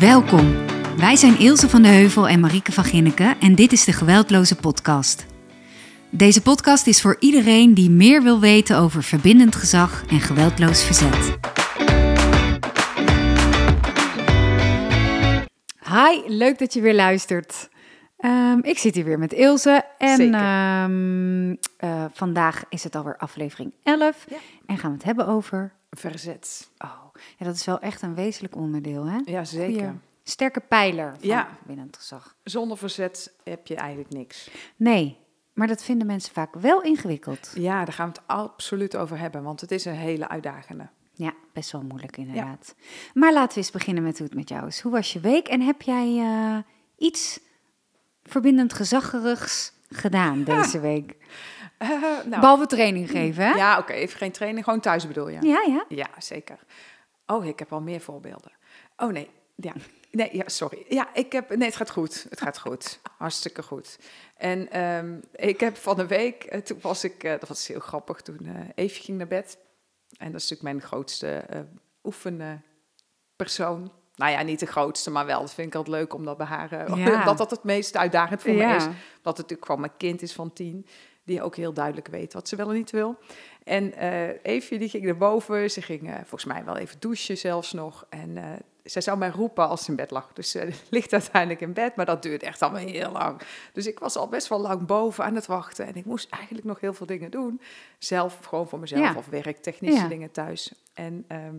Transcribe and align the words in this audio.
Welkom. 0.00 0.54
Wij 0.96 1.16
zijn 1.16 1.38
Ilse 1.38 1.68
van 1.68 1.82
de 1.82 1.88
Heuvel 1.88 2.28
en 2.28 2.40
Marieke 2.40 2.72
van 2.72 2.84
Ginneken 2.84 3.40
en 3.40 3.54
dit 3.54 3.72
is 3.72 3.84
de 3.84 3.92
Geweldloze 3.92 4.56
Podcast. 4.56 5.26
Deze 6.10 6.42
podcast 6.42 6.86
is 6.86 7.00
voor 7.00 7.16
iedereen 7.20 7.74
die 7.74 7.90
meer 7.90 8.22
wil 8.22 8.40
weten 8.40 8.78
over 8.78 9.02
verbindend 9.02 9.56
gezag 9.56 10.04
en 10.06 10.20
geweldloos 10.20 10.84
verzet. 10.84 11.36
Hi, 15.88 16.20
leuk 16.36 16.58
dat 16.58 16.72
je 16.74 16.80
weer 16.80 16.94
luistert. 16.94 17.68
Ehm, 18.16 18.58
ik 18.62 18.78
zit 18.78 18.94
hier 18.94 19.04
weer 19.04 19.18
met 19.18 19.32
Ilse 19.32 19.84
en 19.98 20.34
ehm, 20.34 21.54
eh, 21.76 22.04
vandaag 22.12 22.64
is 22.68 22.84
het 22.84 22.94
alweer 22.94 23.16
aflevering 23.16 23.72
11 23.82 24.24
Ja. 24.28 24.36
en 24.66 24.78
gaan 24.78 24.90
we 24.90 24.96
het 24.96 25.06
hebben 25.06 25.26
over... 25.26 25.72
Verzet. 25.90 26.70
Oh, 26.78 26.90
ja, 27.38 27.44
dat 27.46 27.54
is 27.54 27.64
wel 27.64 27.78
echt 27.80 28.02
een 28.02 28.14
wezenlijk 28.14 28.56
onderdeel, 28.56 29.04
hè? 29.06 29.18
Ja, 29.24 29.44
zeker. 29.44 29.80
Goeie, 29.80 29.98
sterke 30.22 30.60
pijler 30.60 31.10
van 31.18 31.28
Ja. 31.28 31.48
verbindend 31.56 31.96
gezag. 31.96 32.36
Zonder 32.42 32.76
verzet 32.78 33.34
heb 33.44 33.66
je 33.66 33.74
eigenlijk 33.74 34.10
niks. 34.12 34.50
Nee, 34.76 35.18
maar 35.52 35.66
dat 35.66 35.82
vinden 35.84 36.06
mensen 36.06 36.32
vaak 36.32 36.54
wel 36.54 36.82
ingewikkeld. 36.82 37.52
Ja, 37.54 37.84
daar 37.84 37.92
gaan 37.94 38.08
we 38.08 38.12
het 38.18 38.28
absoluut 38.28 38.96
over 38.96 39.18
hebben, 39.18 39.42
want 39.42 39.60
het 39.60 39.70
is 39.70 39.84
een 39.84 39.94
hele 39.94 40.28
uitdagende. 40.28 40.88
Ja, 41.12 41.32
best 41.52 41.72
wel 41.72 41.82
moeilijk 41.82 42.16
inderdaad. 42.16 42.74
Maar 43.14 43.32
laten 43.32 43.52
we 43.54 43.56
eens 43.60 43.70
beginnen 43.70 44.02
met 44.02 44.18
hoe 44.18 44.26
het 44.26 44.36
met 44.36 44.48
jou 44.48 44.66
is. 44.66 44.80
Hoe 44.80 44.92
was 44.92 45.12
je 45.12 45.20
week 45.20 45.48
en 45.48 45.60
heb 45.60 45.82
jij 45.82 46.18
eh, 46.18 46.56
iets 46.96 47.40
verbindend 48.24 48.72
gezaggerigs 48.72 49.72
gedaan 49.90 50.44
deze 50.54 50.80
week? 50.80 51.16
Eh, 51.78 51.88
nou, 52.00 52.28
Behalve 52.40 52.66
training 52.66 53.10
geven, 53.10 53.44
hè? 53.44 53.50
ja, 53.52 53.78
oké, 53.78 53.92
even 53.92 54.18
geen 54.18 54.32
training, 54.32 54.64
gewoon 54.64 54.80
thuis 54.80 55.06
bedoel 55.06 55.28
je? 55.28 55.38
ja. 55.42 55.62
ja. 55.66 55.84
Ja, 55.88 56.08
zeker. 56.18 56.58
Oh, 57.26 57.44
ik 57.44 57.58
heb 57.58 57.72
al 57.72 57.80
meer 57.80 58.00
voorbeelden. 58.00 58.52
Oh 58.96 59.12
nee, 59.12 59.30
ja. 59.54 59.72
Nee, 60.10 60.36
ja, 60.36 60.48
sorry. 60.48 60.84
Ja, 60.88 61.14
ik 61.14 61.32
heb. 61.32 61.56
Nee, 61.56 61.66
het 61.68 61.76
gaat 61.76 61.90
goed. 61.90 62.26
Het 62.30 62.40
gaat 62.40 62.58
goed. 62.58 63.00
Hartstikke 63.18 63.62
goed. 63.62 63.98
En 64.36 64.70
ehm, 64.70 65.20
ik 65.34 65.60
heb 65.60 65.76
van 65.76 65.96
de 65.96 66.06
week, 66.06 66.44
eh, 66.44 66.60
toen 66.60 66.78
was 66.80 67.04
ik, 67.04 67.24
eh, 67.24 67.30
dat 67.30 67.48
was 67.48 67.66
heel 67.66 67.80
grappig, 67.80 68.20
toen 68.20 68.70
Eefje 68.74 69.02
ging 69.02 69.18
naar 69.18 69.26
bed. 69.26 69.58
En 70.18 70.32
dat 70.32 70.40
is 70.40 70.48
natuurlijk 70.50 70.62
mijn 70.62 70.80
grootste 70.80 71.44
oefenpersoon. 72.04 73.92
Nou 74.14 74.32
ja, 74.32 74.42
niet 74.42 74.60
de 74.60 74.66
grootste, 74.66 75.10
maar 75.10 75.26
wel. 75.26 75.40
Dat 75.40 75.54
vind 75.54 75.66
ik 75.68 75.74
altijd 75.74 75.96
leuk, 75.96 76.14
omdat 76.14 76.36
bij 76.36 76.46
haar, 76.46 76.98
Ja. 76.98 77.24
dat 77.24 77.38
dat 77.38 77.50
het 77.50 77.62
meest 77.64 77.96
uitdagend 77.96 78.42
voor 78.42 78.50
Ja. 78.52 78.68
me 78.70 78.76
is. 78.76 78.84
Dat 78.84 78.92
het 79.22 79.36
natuurlijk 79.36 79.64
gewoon 79.64 79.80
mijn 79.80 79.96
kind 79.96 80.22
is 80.22 80.32
van 80.32 80.52
tien, 80.52 80.86
die 81.24 81.42
ook 81.42 81.56
heel 81.56 81.72
duidelijk 81.72 82.08
weet 82.08 82.32
wat 82.32 82.48
ze 82.48 82.56
wel 82.56 82.68
en 82.68 82.74
niet 82.74 82.90
wil. 82.90 83.18
En 83.66 83.94
eh 83.94 84.28
Eefje 84.42 84.78
die 84.78 84.88
ging 84.88 85.04
naar 85.04 85.16
boven, 85.16 85.70
ze 85.70 85.82
ging 85.82 86.08
eh, 86.08 86.14
volgens 86.14 86.44
mij 86.44 86.64
wel 86.64 86.76
even 86.76 86.96
douchen 87.00 87.38
zelfs 87.38 87.72
nog. 87.72 88.06
En 88.08 88.36
eh, 88.36 88.44
zij 88.84 89.02
zou 89.02 89.18
mij 89.18 89.28
roepen 89.28 89.68
als 89.68 89.84
ze 89.84 89.90
in 89.90 89.96
bed 89.96 90.10
lag. 90.10 90.32
Dus 90.32 90.50
ze 90.50 90.68
ligt 90.90 91.12
uiteindelijk 91.12 91.60
in 91.60 91.72
bed, 91.72 91.96
maar 91.96 92.06
dat 92.06 92.22
duurt 92.22 92.42
echt 92.42 92.62
allemaal 92.62 92.80
heel 92.86 93.10
lang. 93.12 93.40
Dus 93.72 93.86
ik 93.86 93.98
was 93.98 94.16
al 94.16 94.28
best 94.28 94.48
wel 94.48 94.60
lang 94.60 94.86
boven 94.86 95.24
aan 95.24 95.34
het 95.34 95.46
wachten. 95.46 95.86
En 95.86 95.94
ik 95.94 96.04
moest 96.04 96.30
eigenlijk 96.30 96.64
nog 96.64 96.80
heel 96.80 96.94
veel 96.94 97.06
dingen 97.06 97.30
doen. 97.30 97.60
Zelf, 97.98 98.38
gewoon 98.44 98.68
voor 98.68 98.78
mezelf 98.78 99.02
Ja. 99.12 99.14
of 99.16 99.26
werk, 99.26 99.56
technische 99.56 100.02
Ja. 100.02 100.08
dingen 100.08 100.30
thuis. 100.30 100.72
En 100.94 101.24
ehm, 101.28 101.54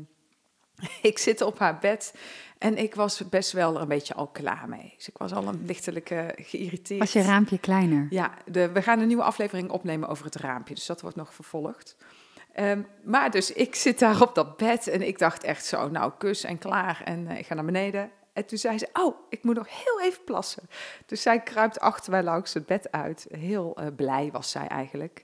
ik 1.02 1.18
zit 1.18 1.42
op 1.42 1.60
haar 1.60 1.78
bed 1.78 2.14
en 2.58 2.78
ik 2.78 2.96
was 2.96 3.30
best 3.30 3.52
wel 3.52 3.76
er 3.76 3.82
een 3.82 3.88
beetje 3.88 4.14
al 4.14 4.28
klaar 4.28 4.70
mee. 4.70 4.94
Dus 4.98 5.08
ik 5.08 5.18
was 5.18 5.34
al 5.34 5.48
een 5.48 5.66
lichtelijk 5.66 6.14
geïrriteerd. 6.36 7.00
Was 7.00 7.14
je 7.14 7.22
raampje 7.22 7.58
kleiner? 7.58 8.08
Ja, 8.10 8.34
de, 8.46 8.72
we 8.72 8.82
gaan 8.82 9.00
een 9.00 9.08
nieuwe 9.08 9.24
aflevering 9.24 9.70
opnemen 9.70 10.10
over 10.10 10.26
het 10.26 10.36
raampje, 10.36 10.74
dus 10.74 10.86
dat 10.86 11.02
wordt 11.02 11.18
nog 11.18 11.34
vervolgd. 11.34 11.96
Ehm, 12.58 12.82
maar 13.04 13.32
dus 13.32 13.52
ik 13.52 13.76
zit 13.76 14.00
daar 14.00 14.22
op 14.22 14.36
dat 14.36 14.58
bed 14.58 14.88
en 14.88 15.02
ik 15.02 15.20
dacht 15.20 15.44
echt 15.44 15.66
zo, 15.66 15.90
nou 15.90 16.12
kus 16.18 16.44
en 16.44 16.58
klaar 16.58 17.02
en 17.06 17.28
eh, 17.28 17.38
ik 17.38 17.46
ga 17.46 17.54
naar 17.54 17.66
beneden. 17.66 18.12
En 18.34 18.46
toen 18.46 18.58
zei 18.58 18.78
ze, 18.78 18.90
oh, 18.94 19.16
ik 19.30 19.44
moet 19.44 19.56
nog 19.56 19.68
heel 19.70 20.02
even 20.02 20.24
plassen. 20.24 20.64
Dus 21.06 21.22
zij 21.22 21.40
kruipt 21.40 21.80
achter 21.80 22.12
mij 22.12 22.24
langs 22.24 22.54
het 22.54 22.66
bed 22.66 22.92
uit. 22.92 23.28
Heel 23.32 23.76
eh, 23.76 23.88
blij 23.96 24.30
was 24.32 24.52
zij 24.52 24.68
eigenlijk. 24.68 25.24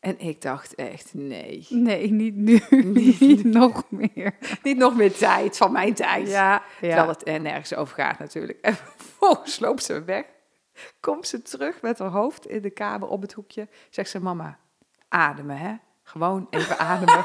En 0.00 0.18
ik 0.18 0.42
dacht 0.42 0.74
echt, 0.74 1.14
nee, 1.14 1.66
Nee, 1.68 2.10
niet 2.12 2.34
nu. 2.34 2.60
Niet 2.70 3.20
niet 3.30 3.44
nog 3.44 3.84
meer. 3.88 4.34
niet 4.62 4.76
nog 4.76 4.96
meer 4.96 5.12
tijd 5.12 5.56
van 5.56 5.72
mijn 5.72 5.94
tijd. 5.94 6.28
Ja, 6.28 6.62
Terwijl 6.80 7.08
het 7.08 7.28
er 7.28 7.40
nergens 7.40 7.74
over 7.74 7.94
gaat 7.94 8.18
natuurlijk. 8.18 8.58
En 8.60 8.74
vervolgens 8.96 9.58
loopt 9.58 9.82
ze 9.82 10.04
weg. 10.04 10.24
Komt 11.00 11.26
ze 11.26 11.42
terug 11.42 11.82
met 11.82 11.98
haar 11.98 12.10
hoofd 12.10 12.46
in 12.46 12.62
de 12.62 12.70
kamer 12.70 13.08
op 13.08 13.22
het 13.22 13.32
hoekje. 13.32 13.68
Zegt 13.90 14.10
ze, 14.10 14.20
mama, 14.20 14.58
ademen 15.08 15.56
hè. 15.56 15.74
Gewoon 16.02 16.46
even 16.50 16.78
ademen. 16.78 17.24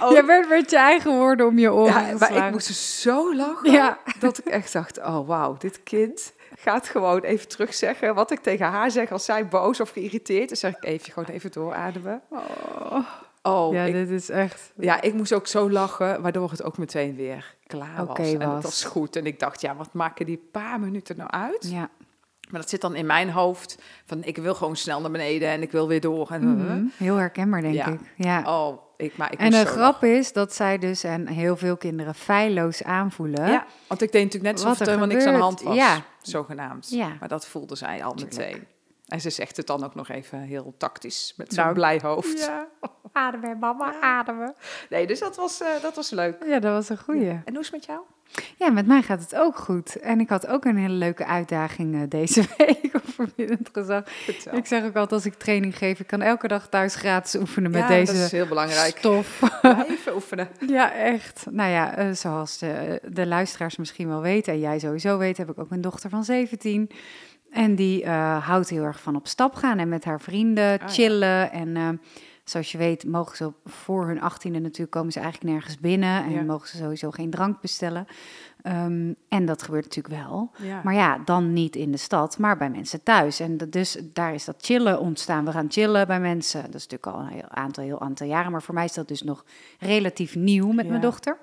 oh, 0.00 0.10
Je 0.10 0.22
werd 0.26 0.48
met 0.48 0.70
je 0.70 0.76
eigen 0.76 1.10
woorden 1.12 1.46
om 1.46 1.58
je 1.58 1.72
oren 1.72 2.06
ja, 2.06 2.16
maar 2.18 2.46
ik 2.46 2.50
moest 2.50 2.74
zo 2.74 3.34
lachen. 3.34 3.70
Ja. 3.72 3.98
Dat 4.18 4.38
ik 4.38 4.44
echt 4.44 4.72
dacht, 4.72 4.98
oh 4.98 5.26
wauw, 5.26 5.56
dit 5.56 5.82
kind 5.82 6.33
gaat 6.58 6.88
gewoon 6.88 7.20
even 7.20 7.48
terugzeggen 7.48 8.14
wat 8.14 8.30
ik 8.30 8.40
tegen 8.40 8.66
haar 8.66 8.90
zeg 8.90 9.12
als 9.12 9.24
zij 9.24 9.48
boos 9.48 9.80
of 9.80 9.90
geïrriteerd 9.90 10.50
is. 10.50 10.60
zeg 10.60 10.76
ik 10.76 10.84
even, 10.84 11.12
gewoon 11.12 11.28
even 11.34 11.52
doorademen. 11.52 12.20
Oh. 12.30 12.98
Oh, 13.42 13.72
Ja, 13.72 13.82
ik, 13.82 13.92
dit 13.92 14.10
is 14.10 14.28
echt... 14.30 14.72
Ja, 14.76 15.00
ik 15.00 15.14
moest 15.14 15.32
ook 15.32 15.46
zo 15.46 15.70
lachen, 15.70 16.22
waardoor 16.22 16.50
het 16.50 16.62
ook 16.62 16.78
meteen 16.78 17.16
weer 17.16 17.54
klaar 17.66 18.06
was. 18.06 18.18
En 18.18 18.40
het 18.50 18.62
was 18.62 18.84
goed. 18.84 19.16
En 19.16 19.26
ik 19.26 19.38
dacht, 19.40 19.60
ja, 19.60 19.74
wat 19.76 19.92
maken 19.92 20.26
die 20.26 20.48
paar 20.52 20.80
minuten 20.80 21.16
nou 21.16 21.30
uit? 21.30 21.68
Ja. 21.70 21.88
Maar 22.50 22.60
dat 22.60 22.70
zit 22.70 22.80
dan 22.80 22.94
in 22.94 23.06
mijn 23.06 23.30
hoofd 23.30 23.78
van, 24.06 24.24
ik 24.24 24.36
wil 24.36 24.54
gewoon 24.54 24.76
snel 24.76 25.00
naar 25.00 25.10
beneden 25.10 25.48
en 25.48 25.62
ik 25.62 25.72
wil 25.72 25.88
weer 25.88 26.00
door. 26.00 26.30
En, 26.30 26.56
Mhm. 26.56 26.82
Heel 26.96 27.16
herkenbaar, 27.16 27.60
denk 27.60 27.74
Ja. 27.74 27.86
ik. 27.86 28.00
Ja. 28.16 28.42
Oh, 28.46 28.78
ik, 28.96 29.16
maar 29.16 29.32
ik 29.32 29.38
en 29.38 29.50
de 29.50 29.64
grap 29.64 30.04
is 30.04 30.32
dat 30.32 30.54
zij 30.54 30.78
dus 30.78 31.04
en 31.04 31.26
heel 31.28 31.56
veel 31.56 31.76
kinderen 31.76 32.14
feilloos 32.14 32.82
aanvoelen. 32.82 33.50
Ja, 33.50 33.66
want 33.86 34.02
ik 34.02 34.12
deed 34.12 34.24
natuurlijk 34.24 34.54
net 34.54 34.64
alsof 34.64 34.80
er 34.80 34.86
er 34.86 34.92
helemaal 34.94 35.16
niks 35.16 35.26
aan 35.28 35.34
de 35.34 35.40
hand 35.40 35.62
was, 35.62 35.74
Ja. 35.76 36.02
Zogenaamd. 36.28 36.90
Ja. 36.90 37.16
Maar 37.20 37.28
dat 37.28 37.46
voelde 37.46 37.76
zij 37.76 38.04
al 38.04 38.14
Tuurlijk. 38.14 38.36
meteen. 38.38 38.66
En 39.04 39.20
ze 39.20 39.30
zegt 39.30 39.56
het 39.56 39.66
dan 39.66 39.84
ook 39.84 39.94
nog 39.94 40.08
even 40.08 40.38
heel 40.38 40.74
tactisch, 40.78 41.34
met 41.36 41.52
zo'n 41.54 41.62
Nou, 41.62 41.74
blij 41.74 42.00
hoofd. 42.02 42.38
Ja. 42.38 42.68
Ademen, 43.12 43.58
mama, 43.58 44.00
ademen. 44.00 44.54
Nee, 44.90 45.06
dus 45.06 45.18
dat 45.18 45.36
was, 45.36 45.60
eh, 45.60 45.82
dat 45.82 45.96
was 45.96 46.10
leuk. 46.10 46.44
Ja, 46.46 46.58
dat 46.58 46.72
was 46.72 46.88
een 46.88 46.98
goeie. 47.04 47.28
En 47.28 47.42
hoe 47.52 47.58
is 47.58 47.66
het 47.66 47.74
met 47.74 47.84
jou? 47.84 48.00
Ja, 48.58 48.70
met 48.70 48.86
mij 48.86 49.02
gaat 49.02 49.20
het 49.20 49.34
ook 49.34 49.56
goed. 49.56 49.96
En 49.96 50.20
ik 50.20 50.28
had 50.28 50.46
ook 50.46 50.64
een 50.64 50.76
hele 50.76 50.94
leuke 50.94 51.26
uitdaging 51.26 51.94
eh, 51.94 52.00
deze 52.08 52.42
week 52.56 52.90
op 52.94 53.02
verbindend 53.04 53.68
gezag. 53.72 54.04
Ik 54.52 54.66
zeg 54.66 54.84
ook 54.84 54.94
altijd 54.96 55.12
als 55.12 55.26
ik 55.26 55.34
training 55.34 55.78
geef, 55.78 56.00
ik 56.00 56.06
kan 56.06 56.22
elke 56.22 56.48
dag 56.48 56.68
thuis 56.68 56.94
gratis 56.94 57.40
oefenen 57.40 57.70
met 57.70 57.80
ja, 57.80 57.88
deze 57.88 58.12
dat 58.12 58.22
is 58.22 58.32
heel 58.32 58.46
belangrijk. 58.46 58.98
stof. 58.98 59.40
Even 59.88 60.14
oefenen. 60.14 60.48
Ja, 60.66 60.92
echt. 60.92 61.46
Nou 61.50 61.70
ja, 61.70 61.96
eh, 61.96 62.12
zoals 62.12 62.58
de, 62.58 63.00
de 63.08 63.26
luisteraars 63.26 63.76
misschien 63.76 64.08
wel 64.08 64.20
weten, 64.20 64.52
en 64.52 64.60
jij 64.60 64.78
sowieso 64.78 65.18
weet, 65.18 65.36
heb 65.36 65.50
ik 65.50 65.58
ook 65.58 65.70
een 65.70 65.80
dochter 65.80 66.10
van 66.10 66.24
17. 66.24 66.90
En 67.50 67.74
die 67.74 68.02
eh, 68.02 68.46
houdt 68.46 68.70
heel 68.70 68.84
erg 68.84 69.00
van 69.00 69.16
op 69.16 69.26
stap 69.26 69.54
gaan 69.54 69.78
en 69.78 69.88
met 69.88 70.04
haar 70.04 70.20
vrienden 70.20 70.64
ja. 70.64 70.88
chillen. 70.88 71.52
En 71.52 72.00
zoals 72.44 72.72
je 72.72 72.78
weet, 72.78 73.04
mogen 73.04 73.36
ze 73.36 73.52
voor 73.64 74.06
hun 74.06 74.20
achttiende 74.20 74.58
natuurlijk 74.58 74.90
komen 74.90 75.12
ze 75.12 75.20
eigenlijk 75.20 75.52
nergens 75.52 75.78
binnen. 75.78 76.24
En 76.24 76.30
Ja. 76.30 76.42
mogen 76.42 76.68
ze 76.68 76.76
sowieso 76.76 77.10
geen 77.10 77.30
drank 77.30 77.60
bestellen. 77.60 78.06
Ehm, 78.62 79.12
en 79.28 79.44
dat 79.46 79.62
gebeurt 79.62 79.84
natuurlijk 79.84 80.22
wel. 80.24 80.50
Ja. 80.58 80.80
Maar 80.84 80.94
ja, 80.94 81.18
dan 81.24 81.52
niet 81.52 81.76
in 81.76 81.90
de 81.90 81.96
stad, 81.96 82.38
maar 82.38 82.56
bij 82.56 82.70
mensen 82.70 83.02
thuis. 83.02 83.40
En 83.40 83.56
dat, 83.56 83.72
dus 83.72 83.96
daar 84.12 84.34
is 84.34 84.44
dat 84.44 84.56
chillen 84.60 84.98
ontstaan. 85.00 85.44
We 85.44 85.52
gaan 85.52 85.66
chillen 85.70 86.06
bij 86.06 86.20
mensen. 86.20 86.62
Dat 86.62 86.74
is 86.74 86.86
natuurlijk 86.88 87.06
al 87.06 87.20
een 87.20 87.32
heel 87.38 87.48
aantal, 87.50 87.84
heel 87.84 88.00
aantal 88.00 88.26
jaren. 88.26 88.52
Maar 88.52 88.62
voor 88.62 88.74
mij 88.74 88.84
is 88.84 88.92
dat 88.94 89.08
dus 89.08 89.22
nog 89.22 89.44
relatief 89.78 90.34
nieuw 90.34 90.72
met 90.72 90.88
mijn 90.88 91.00
dochter. 91.00 91.36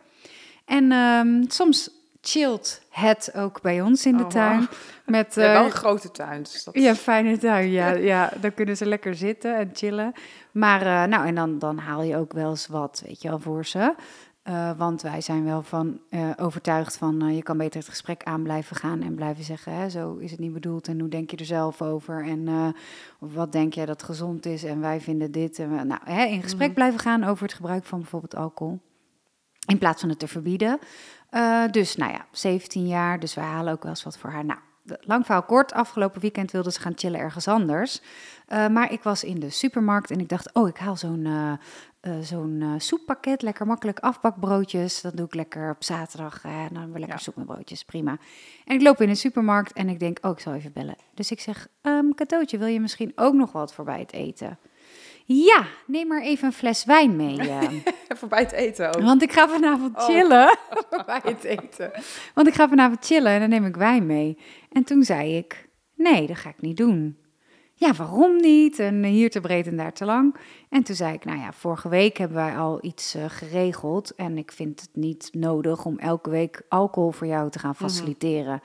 En 0.65 0.91
ehm, 0.91 1.43
soms 1.47 1.89
chillt 2.21 2.81
het 2.89 3.31
ook 3.35 3.61
bij 3.61 3.81
ons 3.81 4.05
in 4.05 4.17
de 4.17 4.23
Oh, 4.23 4.29
tuin. 4.29 4.67
Met, 5.05 5.35
Ja, 5.35 5.41
wel 5.41 5.55
eh, 5.59 5.63
een 5.65 5.71
grote 5.71 6.11
tuin. 6.11 6.43
Dus 6.43 6.63
dat 6.63 6.73
ja, 6.73 6.95
fijne 6.95 7.37
tuin. 7.37 7.69
Ja, 7.69 7.89
ja, 8.13 8.31
dan 8.41 8.53
kunnen 8.53 8.77
ze 8.77 8.85
lekker 8.85 9.15
zitten 9.15 9.57
en 9.57 9.69
chillen. 9.73 10.13
Maar 10.51 10.81
eh, 10.81 11.09
nou, 11.09 11.25
en 11.25 11.35
dan, 11.35 11.59
dan 11.59 11.77
haal 11.77 12.01
je 12.03 12.17
ook 12.17 12.33
wel 12.33 12.49
eens 12.49 12.67
wat, 12.67 13.03
weet 13.05 13.21
je 13.21 13.29
wel, 13.29 13.39
voor 13.39 13.65
ze. 13.65 13.95
Eh, 14.43 14.71
want 14.77 15.01
wij 15.01 15.21
zijn 15.21 15.43
wel 15.45 15.61
van 15.61 15.99
eh, 16.09 16.29
overtuigd 16.37 16.97
van 16.97 17.35
je 17.35 17.43
kan 17.43 17.57
beter 17.57 17.79
het 17.79 17.89
gesprek 17.89 18.23
aan 18.23 18.43
blijven 18.43 18.75
gaan 18.75 19.01
en 19.01 19.15
blijven 19.15 19.43
zeggen, 19.43 19.73
hè, 19.73 19.89
zo 19.89 20.15
is 20.15 20.31
het 20.31 20.39
niet 20.39 20.53
bedoeld 20.53 20.87
en 20.87 20.99
hoe 20.99 21.09
denk 21.09 21.31
je 21.31 21.37
er 21.37 21.45
zelf 21.45 21.81
over 21.81 22.25
en 22.25 22.73
wat 23.19 23.51
denk 23.51 23.73
jij 23.73 23.85
dat 23.85 24.03
gezond 24.03 24.45
is 24.45 24.63
en 24.63 24.81
wij 24.81 25.01
vinden 25.01 25.31
dit. 25.31 25.59
En 25.59 25.77
we, 25.77 25.83
nou, 25.83 26.01
hè, 26.03 26.23
in 26.23 26.41
gesprek 26.41 26.67
Mhm. 26.67 26.75
blijven 26.75 26.99
gaan 26.99 27.23
over 27.23 27.43
het 27.43 27.53
gebruik 27.53 27.85
van 27.85 27.99
bijvoorbeeld 27.99 28.35
alcohol. 28.35 28.79
In 29.67 29.77
plaats 29.77 29.99
van 30.01 30.09
het 30.09 30.19
te 30.19 30.27
verbieden. 30.27 30.79
Dus 31.71 31.95
nou 31.95 32.11
ja, 32.11 32.25
17 32.31 32.87
jaar, 32.87 33.19
dus 33.19 33.33
wij 33.33 33.45
halen 33.45 33.73
ook 33.73 33.81
wel 33.81 33.91
eens 33.91 34.03
wat 34.03 34.17
voor 34.17 34.29
haar. 34.29 34.45
Nou, 34.45 34.59
lang 35.01 35.25
verhaal 35.25 35.43
kort, 35.43 35.73
afgelopen 35.73 36.21
weekend 36.21 36.51
wilde 36.51 36.71
ze 36.71 36.79
gaan 36.79 36.93
chillen 36.95 37.19
ergens 37.19 37.47
anders. 37.47 38.01
Eh, 38.51 38.67
maar 38.67 38.91
ik 38.91 39.03
was 39.03 39.23
in 39.23 39.39
de 39.39 39.49
supermarkt 39.49 40.11
en 40.11 40.19
ik 40.19 40.29
dacht, 40.29 40.53
oh, 40.53 40.67
ik 40.67 40.77
haal 40.77 40.95
zo'n 40.95 41.25
eh, 41.25 41.51
eh, 42.01 42.19
zo'n 42.21 42.63
soeppakket, 42.77 43.41
lekker 43.41 43.65
makkelijk 43.67 43.99
afbakbroodjes. 43.99 45.01
Dat 45.01 45.17
doe 45.17 45.25
ik 45.25 45.33
lekker 45.35 45.69
op 45.69 45.83
zaterdag. 45.83 46.43
Eh, 46.43 46.51
dan 46.51 46.59
hebben 46.75 46.93
we 46.93 46.99
lekker 46.99 47.17
Ja. 47.17 47.23
soep 47.23 47.35
met 47.35 47.45
broodjes, 47.45 47.83
prima. 47.83 48.17
En 48.65 48.75
ik 48.75 48.81
loop 48.81 49.01
in 49.01 49.07
de 49.07 49.15
supermarkt 49.15 49.73
en 49.73 49.89
ik 49.89 49.99
denk, 49.99 50.17
oh, 50.21 50.31
ik 50.31 50.39
zal 50.39 50.53
even 50.53 50.73
bellen. 50.73 50.95
Dus 51.13 51.31
ik 51.31 51.39
zeg, 51.39 51.67
ehm 51.81 52.11
cadeautje, 52.15 52.57
wil 52.57 52.67
je 52.67 52.79
misschien 52.79 53.11
ook 53.15 53.33
nog 53.33 53.51
wat 53.51 53.73
voor 53.73 53.85
bij 53.85 53.99
het 53.99 54.13
eten? 54.13 54.57
Ja, 55.25 55.65
neem 55.87 56.07
maar 56.07 56.21
even 56.21 56.45
een 56.47 56.53
fles 56.53 56.85
wijn 56.85 57.15
mee. 57.15 57.37
eh. 57.39 57.61
Even 58.07 58.27
bij 58.29 58.39
het 58.39 58.51
eten 58.51 58.87
ook. 58.95 59.01
Want 59.01 59.21
ik 59.21 59.31
ga 59.31 59.47
vanavond 59.49 59.97
Oh. 59.97 60.05
chillen. 60.05 60.57
bij 61.05 61.21
het 61.23 61.43
eten. 61.43 61.91
Want 62.33 62.47
ik 62.47 62.53
ga 62.53 62.67
vanavond 62.69 63.05
chillen 63.05 63.31
en 63.31 63.39
dan 63.39 63.49
neem 63.49 63.65
ik 63.65 63.75
wijn 63.75 64.05
mee. 64.05 64.37
En 64.71 64.83
toen 64.83 65.03
zei 65.03 65.37
ik, 65.37 65.67
nee, 65.95 66.27
dat 66.27 66.37
ga 66.37 66.49
ik 66.49 66.61
niet 66.61 66.77
doen. 66.77 67.17
Ja, 67.81 67.93
waarom 67.93 68.35
niet? 68.35 68.79
En 68.79 69.03
hier 69.03 69.29
te 69.29 69.39
breed 69.39 69.67
en 69.67 69.77
daar 69.77 69.93
te 69.93 70.05
lang. 70.05 70.35
En 70.69 70.83
toen 70.83 70.95
zei 70.95 71.13
ik, 71.13 71.25
nou 71.25 71.39
ja, 71.39 71.53
vorige 71.53 71.89
week 71.89 72.17
hebben 72.17 72.37
wij 72.37 72.57
al 72.57 72.79
iets 72.81 73.15
eh, 73.15 73.25
geregeld. 73.27 74.15
En 74.15 74.37
ik 74.37 74.51
vind 74.51 74.81
het 74.81 74.89
niet 74.93 75.29
nodig 75.31 75.85
om 75.85 75.99
elke 75.99 76.29
week 76.29 76.61
alcohol 76.69 77.11
voor 77.11 77.27
jou 77.27 77.49
te 77.49 77.59
gaan 77.59 77.75
faciliteren. 77.75 78.61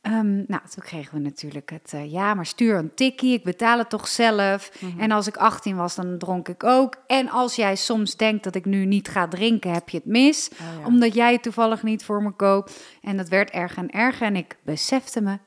Ehm, 0.00 0.34
nou, 0.34 0.60
toen 0.70 0.82
kregen 0.82 1.14
we 1.14 1.20
natuurlijk 1.20 1.70
het, 1.70 1.92
eh, 1.92 2.12
ja, 2.12 2.34
maar 2.34 2.46
stuur 2.46 2.76
een 2.76 2.94
tikkie, 2.94 3.32
ik 3.32 3.44
betaal 3.44 3.78
het 3.78 3.90
toch 3.90 4.08
zelf. 4.08 4.70
En 4.98 5.10
als 5.10 5.26
ik 5.26 5.36
18 5.36 5.76
was, 5.76 5.94
dan 5.94 6.18
dronk 6.18 6.48
ik 6.48 6.64
ook. 6.64 6.94
En 7.06 7.30
als 7.30 7.56
jij 7.56 7.76
soms 7.76 8.16
denkt 8.16 8.44
dat 8.44 8.54
ik 8.54 8.64
nu 8.64 8.84
niet 8.84 9.08
ga 9.08 9.28
drinken, 9.28 9.72
heb 9.72 9.88
je 9.88 9.96
het 9.96 10.06
mis. 10.06 10.50
Oh, 10.52 10.58
ja. 10.80 10.86
Omdat 10.86 11.14
jij 11.14 11.32
het 11.32 11.42
toevallig 11.42 11.82
niet 11.82 12.04
voor 12.04 12.22
me 12.22 12.30
koopt. 12.30 12.98
En 13.02 13.16
dat 13.16 13.28
werd 13.28 13.50
erger 13.50 13.82
en 13.82 13.90
erger. 13.90 14.26
En 14.26 14.36
ik 14.36 14.56
besefte 14.62 15.20
me, 15.20 15.38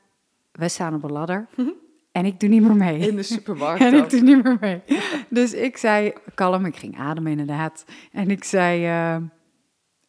we 0.52 0.68
staan 0.68 0.94
op 0.94 1.02
een 1.02 1.12
ladder. 1.12 1.48
En 2.12 2.24
ik 2.26 2.40
doe 2.40 2.48
niet 2.48 2.62
meer 2.62 2.76
mee. 2.76 2.98
In 2.98 3.16
de 3.16 3.22
supermarkt 3.22 3.80
En 3.84 3.94
ik 3.94 4.10
doe 4.10 4.20
niet 4.20 4.42
meer 4.44 4.56
mee. 4.60 4.82
Dus 5.28 5.52
ik 5.52 5.76
zei, 5.76 6.12
kalm, 6.34 6.64
ik 6.64 6.76
ging 6.76 6.98
ademen 6.98 7.30
inderdaad. 7.30 7.84
En 8.12 8.30
ik 8.30 8.44
zei, 8.44 8.86
eh, 8.86 9.16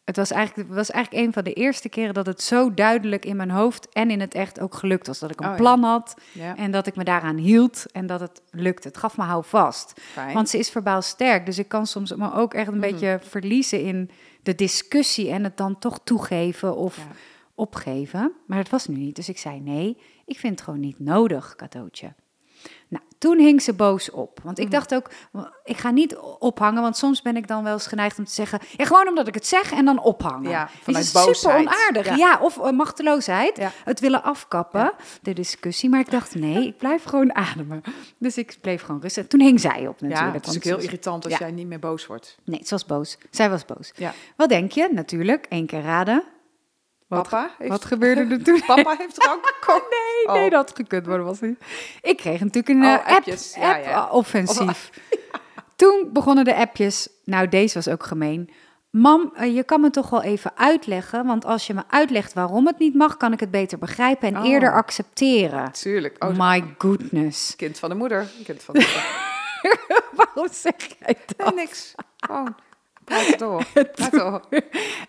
het 0.04 0.16
was 0.16 0.30
eigenlijk, 0.30 0.68
het 0.68 0.76
was 0.76 0.90
eigenlijk 0.90 1.26
een 1.26 1.32
van 1.32 1.44
de 1.44 1.52
eerste 1.52 1.88
keren 1.88 2.14
dat 2.14 2.26
het 2.26 2.42
zo 2.42 2.74
duidelijk 2.74 3.24
in 3.24 3.36
mijn 3.36 3.50
hoofd 3.50 3.88
en 3.92 4.10
in 4.10 4.20
het 4.20 4.34
echt 4.34 4.60
ook 4.60 4.74
gelukt 4.74 5.06
was. 5.06 5.18
Dat 5.18 5.30
ik 5.30 5.40
een 5.40 5.44
Oh 5.46 5.50
ja. 5.52 5.56
plan 5.58 5.82
had 5.82 6.14
Ja, 6.32 6.56
en 6.56 6.70
dat 6.70 6.86
ik 6.86 6.96
me 6.96 7.04
daaraan 7.04 7.36
hield 7.36 7.86
en 7.92 8.06
dat 8.06 8.20
het 8.20 8.42
lukte. 8.50 8.88
Het 8.88 8.96
gaf 8.96 9.16
me 9.16 9.24
houvast. 9.24 9.92
fijn. 10.00 10.34
Want 10.34 10.48
ze 10.48 10.58
is 10.58 10.70
verbaal 10.70 11.02
sterk, 11.02 11.46
dus 11.46 11.58
ik 11.58 11.68
kan 11.68 11.86
soms 11.86 12.14
me 12.14 12.32
ook 12.34 12.54
echt 12.54 12.66
een 12.68 12.78
Mhm. 12.78 12.90
beetje 12.90 13.18
verliezen 13.22 13.82
in 13.82 14.10
de 14.42 14.54
discussie 14.54 15.30
en 15.30 15.44
het 15.44 15.56
dan 15.56 15.78
toch 15.78 16.00
toegeven 16.04 16.76
of 16.76 16.96
Ja. 16.96 17.02
opgeven. 17.54 18.32
Maar 18.46 18.58
dat 18.58 18.68
was 18.68 18.86
nu 18.86 18.96
niet, 18.96 19.16
dus 19.16 19.28
ik 19.28 19.38
zei 19.38 19.60
nee, 19.60 19.96
ik 20.32 20.38
vind 20.38 20.54
het 20.54 20.64
gewoon 20.64 20.80
niet 20.80 20.98
nodig, 20.98 21.54
cadeautje. 21.56 22.14
Nou, 22.88 23.04
toen 23.18 23.38
hing 23.38 23.62
ze 23.62 23.72
boos 23.72 24.10
op. 24.10 24.40
Want 24.42 24.58
ik 24.58 24.70
dacht 24.70 24.94
ook, 24.94 25.10
ik 25.64 25.76
ga 25.76 25.90
niet 25.90 26.16
ophangen, 26.38 26.82
want 26.82 26.96
soms 26.96 27.22
ben 27.22 27.36
ik 27.36 27.48
dan 27.48 27.64
wel 27.64 27.72
eens 27.72 27.86
geneigd 27.86 28.18
om 28.18 28.24
te 28.24 28.32
zeggen, 28.32 28.60
ja, 28.76 28.84
gewoon 28.84 29.08
omdat 29.08 29.28
ik 29.28 29.34
het 29.34 29.46
zeg 29.46 29.72
en 29.72 29.84
dan 29.84 30.00
ophangen. 30.02 30.50
Ja, 30.50 30.68
je, 30.72 30.82
vanuit 30.82 31.04
super 31.06 31.24
boosheid. 31.24 31.66
onaardig. 31.66 32.06
Ja, 32.06 32.16
Ja. 32.16 32.38
of 32.40 32.58
eh, 32.58 32.70
machteloosheid. 32.70 33.56
Ja. 33.56 33.70
Het 33.84 34.00
willen 34.00 34.22
afkappen, 34.22 34.92
de 35.22 35.32
discussie. 35.32 35.88
Maar 35.90 36.00
ik 36.00 36.10
dacht, 36.10 36.34
nee, 36.34 36.66
ik 36.66 36.76
blijf 36.78 37.04
gewoon 37.04 37.34
ademen. 37.34 37.82
Dus 38.18 38.38
ik 38.38 38.56
bleef 38.60 38.82
gewoon 38.82 39.00
rustig. 39.00 39.26
Toen 39.26 39.40
hing 39.40 39.60
zij 39.60 39.88
op 39.88 40.00
natuurlijk. 40.00 40.20
Ja, 40.20 40.32
het 40.32 40.46
is 40.46 40.56
ook 40.56 40.64
heel 40.64 40.78
irritant 40.78 41.24
als 41.24 41.36
jij 41.36 41.50
niet 41.50 41.66
meer 41.66 41.78
boos 41.78 42.06
wordt. 42.06 42.38
Nee, 42.44 42.60
ze 42.64 42.70
was 42.70 42.86
boos. 42.86 43.18
Zij 43.30 43.50
was 43.50 43.64
boos. 43.64 43.92
Ja. 43.96 44.12
Wat 44.36 44.48
denk 44.48 44.72
je? 44.72 44.88
Natuurlijk, 44.92 45.46
één 45.48 45.66
keer 45.66 45.82
raden. 45.82 46.24
Wat, 47.16 47.28
Papa 47.28 47.50
heeft, 47.58 47.70
wat 47.70 47.84
gebeurde 47.84 48.34
er 48.34 48.42
toen? 48.42 48.62
Papa 48.74 48.94
heeft 48.98 49.14
drank 49.20 49.46
gekocht. 49.46 49.84
Nee, 49.90 50.36
nee, 50.36 50.44
Oh. 50.44 50.50
dat 50.50 50.66
had 50.66 50.76
gekund 50.76 51.06
worden 51.06 51.26
was 51.26 51.40
niet. 51.40 51.58
Ik 52.02 52.16
kreeg 52.16 52.40
natuurlijk 52.40 52.68
een 52.68 52.82
Oh, 52.84 52.92
eh, 52.92 52.98
app, 52.98 53.08
appjes. 53.08 53.54
Ja, 53.54 53.74
app 53.74 53.84
ja. 53.84 54.08
offensief. 54.10 54.90
Toen 55.76 56.08
begonnen 56.12 56.44
de 56.44 56.54
appjes. 56.56 57.08
Nou, 57.24 57.48
deze 57.48 57.74
was 57.74 57.88
ook 57.88 58.02
gemeen. 58.04 58.50
Mam, 58.90 59.32
eh, 59.34 59.54
je 59.54 59.62
kan 59.64 59.80
me 59.80 59.90
toch 59.90 60.10
wel 60.10 60.22
even 60.22 60.52
uitleggen, 60.56 61.26
want 61.26 61.44
als 61.44 61.66
je 61.66 61.74
me 61.74 61.82
uitlegt 61.88 62.32
waarom 62.32 62.66
het 62.66 62.78
niet 62.78 62.94
mag, 62.94 63.16
kan 63.16 63.32
ik 63.32 63.40
het 63.40 63.50
beter 63.50 63.78
begrijpen 63.78 64.28
en 64.28 64.36
Oh. 64.42 64.48
eerder 64.48 64.72
accepteren. 64.74 65.72
Tuurlijk. 65.72 66.24
Oh, 66.24 66.30
My 66.38 66.74
goodness. 66.78 67.56
kind 67.56 67.78
van 67.78 67.88
de 67.88 67.94
moeder. 67.94 68.26
Kind 68.44 68.62
van 68.62 68.74
de 68.74 68.80
moeder. 68.80 69.30
Waarom 70.14 70.48
zeg 70.52 70.74
jij 70.98 71.16
dat? 71.36 71.54
Nee, 71.54 71.64
niks. 71.64 71.94
Gewoon. 72.16 72.54
Door. 73.38 73.64
Door. 74.10 74.40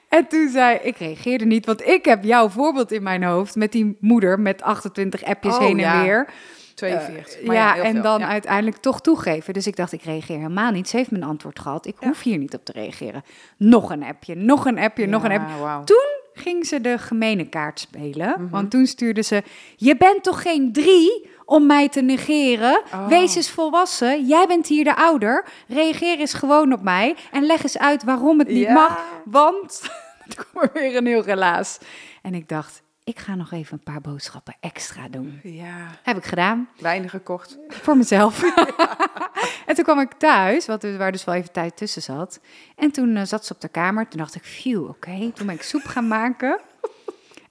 En 0.10 0.28
toen 0.28 0.50
zei 0.50 0.78
ik 0.82 0.98
reageerde 0.98 1.46
niet, 1.46 1.66
want 1.66 1.88
ik 1.88 2.06
heb 2.06 2.24
jouw 2.24 2.50
voorbeeld 2.50 2.92
in 2.92 3.04
mijn 3.04 3.24
hoofd 3.24 3.56
met 3.56 3.72
die 3.72 3.98
moeder 4.00 4.40
met 4.40 4.62
28 4.62 5.24
appjes 5.24 5.54
Oh, 5.56 5.60
heen 5.60 5.72
en 5.80 5.98
ja. 5.98 6.04
weer. 6.04 6.28
42. 6.76 7.40
Eh, 7.40 7.48
Maar 7.48 7.56
ja, 7.56 7.74
heel 7.74 7.84
en 7.84 8.02
dan 8.02 8.20
Ja. 8.20 8.28
uiteindelijk 8.28 8.78
toch 8.78 9.02
toegeven. 9.02 9.54
Dus 9.54 9.68
ik 9.68 9.76
dacht, 9.76 9.92
ik 9.92 10.02
reageer 10.04 10.38
helemaal 10.38 10.72
niet. 10.72 10.90
Ze 10.90 10.98
heeft 10.98 11.12
mijn 11.12 11.24
antwoord 11.24 11.60
gehad. 11.60 11.86
Ik 11.86 11.96
Ja. 12.00 12.08
hoef 12.08 12.22
hier 12.22 12.38
niet 12.38 12.54
op 12.54 12.66
te 12.66 12.72
reageren. 12.72 13.24
Nog 13.58 13.90
een 13.92 14.04
appje, 14.04 14.36
nog 14.36 14.66
een 14.66 14.80
appje, 14.80 15.08
nog 15.08 15.24
een 15.24 15.32
Ja, 15.32 15.38
appje. 15.38 15.58
wauw. 15.58 15.84
Toen 15.84 16.22
ging 16.34 16.66
ze 16.66 16.82
de 16.82 16.98
gemene 16.98 17.46
kaart 17.50 17.80
spelen. 17.80 18.30
Mhm. 18.38 18.50
Want 18.50 18.72
toen 18.72 18.86
stuurde 18.86 19.22
ze: 19.22 19.44
Je 19.76 19.98
bent 19.98 20.24
toch 20.24 20.42
geen 20.42 20.72
drie 20.74 21.30
om 21.46 21.66
mij 21.66 21.90
te 21.90 22.02
negeren? 22.02 22.82
Oh. 22.94 23.08
Wees 23.08 23.36
eens 23.36 23.50
volwassen. 23.52 24.26
Jij 24.26 24.48
bent 24.48 24.68
hier 24.68 24.84
de 24.84 24.96
ouder. 24.96 25.46
Reageer 25.68 26.20
eens 26.20 26.34
gewoon 26.34 26.74
op 26.74 26.82
mij. 26.82 27.16
En 27.32 27.44
leg 27.46 27.64
eens 27.64 27.78
uit 27.78 28.04
waarom 28.04 28.40
het 28.40 28.48
niet 28.48 28.58
Ja. 28.68 28.74
mag. 28.74 29.04
Want 29.26 29.82
er 30.28 30.46
kwam 30.46 30.70
weer 30.74 30.96
een 30.96 31.06
heel 31.06 31.24
relaas. 31.24 31.78
En 32.22 32.34
ik 32.34 32.50
dacht: 32.50 32.82
Ik 33.04 33.20
ga 33.20 33.36
nog 33.36 33.52
even 33.52 33.74
een 33.74 33.94
paar 33.94 34.02
boodschappen 34.02 34.56
extra 34.60 35.08
doen. 35.10 35.40
Ja, 35.44 35.88
Heb 36.04 36.18
ik 36.18 36.26
gedaan. 36.26 36.70
weinig 36.80 37.12
gekocht. 37.12 37.58
Voor 37.68 37.98
mezelf. 37.98 38.44
en 39.68 39.76
toen 39.76 39.84
kwam 39.84 40.00
ik 40.00 40.12
thuis, 40.14 40.66
wat 40.66 40.84
waar 40.98 41.12
dus 41.12 41.24
wel 41.24 41.36
even 41.36 41.52
tijd 41.52 41.78
tussen 41.78 42.02
zat. 42.02 42.40
En 42.76 42.92
toen 42.92 43.16
eh, 43.16 43.24
zat 43.26 43.46
ze 43.46 43.54
op 43.54 43.62
de 43.62 43.68
kamer. 43.70 44.08
Toen 44.08 44.20
dacht 44.20 44.36
ik, 44.36 44.44
phew, 44.44 44.90
oké. 44.90 45.32
Toen 45.34 45.46
ben 45.46 45.56
ik 45.56 45.62
soep 45.64 45.84
gaan 45.86 46.08
maken. 46.08 46.60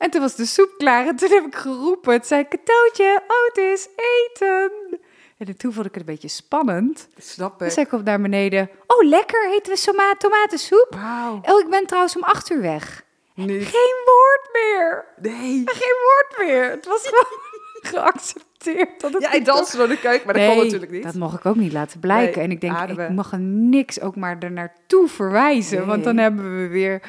En 0.02 0.10
toen 0.10 0.20
was 0.20 0.34
de 0.34 0.46
soep 0.46 0.74
klaar. 0.78 1.06
En 1.06 1.16
toen 1.16 1.30
heb 1.30 1.46
ik 1.46 1.54
geroepen. 1.54 2.12
Het 2.12 2.26
zei, 2.26 2.46
cadeautje, 2.48 3.22
oh, 3.28 3.46
het 3.46 3.56
is 3.56 3.88
eten. 3.96 4.70
En 5.38 5.56
toen 5.56 5.72
vond 5.72 5.86
ik 5.86 5.92
het 5.94 6.00
een 6.00 6.12
beetje 6.12 6.28
spannend. 6.28 7.08
Snap 7.18 7.58
Dus 7.58 7.68
ik. 7.68 7.72
zei 7.74 7.86
ik 7.86 7.92
op 7.92 8.04
naar 8.04 8.20
beneden. 8.20 8.70
Oh, 8.86 9.08
lekker, 9.08 9.50
eten 9.52 9.72
we 9.72 9.78
soma- 9.78 10.14
tomatensoep? 10.18 10.86
Wauw. 10.90 11.40
Oh, 11.44 11.60
ik 11.60 11.70
ben 11.70 11.86
trouwens 11.86 12.16
om 12.16 12.22
acht 12.22 12.50
uur 12.50 12.60
weg. 12.60 13.04
Niet. 13.34 13.48
Geen 13.66 13.94
woord 14.04 14.48
meer. 14.52 15.04
Nee. 15.20 15.62
Geen 15.64 15.94
woord 16.02 16.34
meer. 16.48 16.70
Het 16.70 16.86
was 16.86 17.02
gewoon 17.08 17.38
geaccepteerd. 17.92 19.00
Dat 19.00 19.12
het 19.12 19.22
Ja, 19.22 19.30
kon. 19.30 19.44
danste 19.44 19.76
door 19.76 19.88
de 19.88 19.98
keuken, 19.98 20.22
maar 20.26 20.34
dat 20.34 20.46
kon 20.48 20.56
natuurlijk 20.64 20.92
niet. 20.92 21.02
Dat 21.02 21.14
mocht 21.14 21.34
ik 21.38 21.46
ook 21.46 21.56
niet 21.56 21.72
laten 21.72 22.00
blijken. 22.00 22.36
Nee, 22.38 22.44
en 22.44 22.50
ik 22.50 22.60
denk, 22.60 22.76
ademen. 22.76 23.08
ik 23.08 23.14
mag 23.14 23.32
er 23.32 23.40
niks 23.40 24.00
ook 24.00 24.16
maar 24.16 24.36
er 24.40 24.52
naartoe 24.52 25.08
verwijzen. 25.08 25.86
Want 25.86 26.04
dan 26.04 26.14
Nee. 26.14 26.24
hebben 26.24 26.56
we 26.62 26.68
weer. 26.68 27.02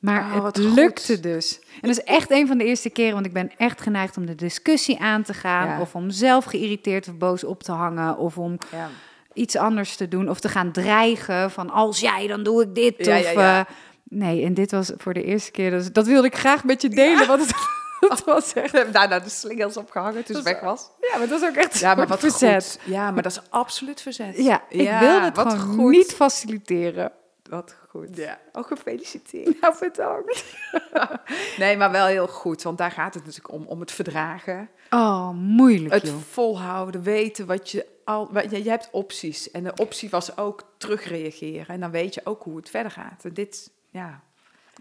Maar 0.00 0.36
Oh, 0.36 0.44
het 0.44 0.58
goed. 0.58 0.74
lukte 0.74 1.20
dus. 1.20 1.58
En 1.80 1.88
dat 1.88 1.90
is 1.90 2.04
echt 2.04 2.30
een 2.30 2.46
van 2.46 2.58
de 2.58 2.64
eerste 2.64 2.90
keren, 2.90 3.14
want 3.14 3.26
ik 3.26 3.32
ben 3.32 3.50
echt 3.56 3.80
geneigd 3.80 4.16
om 4.16 4.26
de 4.26 4.34
discussie 4.34 5.00
aan 5.00 5.22
te 5.22 5.34
gaan. 5.34 5.66
Ja. 5.68 5.80
Of 5.80 5.94
om 5.94 6.10
zelf 6.10 6.44
geïrriteerd 6.44 7.08
of 7.08 7.16
boos 7.16 7.44
op 7.44 7.62
te 7.62 7.72
hangen. 7.72 8.16
Of 8.16 8.38
om 8.38 8.58
Ja. 8.72 8.88
iets 9.32 9.56
anders 9.56 9.96
te 9.96 10.08
doen. 10.08 10.28
Of 10.30 10.40
te 10.40 10.48
gaan 10.48 10.72
dreigen 10.72 11.50
van 11.50 11.70
als 11.70 12.00
jij, 12.00 12.26
dan 12.26 12.42
doe 12.42 12.62
ik 12.62 12.74
dit. 12.74 12.94
Ja, 13.06 13.18
of, 13.18 13.24
eh, 13.24 13.60
nee, 14.04 14.44
en 14.44 14.54
dit 14.54 14.70
was 14.70 14.92
voor 14.96 15.14
de 15.14 15.22
eerste 15.24 15.50
keer. 15.50 15.70
Dus 15.70 15.92
dat 15.92 16.06
wilde 16.06 16.26
ik 16.26 16.36
graag 16.36 16.64
met 16.64 16.82
je 16.82 16.88
delen. 16.88 17.26
Want 17.26 17.40
het, 17.40 17.54
het 18.10 18.24
was 18.24 18.52
echt. 18.52 18.70
We 18.70 18.76
hebben 18.76 18.94
daarna 18.94 19.18
de 19.20 19.28
slingers 19.30 19.76
opgehangen 19.76 20.24
toen 20.24 20.36
ze 20.36 20.42
weg 20.42 20.60
was. 20.60 20.88
Ja, 21.00 21.08
maar 21.12 21.20
het 21.20 21.30
was 21.40 21.44
ook 21.44 21.56
echt 21.56 21.78
Ja, 21.78 21.94
maar 21.94 22.06
wat 22.06 22.20
verzet. 22.20 22.78
goed. 22.82 22.92
Ja, 22.92 23.10
maar 23.10 23.22
dat 23.22 23.32
is 23.32 23.40
absoluut 23.50 24.00
verzet. 24.00 24.36
Ja, 24.36 24.62
ik 24.68 24.90
wilde 25.00 25.20
het 25.24 25.36
wat 25.36 25.52
gewoon 25.52 25.76
goed. 25.76 25.90
niet 25.92 26.12
faciliteren. 26.14 27.12
Wat 27.50 27.76
goed. 27.88 28.16
Ja. 28.16 28.38
Oh, 28.52 28.64
gefeliciteerd. 28.66 29.60
Nou, 29.60 29.74
bedankt. 29.80 30.44
Nee, 31.58 31.76
maar 31.76 31.90
wel 31.90 32.06
heel 32.06 32.28
goed, 32.28 32.62
want 32.62 32.78
daar 32.78 32.90
gaat 32.90 33.14
het 33.14 33.24
natuurlijk 33.24 33.54
om, 33.54 33.64
om 33.66 33.80
het 33.80 33.92
verdragen. 33.92 34.68
Oh, 34.90 35.30
moeilijk, 35.30 35.92
Het 35.94 36.06
joh. 36.06 36.16
volhouden, 36.30 37.02
weten 37.02 37.46
wat 37.46 37.70
je 37.70 37.86
al... 38.04 38.28
wat- 38.32 38.50
Je, 38.50 38.64
je 38.64 38.70
hebt 38.70 38.88
opties 38.92 39.50
en 39.50 39.64
de 39.64 39.72
optie 39.76 40.10
was 40.10 40.36
ook 40.36 40.62
terugreageren. 40.76 41.66
En 41.66 41.80
dan 41.80 41.90
weet 41.90 42.14
je 42.14 42.20
ook 42.24 42.42
hoe 42.42 42.56
het 42.56 42.70
verder 42.70 42.92
gaat. 42.92 43.24
En 43.24 43.34
dit, 43.34 43.70
ja, 43.90 44.20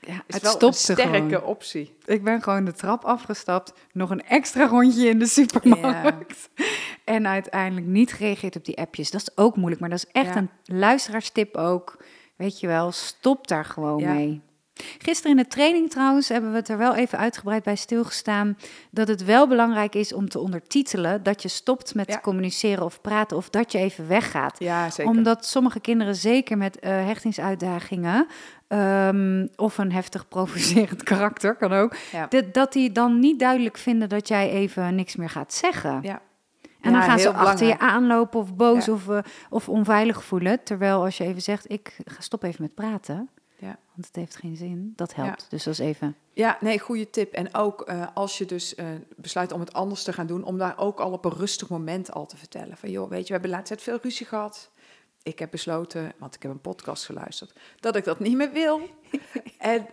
Ja, 0.02 0.24
is 0.28 0.34
het 0.36 0.42
wel 0.44 0.68
een 0.70 0.74
sterke 0.74 1.02
gewoon. 1.02 1.44
optie. 1.44 1.98
Ik 2.06 2.24
ben 2.24 2.42
gewoon 2.42 2.66
de 2.66 2.74
trap 2.74 3.04
afgestapt. 3.06 3.74
Nog 3.94 4.10
een 4.10 4.26
extra 4.28 4.68
rondje 4.68 5.08
in 5.10 5.20
de 5.20 5.26
supermarkt. 5.28 6.50
En 7.06 7.28
uiteindelijk 7.28 7.88
niet 7.88 8.14
gereageerd 8.14 8.56
op 8.56 8.66
die 8.66 8.78
appjes. 8.78 9.12
Dat 9.12 9.22
is 9.22 9.38
ook 9.38 9.56
moeilijk, 9.56 9.82
maar 9.82 9.90
dat 9.90 10.00
is 10.06 10.12
echt 10.12 10.34
Ja. 10.34 10.38
een 10.38 10.50
luisteraarstip 10.64 11.56
ook. 11.58 11.98
Weet 12.39 12.60
je 12.60 12.67
wel, 12.67 12.91
stop 12.91 13.48
daar 13.48 13.65
gewoon 13.65 14.00
Ja. 14.00 14.13
mee. 14.13 14.41
Gisteren 14.98 15.38
in 15.38 15.43
de 15.43 15.50
training 15.50 15.89
trouwens 15.89 16.29
hebben 16.29 16.51
we 16.51 16.55
het 16.58 16.69
er 16.69 16.77
wel 16.77 16.96
even 16.96 17.17
uitgebreid 17.17 17.63
bij 17.63 17.75
stilgestaan. 17.75 18.58
Dat 18.91 19.08
het 19.08 19.24
wel 19.25 19.48
belangrijk 19.48 19.96
is 19.96 20.13
om 20.13 20.29
te 20.29 20.39
ondertitelen 20.39 21.24
dat 21.24 21.41
je 21.41 21.48
stopt 21.48 21.96
met 21.96 22.08
Ja. 22.08 22.19
communiceren 22.19 22.84
of 22.84 23.01
praten. 23.01 23.38
Of 23.38 23.50
dat 23.50 23.72
je 23.72 23.77
even 23.77 24.08
weggaat. 24.08 24.60
Ja, 24.60 24.89
zeker. 24.89 25.12
Omdat 25.12 25.46
sommige 25.46 25.79
kinderen, 25.79 26.15
zeker 26.15 26.58
met 26.58 26.79
eh, 26.79 27.05
hechtingsuitdagingen 27.05 28.27
ehm, 28.67 29.48
of 29.55 29.77
een 29.77 29.91
heftig 29.91 30.27
provocerend 30.27 31.03
karakter, 31.13 31.55
kan 31.55 31.74
ook, 31.74 31.96
Ja. 32.12 32.25
dat, 32.27 32.53
dat 32.53 32.74
die 32.74 32.91
dan 32.91 33.19
niet 33.19 33.39
duidelijk 33.39 33.77
vinden 33.77 34.10
dat 34.10 34.27
jij 34.27 34.50
even 34.50 34.96
niks 34.96 35.15
meer 35.15 35.29
gaat 35.29 35.53
zeggen. 35.53 36.00
Ja. 36.01 36.22
En 36.82 36.92
dan 36.92 37.02
gaan 37.02 37.20
ze 37.20 37.34
achter 37.34 37.68
je 37.68 37.80
aanlopen 37.80 38.40
of 38.40 38.56
boos 38.56 38.86
Ja. 38.86 38.94
of, 38.94 39.10
eh, 39.10 39.20
of 39.50 39.70
onveilig 39.70 40.24
voelen. 40.24 40.64
Terwijl 40.64 41.04
als 41.04 41.18
je 41.18 41.24
even 41.24 41.42
zegt, 41.42 41.72
ik 41.72 41.98
ga 42.06 42.22
stop 42.22 42.44
even 42.44 42.62
met 42.62 42.74
praten, 42.74 43.30
Ja. 43.58 43.78
want 43.96 44.06
het 44.08 44.16
heeft 44.16 44.36
geen 44.36 44.56
zin, 44.56 44.94
dat 44.96 45.16
helpt. 45.16 45.46
Dus 45.50 45.64
dat 45.64 45.74
is 45.74 45.80
even... 45.80 46.16
Ja, 46.34 46.58
nee, 46.60 46.80
goede 46.80 47.10
tip. 47.10 47.34
En 47.34 47.54
ook 47.54 47.82
eh, 47.82 48.08
als 48.14 48.38
je 48.38 48.46
dus 48.46 48.76
eh, 48.76 48.86
besluit 49.16 49.52
om 49.52 49.60
het 49.60 49.74
anders 49.74 50.04
te 50.04 50.14
gaan 50.14 50.28
doen, 50.28 50.44
om 50.44 50.58
daar 50.58 50.78
ook 50.78 51.00
al 51.00 51.12
op 51.12 51.26
een 51.26 51.34
rustig 51.38 51.70
moment 51.70 52.12
al 52.12 52.26
te 52.26 52.38
vertellen. 52.38 52.78
Van 52.78 52.90
joh, 52.90 53.10
weet 53.10 53.20
je, 53.22 53.26
we 53.26 53.32
hebben 53.32 53.50
de 53.50 53.56
laatste 53.56 53.76
tijd 53.76 53.88
veel 53.88 54.00
ruzie 54.02 54.26
gehad. 54.26 54.72
ik 55.24 55.40
heb 55.40 55.52
besloten, 55.52 56.14
want 56.18 56.36
ik 56.36 56.42
heb 56.42 56.52
een 56.52 56.62
podcast 56.62 57.06
geluisterd, 57.06 57.60
dat 57.80 57.96
ik 57.96 58.04
dat 58.04 58.20
niet 58.20 58.36
meer 58.36 58.52
wil. 58.52 58.82
en, 59.58 59.86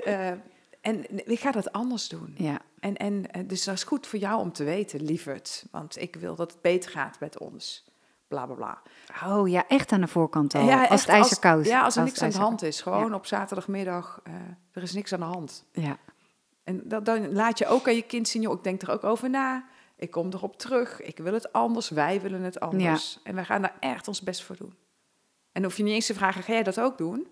en 0.86 1.28
ik 1.28 1.40
ga 1.40 1.50
dat 1.50 1.72
anders 1.72 2.08
doen. 2.08 2.34
Ja. 2.36 2.58
En, 2.80 2.96
en 2.96 3.30
eh, 3.30 3.42
dus 3.46 3.64
dat 3.64 3.74
is 3.74 3.84
goed 3.84 4.06
voor 4.06 4.18
jou 4.18 4.40
om 4.40 4.52
te 4.52 4.64
weten, 4.64 5.02
lieverd. 5.02 5.64
Want 5.70 6.00
ik 6.00 6.16
wil 6.16 6.34
dat 6.34 6.52
het 6.52 6.60
beter 6.60 6.90
gaat 6.90 7.20
met 7.20 7.38
ons. 7.38 7.84
Bla 8.28 8.46
bla 8.46 8.54
bla. 8.54 8.82
Oh 9.26 9.48
ja, 9.48 9.68
echt 9.68 9.92
aan 9.92 10.00
de 10.00 10.06
voorkant 10.06 10.54
al. 10.54 10.64
Ja, 10.64 10.84
als 10.84 11.00
het 11.00 11.10
ijzer 11.10 11.38
koud 11.38 11.60
is. 11.60 11.68
Ja, 11.68 11.82
als 11.82 11.96
er 11.96 12.04
niks 12.04 12.22
aan 12.22 12.30
de 12.30 12.38
hand 12.38 12.62
is. 12.62 12.80
Gewoon 12.80 13.14
op 13.14 13.26
zaterdagmiddag, 13.26 14.20
uh, 14.28 14.34
er 14.72 14.82
is 14.82 14.92
niks 14.92 15.12
aan 15.12 15.20
de 15.20 15.24
hand. 15.24 15.64
Ja. 15.72 15.98
En 16.64 16.80
dat, 16.84 17.04
dan 17.04 17.32
laat 17.32 17.58
je 17.58 17.66
ook 17.66 17.86
aan 17.86 17.94
je 17.94 18.02
kind 18.02 18.28
zien, 18.28 18.42
joh, 18.42 18.52
ik 18.52 18.64
denk 18.64 18.82
er 18.82 18.90
ook 18.90 19.04
over 19.04 19.30
na. 19.30 19.64
Ik 19.96 20.10
kom 20.10 20.32
erop 20.32 20.58
terug. 20.58 21.00
Ik 21.00 21.18
wil 21.18 21.32
het 21.32 21.52
anders. 21.52 21.88
Wij 21.88 22.20
willen 22.20 22.42
het 22.42 22.60
anders. 22.60 23.20
En 23.22 23.34
wij 23.34 23.44
gaan 23.44 23.62
daar 23.62 23.76
echt 23.80 24.08
ons 24.08 24.22
best 24.22 24.42
voor 24.42 24.56
doen. 24.56 24.74
En 25.52 25.62
hoef 25.62 25.76
je 25.76 25.82
niet 25.82 25.94
eens 25.94 26.06
te 26.06 26.14
vragen, 26.14 26.42
ga 26.42 26.52
jij 26.52 26.62
dat 26.62 26.80
ook 26.80 26.98
doen? 26.98 27.26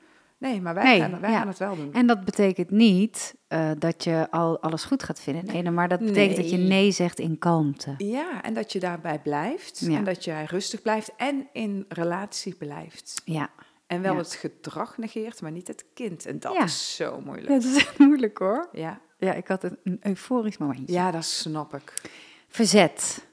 Nee, 0.45 0.61
maar 0.61 0.75
wij, 0.75 0.99
gaan, 0.99 1.21
wij 1.21 1.33
gaan 1.33 1.49
het 1.49 1.59
wel 1.59 1.77
doen. 1.77 1.93
En 1.93 2.07
dat 2.07 2.25
betekent 2.25 2.71
niet 2.71 3.35
uh, 3.49 3.71
dat 3.79 4.05
je 4.05 4.27
al 4.31 4.61
alles 4.61 4.85
goed 4.85 5.03
gaat 5.03 5.21
vinden. 5.21 5.45
Nee, 5.45 5.71
maar 5.71 5.89
dat 5.89 6.01
betekent 6.01 6.37
dat 6.37 6.51
je 6.51 6.57
nee 6.57 6.91
zegt 6.91 7.19
in 7.19 7.39
kalmte. 7.39 7.95
Ja, 7.99 8.43
en 8.43 8.55
dat 8.55 8.73
je 8.73 8.81
daarbij 8.81 9.19
blijft. 9.19 9.81
En 9.81 10.05
dat 10.05 10.25
je 10.25 10.45
rustig 10.47 10.83
blijft 10.83 11.11
en 11.17 11.49
in 11.53 11.85
relatie 11.89 12.55
blijft. 12.55 13.23
Ja. 13.25 13.51
En 13.87 14.03
wel 14.03 14.17
het 14.17 14.35
gedrag 14.35 14.99
negeert, 14.99 15.43
maar 15.43 15.51
niet 15.51 15.69
het 15.69 15.85
kind. 15.95 16.27
En 16.27 16.39
dat 16.39 16.63
is 16.65 16.97
zo 16.97 17.21
moeilijk. 17.21 17.49
dat 17.49 17.65
is 17.65 17.97
moeilijk 17.99 18.39
hoor. 18.39 18.69
Ja. 18.73 19.01
Ja, 19.19 19.33
ik 19.33 19.49
had 19.49 19.65
een, 19.65 19.79
een 19.85 19.99
euforisch 20.03 20.59
momentje. 20.59 20.93
Ja, 20.93 21.11
dat 21.11 21.25
snap 21.25 21.75
ik. 21.75 21.93
Verzet. 22.49 23.27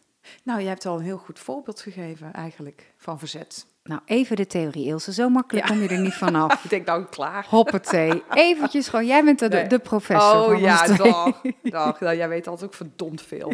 Nou, 0.43 0.61
je 0.61 0.67
hebt 0.67 0.85
al 0.85 0.97
een 0.97 1.03
heel 1.03 1.17
goed 1.17 1.39
voorbeeld 1.39 1.81
gegeven 1.81 2.33
eigenlijk 2.33 2.93
van 2.97 3.19
verzet. 3.19 3.65
Nou, 3.83 4.01
even 4.05 4.35
de 4.35 4.47
theorie, 4.47 4.85
Ilse. 4.85 5.13
Zo 5.13 5.29
makkelijk 5.29 5.65
kom 5.65 5.81
je 5.81 5.87
er 5.87 5.99
niet 5.99 6.13
vanaf. 6.13 6.53
ik 6.63 6.69
denk 6.69 6.85
nou, 6.85 7.05
klaar. 7.05 7.45
Hoppatee. 7.49 8.23
Eventjes 8.33 8.87
gewoon, 8.87 9.05
jij 9.05 9.23
bent 9.23 9.39
de, 9.39 9.67
de 9.67 9.79
professor 9.79 10.53
Oh 10.53 10.59
ja, 10.59 10.85
dag. 10.85 11.41
dag. 11.63 11.99
Nou, 11.99 12.15
jij 12.15 12.29
weet 12.29 12.47
altijd 12.47 12.69
ook 12.69 12.75
verdomd 12.75 13.21
veel. 13.21 13.53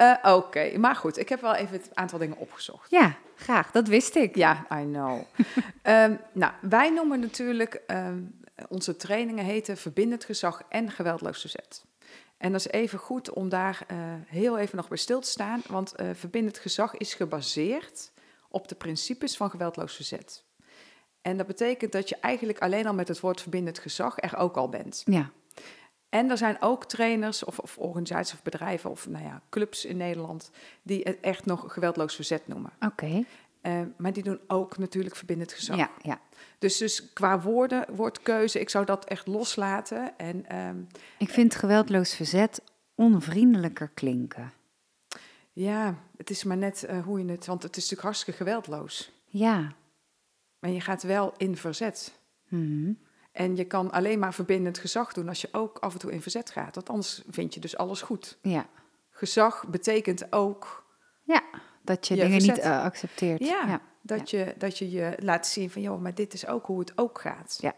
Uh, 0.00 0.14
Oké, 0.36 0.78
maar 0.78 0.96
goed. 0.96 1.18
Ik 1.18 1.28
heb 1.28 1.40
wel 1.40 1.54
even 1.54 1.72
het 1.72 1.90
aantal 1.94 2.18
dingen 2.18 2.36
opgezocht. 2.36 2.90
Ja, 2.90 3.16
graag. 3.36 3.70
Dat 3.70 3.88
wist 3.88 4.16
ik. 4.16 4.36
Ja, 4.36 4.66
I 4.72 4.84
know. 4.84 5.20
um, 5.82 6.20
nou, 6.32 6.52
wij 6.60 6.90
noemen 6.90 7.20
natuurlijk... 7.20 7.82
Um, 7.86 8.36
onze 8.68 8.96
trainingen 8.96 9.44
heten 9.44 9.76
Verbindend 9.76 10.24
Gezag 10.24 10.62
en 10.68 10.90
Geweldloos 10.90 11.40
Verzet. 11.40 11.84
En 12.38 12.52
dat 12.52 12.60
is 12.60 12.68
even 12.68 12.98
goed 12.98 13.30
om 13.30 13.48
daar 13.48 13.86
uh, 13.92 13.98
heel 14.26 14.58
even 14.58 14.76
nog 14.76 14.88
bij 14.88 14.98
stil 14.98 15.20
te 15.20 15.28
staan, 15.28 15.62
want 15.66 15.94
uh, 16.00 16.10
verbindend 16.12 16.58
gezag 16.58 16.96
is 16.96 17.14
gebaseerd 17.14 18.10
op 18.48 18.68
de 18.68 18.74
principes 18.74 19.36
van 19.36 19.50
geweldloos 19.50 19.94
verzet. 19.94 20.44
En 21.22 21.36
dat 21.36 21.46
betekent 21.46 21.92
dat 21.92 22.08
je 22.08 22.16
eigenlijk 22.20 22.58
alleen 22.58 22.86
al 22.86 22.94
met 22.94 23.08
het 23.08 23.20
woord 23.20 23.40
verbindend 23.40 23.78
gezag 23.78 24.14
er 24.22 24.36
ook 24.36 24.56
al 24.56 24.68
bent. 24.68 25.02
Ja. 25.04 25.30
En 26.08 26.30
er 26.30 26.38
zijn 26.38 26.56
ook 26.60 26.84
trainers 26.84 27.44
of, 27.44 27.58
of 27.58 27.78
organisaties 27.78 28.34
of 28.34 28.42
bedrijven 28.42 28.90
of 28.90 29.08
nou 29.08 29.24
ja, 29.24 29.42
clubs 29.50 29.84
in 29.84 29.96
Nederland 29.96 30.50
die 30.82 31.00
het 31.02 31.20
echt 31.20 31.44
nog 31.44 31.72
geweldloos 31.72 32.14
verzet 32.14 32.48
noemen. 32.48 32.70
Oké. 32.80 33.24
Uh, 33.62 33.80
maar 33.96 34.12
die 34.12 34.22
doen 34.22 34.40
ook 34.46 34.78
natuurlijk 34.78 35.16
verbindend 35.16 35.52
gezag. 35.52 35.76
Ja, 35.76 35.90
ja. 36.02 36.20
Dus, 36.58 36.76
dus 36.76 37.12
qua 37.12 37.40
woorden, 37.40 37.94
woordkeuze, 37.94 38.60
ik 38.60 38.70
zou 38.70 38.84
dat 38.84 39.04
echt 39.04 39.26
loslaten. 39.26 40.18
En, 40.18 40.58
um, 40.58 40.86
ik 41.18 41.30
vind 41.30 41.54
geweldloos 41.54 42.14
verzet 42.14 42.62
onvriendelijker 42.94 43.90
klinken. 43.94 44.52
Ja, 45.58 45.94
het 46.16 46.30
is 46.30 46.44
maar 46.44 46.56
net 46.56 46.86
uh, 46.90 47.04
hoe 47.04 47.18
je 47.18 47.30
het, 47.30 47.46
want 47.46 47.62
het 47.62 47.76
is 47.76 47.82
natuurlijk 47.82 48.02
hartstikke 48.02 48.44
geweldloos. 48.44 49.12
Ja. 49.26 49.72
Maar 50.58 50.70
je 50.70 50.80
gaat 50.80 51.02
wel 51.02 51.34
in 51.36 51.56
verzet. 51.56 52.20
Mm 52.48 52.98
En 53.32 53.56
je 53.56 53.64
kan 53.64 53.90
alleen 53.90 54.18
maar 54.18 54.34
verbindend 54.34 54.78
gezag 54.78 55.12
doen 55.12 55.28
als 55.28 55.40
je 55.40 55.48
ook 55.52 55.78
af 55.78 55.92
en 55.92 55.98
toe 55.98 56.12
in 56.12 56.22
verzet 56.22 56.50
gaat. 56.50 56.74
Want 56.74 56.88
anders 56.88 57.22
vind 57.28 57.54
je 57.54 57.60
dus 57.60 57.76
alles 57.76 58.02
goed. 58.02 58.38
Ja. 58.42 58.66
Gezag 59.10 59.68
betekent 59.68 60.32
ook. 60.32 60.86
Ja, 61.24 61.42
dat 61.82 62.06
je, 62.08 62.14
je 62.14 62.20
dingen 62.20 62.40
verzet. 62.40 62.56
niet 62.56 62.64
uh, 62.64 62.82
accepteert. 62.82 63.40
Ja, 63.40 63.66
ja. 63.66 63.80
Dat, 64.02 64.30
Je, 64.30 64.54
dat 64.58 64.78
je 64.78 64.90
je 64.90 65.16
laat 65.18 65.46
zien 65.46 65.70
van, 65.70 65.82
joh, 65.82 66.00
maar 66.00 66.14
dit 66.14 66.32
is 66.32 66.46
ook 66.46 66.66
hoe 66.66 66.78
het 66.78 66.98
ook 66.98 67.20
gaat. 67.20 67.58
Ja. 67.60 67.74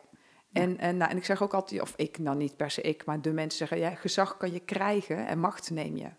En, 0.53 0.79
en, 0.79 0.97
nou, 0.97 1.11
en 1.11 1.17
ik 1.17 1.25
zeg 1.25 1.43
ook 1.43 1.55
altijd, 1.55 1.81
of 1.81 1.95
ik, 1.97 2.19
nou 2.19 2.37
niet 2.37 2.57
per 2.57 2.71
se 2.71 2.81
ik, 2.81 3.05
maar 3.05 3.21
de 3.21 3.33
mensen 3.33 3.59
zeggen, 3.59 3.79
ja, 3.79 3.95
gezag 3.95 4.37
kan 4.37 4.53
je 4.53 4.61
krijgen 4.61 5.27
en 5.27 5.39
macht 5.39 5.71
neem 5.71 5.97
je. 5.97 6.11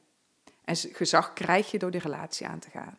En 0.66 0.76
gezag 0.76 1.34
krijg 1.34 1.72
je 1.72 1.80
door 1.80 1.92
die 1.92 2.02
relatie 2.02 2.48
aan 2.48 2.60
te 2.60 2.70
gaan. 2.70 2.98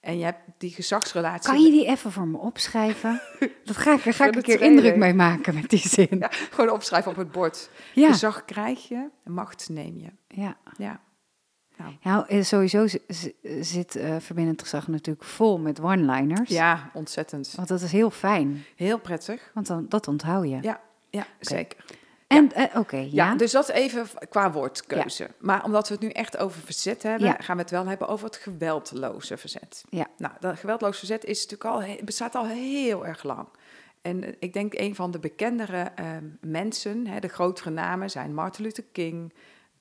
En 0.00 0.18
je 0.18 0.24
hebt 0.24 0.40
die 0.58 0.70
gezagsrelatie. 0.70 1.50
Kan 1.52 1.62
je 1.62 1.70
die 1.70 1.86
even 1.86 2.12
voor 2.12 2.26
me 2.26 2.38
opschrijven? 2.38 3.20
Dat 3.64 3.76
ga 3.76 3.94
ik, 3.94 4.04
daar 4.04 4.14
ga 4.14 4.26
ik 4.26 4.36
een 4.36 4.42
keer 4.42 4.60
indruk 4.60 4.96
mee 4.96 5.14
maken 5.14 5.54
met 5.54 5.70
die 5.70 5.88
zin. 5.88 6.16
Ja, 6.18 6.28
gewoon 6.30 6.70
opschrijven 6.70 7.10
op 7.10 7.16
het 7.16 7.32
bord. 7.32 7.70
Ja. 7.94 8.08
Gezag 8.08 8.44
krijg 8.44 8.88
je 8.88 9.08
macht 9.24 9.68
neem 9.68 9.98
je. 9.98 10.10
Ja. 10.28 10.56
Ja. 10.76 11.00
Nou, 12.02 12.26
eh, 12.28 12.42
sowieso 12.42 12.86
zit 13.60 13.96
uh, 13.96 14.16
verbindend 14.18 14.62
gezag 14.62 14.88
natuurlijk 14.88 15.24
vol 15.26 15.58
met 15.58 15.80
one-liners. 15.80 16.50
Ja, 16.50 16.90
ontzettend. 16.92 17.52
Want 17.56 17.68
dat 17.68 17.80
is 17.80 17.92
heel 17.92 18.10
fijn. 18.10 18.64
Heel 18.76 18.98
prettig. 18.98 19.50
Want 19.54 19.66
dan, 19.66 19.86
dat 19.88 20.08
onthoud 20.08 20.44
je. 20.44 20.58
Ja, 20.60 20.80
ja 21.10 21.20
okay. 21.20 21.26
zeker. 21.38 21.84
En, 22.28 22.50
ja. 22.54 22.74
Uh, 22.74 22.80
oké, 22.80 22.96
ja. 22.96 23.08
ja. 23.10 23.34
Dus 23.34 23.52
dat 23.52 23.68
even 23.68 24.08
qua 24.28 24.52
woordkeuze. 24.52 25.22
Ja. 25.22 25.30
Maar 25.38 25.64
omdat 25.64 25.88
we 25.88 25.94
het 25.94 26.02
nu 26.02 26.10
echt 26.10 26.36
over 26.36 26.60
verzet 26.60 27.02
hebben, 27.02 27.42
gaan 27.42 27.56
we 27.56 27.62
het 27.62 27.70
wel 27.70 27.86
hebben 27.86 28.08
over 28.08 28.26
het 28.26 28.36
geweldloze 28.36 29.36
verzet. 29.36 29.84
Ja. 29.90 30.06
Nou, 30.16 30.34
dat 30.40 30.58
geweldloze 30.58 30.98
verzet 30.98 31.24
is 31.24 31.46
natuurlijk 31.46 31.90
al, 31.90 32.04
bestaat 32.04 32.34
al 32.34 32.46
heel 32.46 33.06
erg 33.06 33.22
lang. 33.22 33.48
En 34.02 34.36
ik 34.40 34.52
denk 34.52 34.74
een 34.74 34.94
van 34.94 35.10
de 35.10 35.18
bekendere 35.18 35.92
uh, 36.00 36.06
mensen, 36.40 37.06
hè, 37.06 37.20
de 37.20 37.28
grotere 37.28 37.70
namen, 37.70 38.10
zijn 38.10 38.34
Martin 38.34 38.64
Luther 38.64 38.84
King, 38.92 39.32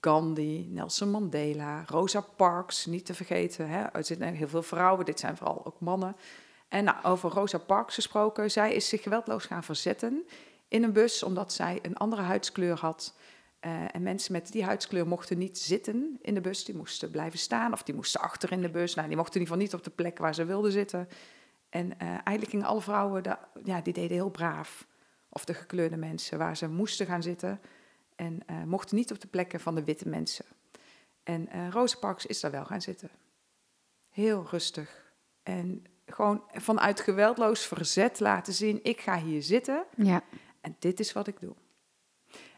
Gandhi, 0.02 0.68
Nelson 0.70 1.10
Mandela, 1.10 1.84
Rosa 1.86 2.22
Parks, 2.36 2.86
niet 2.86 3.06
te 3.06 3.14
vergeten. 3.14 3.70
Hè? 3.70 3.84
Er 3.84 4.06
zitten 4.06 4.34
heel 4.34 4.48
veel 4.48 4.64
vrouwen, 4.64 5.06
dit 5.06 5.20
zijn 5.20 5.38
vooral 5.38 5.66
ook 5.66 5.80
mannen. 5.80 6.16
En 6.68 6.84
nou, 6.84 6.98
over 7.04 7.30
Rosa 7.30 7.58
Parks 7.58 7.96
gesproken, 7.96 8.52
zij 8.52 8.74
is 8.74 8.90
zich 8.90 9.04
geweldloos 9.04 9.46
gaan 9.46 9.64
verzetten 9.64 10.26
in 10.68 10.84
een 10.84 10.94
bus 10.94 11.24
omdat 11.24 11.54
zij 11.54 11.80
een 11.82 11.98
andere 11.98 12.22
huidskleur 12.22 12.80
had. 12.80 13.16
Uh, 13.62 13.96
en 13.96 14.04
mensen 14.04 14.32
met 14.32 14.52
die 14.52 14.64
huidskleur 14.64 15.08
mochten 15.08 15.38
niet 15.38 15.58
zitten 15.58 16.18
in 16.22 16.34
de 16.34 16.42
bus, 16.42 16.66
die 16.66 16.76
moesten 16.76 17.12
blijven 17.12 17.40
staan 17.40 17.74
of 17.74 17.84
die 17.84 17.96
moesten 17.96 18.22
achter 18.22 18.52
in 18.52 18.62
de 18.62 18.70
bus. 18.70 18.96
Nou, 18.96 19.08
die 19.08 19.18
mochten 19.18 19.36
in 19.36 19.42
ieder 19.42 19.56
geval 19.56 19.72
niet 19.72 19.86
op 19.86 19.92
de 19.92 20.04
plek 20.04 20.18
waar 20.18 20.36
ze 20.36 20.46
wilden 20.46 20.72
zitten. 20.72 21.08
En 21.70 21.86
uh, 21.86 22.08
eigenlijk 22.10 22.50
gingen 22.50 22.66
alle 22.66 22.82
vrouwen, 22.82 23.24
ja, 23.64 23.82
die 23.82 23.94
deden 23.94 24.18
heel 24.18 24.30
braaf. 24.30 24.88
Of 25.30 25.46
de 25.46 25.54
gekleurde 25.54 25.98
mensen 25.98 26.38
waar 26.38 26.58
ze 26.58 26.68
moesten 26.68 27.06
gaan 27.06 27.24
zitten. 27.24 27.62
En 28.16 28.40
uh, 28.50 28.64
mochten 28.64 28.98
niet 28.98 29.12
op 29.12 29.22
de 29.22 29.28
plekken 29.28 29.60
van 29.60 29.76
de 29.76 29.84
witte 29.84 30.10
mensen. 30.10 30.46
En 31.24 31.50
uh, 31.56 31.70
Rosa 31.70 31.98
Parks 31.98 32.26
is 32.26 32.40
daar 32.40 32.52
wel 32.52 32.66
gaan 32.66 32.82
zitten. 32.82 33.10
Heel 34.10 34.48
rustig. 34.50 35.14
En 35.44 35.84
gewoon 36.06 36.44
vanuit 36.54 37.00
geweldloos 37.00 37.66
verzet 37.66 38.20
laten 38.20 38.54
zien: 38.54 38.80
ik 38.84 39.02
ga 39.02 39.20
hier 39.20 39.44
zitten. 39.44 39.86
Ja. 39.96 40.24
En 40.68 40.76
dit 40.80 41.00
is 41.00 41.14
wat 41.14 41.28
ik 41.28 41.40
doe. 41.40 41.56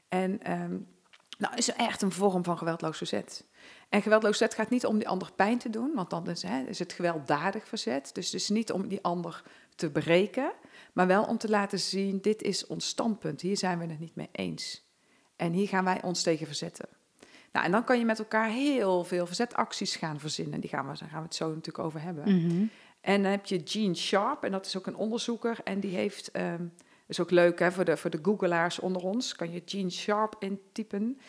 En 0.07 0.51
um, 0.51 0.87
nou 1.37 1.55
is 1.55 1.71
echt 1.71 2.01
een 2.01 2.11
vorm 2.11 2.43
van 2.43 2.57
geweldloos 2.57 2.97
verzet. 2.97 3.45
En 3.89 4.01
geweldloos 4.01 4.37
verzet 4.37 4.57
gaat 4.57 4.69
niet 4.69 4.85
om 4.85 4.97
die 4.97 5.07
ander 5.07 5.31
pijn 5.35 5.57
te 5.57 5.69
doen, 5.69 5.91
want 5.95 6.09
dan 6.09 6.29
is, 6.29 6.41
hè, 6.41 6.61
is 6.61 6.79
het 6.79 6.93
gewelddadig 6.93 7.67
verzet. 7.67 8.09
Dus 8.13 8.25
het 8.25 8.41
is 8.41 8.49
niet 8.49 8.71
om 8.71 8.87
die 8.87 9.03
ander 9.03 9.43
te 9.75 9.91
breken, 9.91 10.51
maar 10.93 11.07
wel 11.07 11.23
om 11.23 11.37
te 11.37 11.49
laten 11.49 11.79
zien: 11.79 12.21
dit 12.21 12.41
is 12.41 12.67
ons 12.67 12.87
standpunt. 12.87 13.41
Hier 13.41 13.57
zijn 13.57 13.79
we 13.79 13.85
het 13.85 13.99
niet 13.99 14.15
mee 14.15 14.29
eens. 14.31 14.87
En 15.35 15.51
hier 15.51 15.67
gaan 15.67 15.83
wij 15.83 16.01
ons 16.03 16.23
tegen 16.23 16.45
verzetten. 16.45 16.89
Nou, 17.51 17.65
en 17.65 17.71
dan 17.71 17.83
kan 17.83 17.99
je 17.99 18.05
met 18.05 18.19
elkaar 18.19 18.49
heel 18.49 19.03
veel 19.03 19.25
verzetacties 19.25 19.95
gaan 19.95 20.19
verzinnen. 20.19 20.59
Die 20.59 20.69
gaan 20.69 20.87
we, 20.91 20.97
daar 20.99 21.09
gaan 21.09 21.19
we 21.19 21.25
het 21.25 21.35
zo 21.35 21.47
natuurlijk 21.47 21.85
over 21.85 22.01
hebben. 22.01 22.33
Mm-hmm. 22.33 22.69
En 23.01 23.21
dan 23.21 23.31
heb 23.31 23.45
je 23.45 23.61
Gene 23.63 23.95
Sharp, 23.95 24.43
en 24.43 24.51
dat 24.51 24.65
is 24.65 24.77
ook 24.77 24.87
een 24.87 24.95
onderzoeker. 24.95 25.57
En 25.63 25.79
die 25.79 25.95
heeft, 25.95 26.37
um, 26.37 26.73
is 27.09 27.19
ook 27.19 27.31
leuk 27.31 27.59
hè, 27.59 27.71
voor, 27.71 27.85
de, 27.85 27.97
voor 27.97 28.09
de 28.09 28.19
googelaars 28.21 28.79
onder 28.79 29.01
ons, 29.01 29.35
kan 29.35 29.51
je 29.51 29.61
Gene 29.65 29.89
Sharp 29.89 30.35
intypen. 30.39 31.19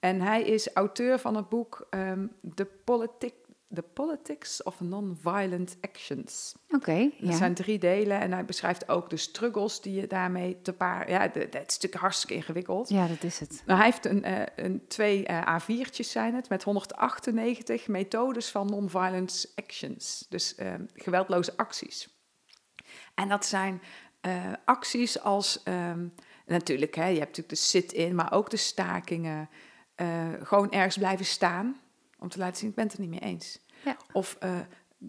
En 0.00 0.20
hij 0.20 0.42
is 0.42 0.72
auteur 0.72 1.18
van 1.18 1.36
het 1.36 1.48
boek 1.48 1.86
um, 1.90 2.32
The, 2.54 2.64
Politic, 2.64 3.34
The 3.74 3.82
Politics 3.82 4.62
of 4.62 4.80
Non-Violent 4.80 5.76
Actions. 5.80 6.54
Oké, 6.66 6.76
okay, 6.76 7.14
Dat 7.18 7.28
ja. 7.30 7.36
zijn 7.36 7.54
drie 7.54 7.78
delen 7.78 8.20
en 8.20 8.32
hij 8.32 8.44
beschrijft 8.44 8.88
ook 8.88 9.10
de 9.10 9.16
struggles 9.16 9.80
die 9.80 10.00
je 10.00 10.06
daarmee 10.06 10.62
te 10.62 10.72
paar... 10.72 11.10
Ja, 11.10 11.28
dat 11.28 11.44
is 11.44 11.52
natuurlijk 11.52 11.94
hartstikke 11.94 12.34
ingewikkeld. 12.34 12.88
Ja, 12.88 13.06
dat 13.06 13.22
is 13.22 13.38
het. 13.38 13.62
Nou, 13.66 13.78
hij 13.78 13.88
heeft 13.88 14.04
een, 14.04 14.28
uh, 14.28 14.42
een 14.56 14.86
twee 14.88 15.28
uh, 15.28 15.58
A4'tjes 15.60 16.08
zijn 16.10 16.34
het, 16.34 16.48
met 16.48 16.62
198 16.62 17.88
methodes 17.88 18.50
van 18.50 18.66
non-violence 18.66 19.48
actions. 19.54 20.26
Dus 20.28 20.54
uh, 20.58 20.74
geweldloze 20.94 21.56
acties. 21.56 22.18
En 23.14 23.28
dat 23.28 23.46
zijn 23.46 23.82
uh, 24.26 24.52
acties 24.64 25.20
als... 25.20 25.62
Um, 25.64 26.12
natuurlijk, 26.46 26.94
hè, 26.94 27.06
je 27.06 27.18
hebt 27.18 27.36
natuurlijk 27.36 27.48
de 27.48 27.54
sit-in, 27.54 28.14
maar 28.14 28.32
ook 28.32 28.50
de 28.50 28.56
stakingen. 28.56 29.48
Uh, 29.96 30.06
gewoon 30.42 30.70
ergens 30.70 30.96
blijven 30.96 31.24
staan 31.24 31.80
om 32.18 32.28
te 32.28 32.38
laten 32.38 32.56
zien, 32.56 32.68
ik 32.68 32.74
ben 32.74 32.84
het 32.84 32.94
er 32.94 33.00
niet 33.00 33.10
mee 33.10 33.20
eens. 33.20 33.60
Ja. 33.84 33.96
Of, 34.12 34.36
uh, 34.44 34.58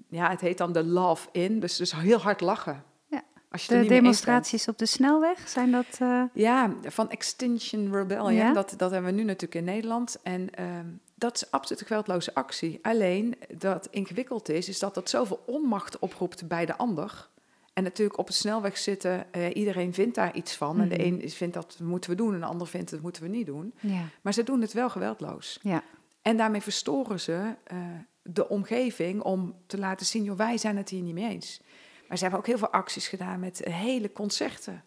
ja, 0.10 0.30
het 0.30 0.42
heet 0.42 0.58
dan 0.58 0.72
de 0.72 0.84
love 0.84 1.28
in, 1.32 1.60
dus, 1.60 1.78
dus 1.78 1.92
heel 1.96 2.20
hard 2.20 2.42
lachen. 2.42 2.84
Ja. 3.08 3.24
Als 3.50 3.66
je 3.66 3.72
er 3.72 3.76
De 3.78 3.82
niet 3.82 3.90
demonstraties 3.90 4.68
op 4.68 4.78
de 4.78 4.86
snelweg, 4.86 5.48
zijn 5.50 5.72
dat... 5.72 5.98
eh, 6.00 6.24
Ja, 6.34 6.74
van 6.84 7.10
Extinction 7.10 7.96
Rebellion. 7.96 8.34
Ja? 8.34 8.54
Dat, 8.54 8.74
dat 8.78 8.92
hebben 8.92 9.12
we 9.12 9.18
nu 9.18 9.24
natuurlijk 9.24 9.56
in 9.56 9.74
Nederland. 9.74 10.18
En 10.24 10.56
ehm, 10.56 10.86
dat 11.16 11.36
is 11.36 11.52
absoluut 11.52 11.82
een 11.82 11.88
geweldloze 11.88 12.34
actie. 12.34 12.80
Alleen, 12.82 13.36
dat 13.58 13.88
ingewikkeld 13.92 14.50
is, 14.50 14.70
is 14.70 14.80
dat 14.80 14.94
dat 14.94 15.10
zoveel 15.10 15.44
onmacht 15.46 16.00
oproept 16.00 16.48
bij 16.48 16.66
de 16.66 16.78
ander. 16.78 17.30
En 17.74 17.84
natuurlijk 17.84 18.18
op 18.20 18.28
de 18.28 18.34
snelweg 18.34 18.78
zitten, 18.78 19.34
eh, 19.34 19.56
iedereen 19.56 19.94
vindt 19.94 20.16
daar 20.16 20.36
iets 20.36 20.56
van. 20.56 20.80
En 20.82 20.90
de 20.90 20.96
Mhm. 20.96 21.06
een 21.24 21.30
vindt 21.30 21.54
dat 21.54 21.80
moeten 21.82 22.10
we 22.10 22.16
doen 22.16 22.34
en 22.34 22.40
de 22.40 22.46
ander 22.46 22.68
vindt 22.68 22.92
dat 22.92 23.02
moeten 23.02 23.24
we 23.24 23.28
niet 23.30 23.46
doen. 23.46 23.74
ja, 23.80 24.04
Maar 24.22 24.34
ze 24.34 24.44
doen 24.44 24.62
het 24.62 24.74
wel 24.74 24.90
geweldloos. 24.90 25.60
ja, 25.62 25.84
En 26.22 26.38
daarmee 26.38 26.62
verstoren 26.62 27.20
ze 27.20 27.56
eh, 27.64 27.78
de 28.22 28.50
omgeving 28.50 29.22
om 29.22 29.56
te 29.66 29.78
laten 29.78 30.06
zien, 30.06 30.24
joh, 30.24 30.38
wij 30.38 30.58
zijn 30.58 30.78
het 30.78 30.90
hier 30.90 31.02
niet 31.02 31.14
mee 31.14 31.30
eens. 31.30 31.62
Maar 32.08 32.18
ze 32.18 32.24
hebben 32.24 32.40
ook 32.42 32.48
heel 32.48 32.58
veel 32.58 32.72
acties 32.72 33.08
gedaan 33.08 33.40
met 33.40 33.62
hele 33.70 34.12
concerten. 34.12 34.84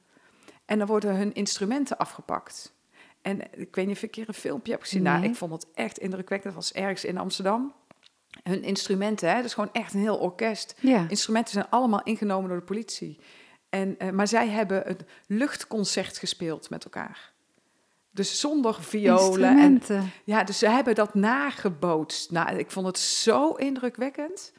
En 0.64 0.78
dan 0.78 0.86
worden 0.86 1.16
hun 1.16 1.34
instrumenten 1.34 1.96
afgepakt. 1.98 2.72
En 3.22 3.40
ik 3.60 3.74
weet 3.74 3.86
niet 3.86 3.96
of 3.96 4.02
ik 4.02 4.14
hier 4.14 4.28
een 4.28 4.34
filmpje 4.34 4.72
heb 4.72 4.80
gezien. 4.80 5.02
Nou, 5.02 5.20
Nee. 5.20 5.28
ik 5.30 5.34
vond 5.36 5.52
het 5.52 5.66
echt 5.74 5.98
indrukwekkend. 5.98 6.54
Dat 6.54 6.62
was 6.62 6.72
ergens 6.72 7.04
in 7.04 7.18
Amsterdam. 7.18 7.72
Hun 8.42 8.62
instrumenten, 8.62 9.28
hè, 9.28 9.36
dat 9.36 9.44
is 9.44 9.54
gewoon 9.54 9.72
echt 9.72 9.94
een 9.94 10.00
heel 10.00 10.16
orkest. 10.16 10.74
ja. 10.80 11.06
Instrumenten 11.08 11.52
zijn 11.52 11.70
allemaal 11.70 12.02
ingenomen 12.02 12.48
door 12.48 12.58
de 12.58 12.64
politie. 12.64 13.18
En, 13.68 13.98
eh, 13.98 14.10
maar 14.10 14.28
zij 14.28 14.48
hebben 14.48 14.90
een 14.90 14.98
luchtconcert 15.26 16.18
gespeeld 16.18 16.70
met 16.70 16.84
elkaar. 16.84 17.32
Dus 18.10 18.40
zonder 18.40 18.82
violen 18.82 19.58
en 19.58 19.82
ja, 20.24 20.44
dus 20.44 20.58
ze 20.58 20.68
hebben 20.68 20.94
dat 20.94 21.14
nagebootst. 21.14 22.30
Nou, 22.30 22.56
ik 22.56 22.70
vond 22.70 22.86
het 22.86 22.98
zo 22.98 23.52
indrukwekkend. 23.52 24.52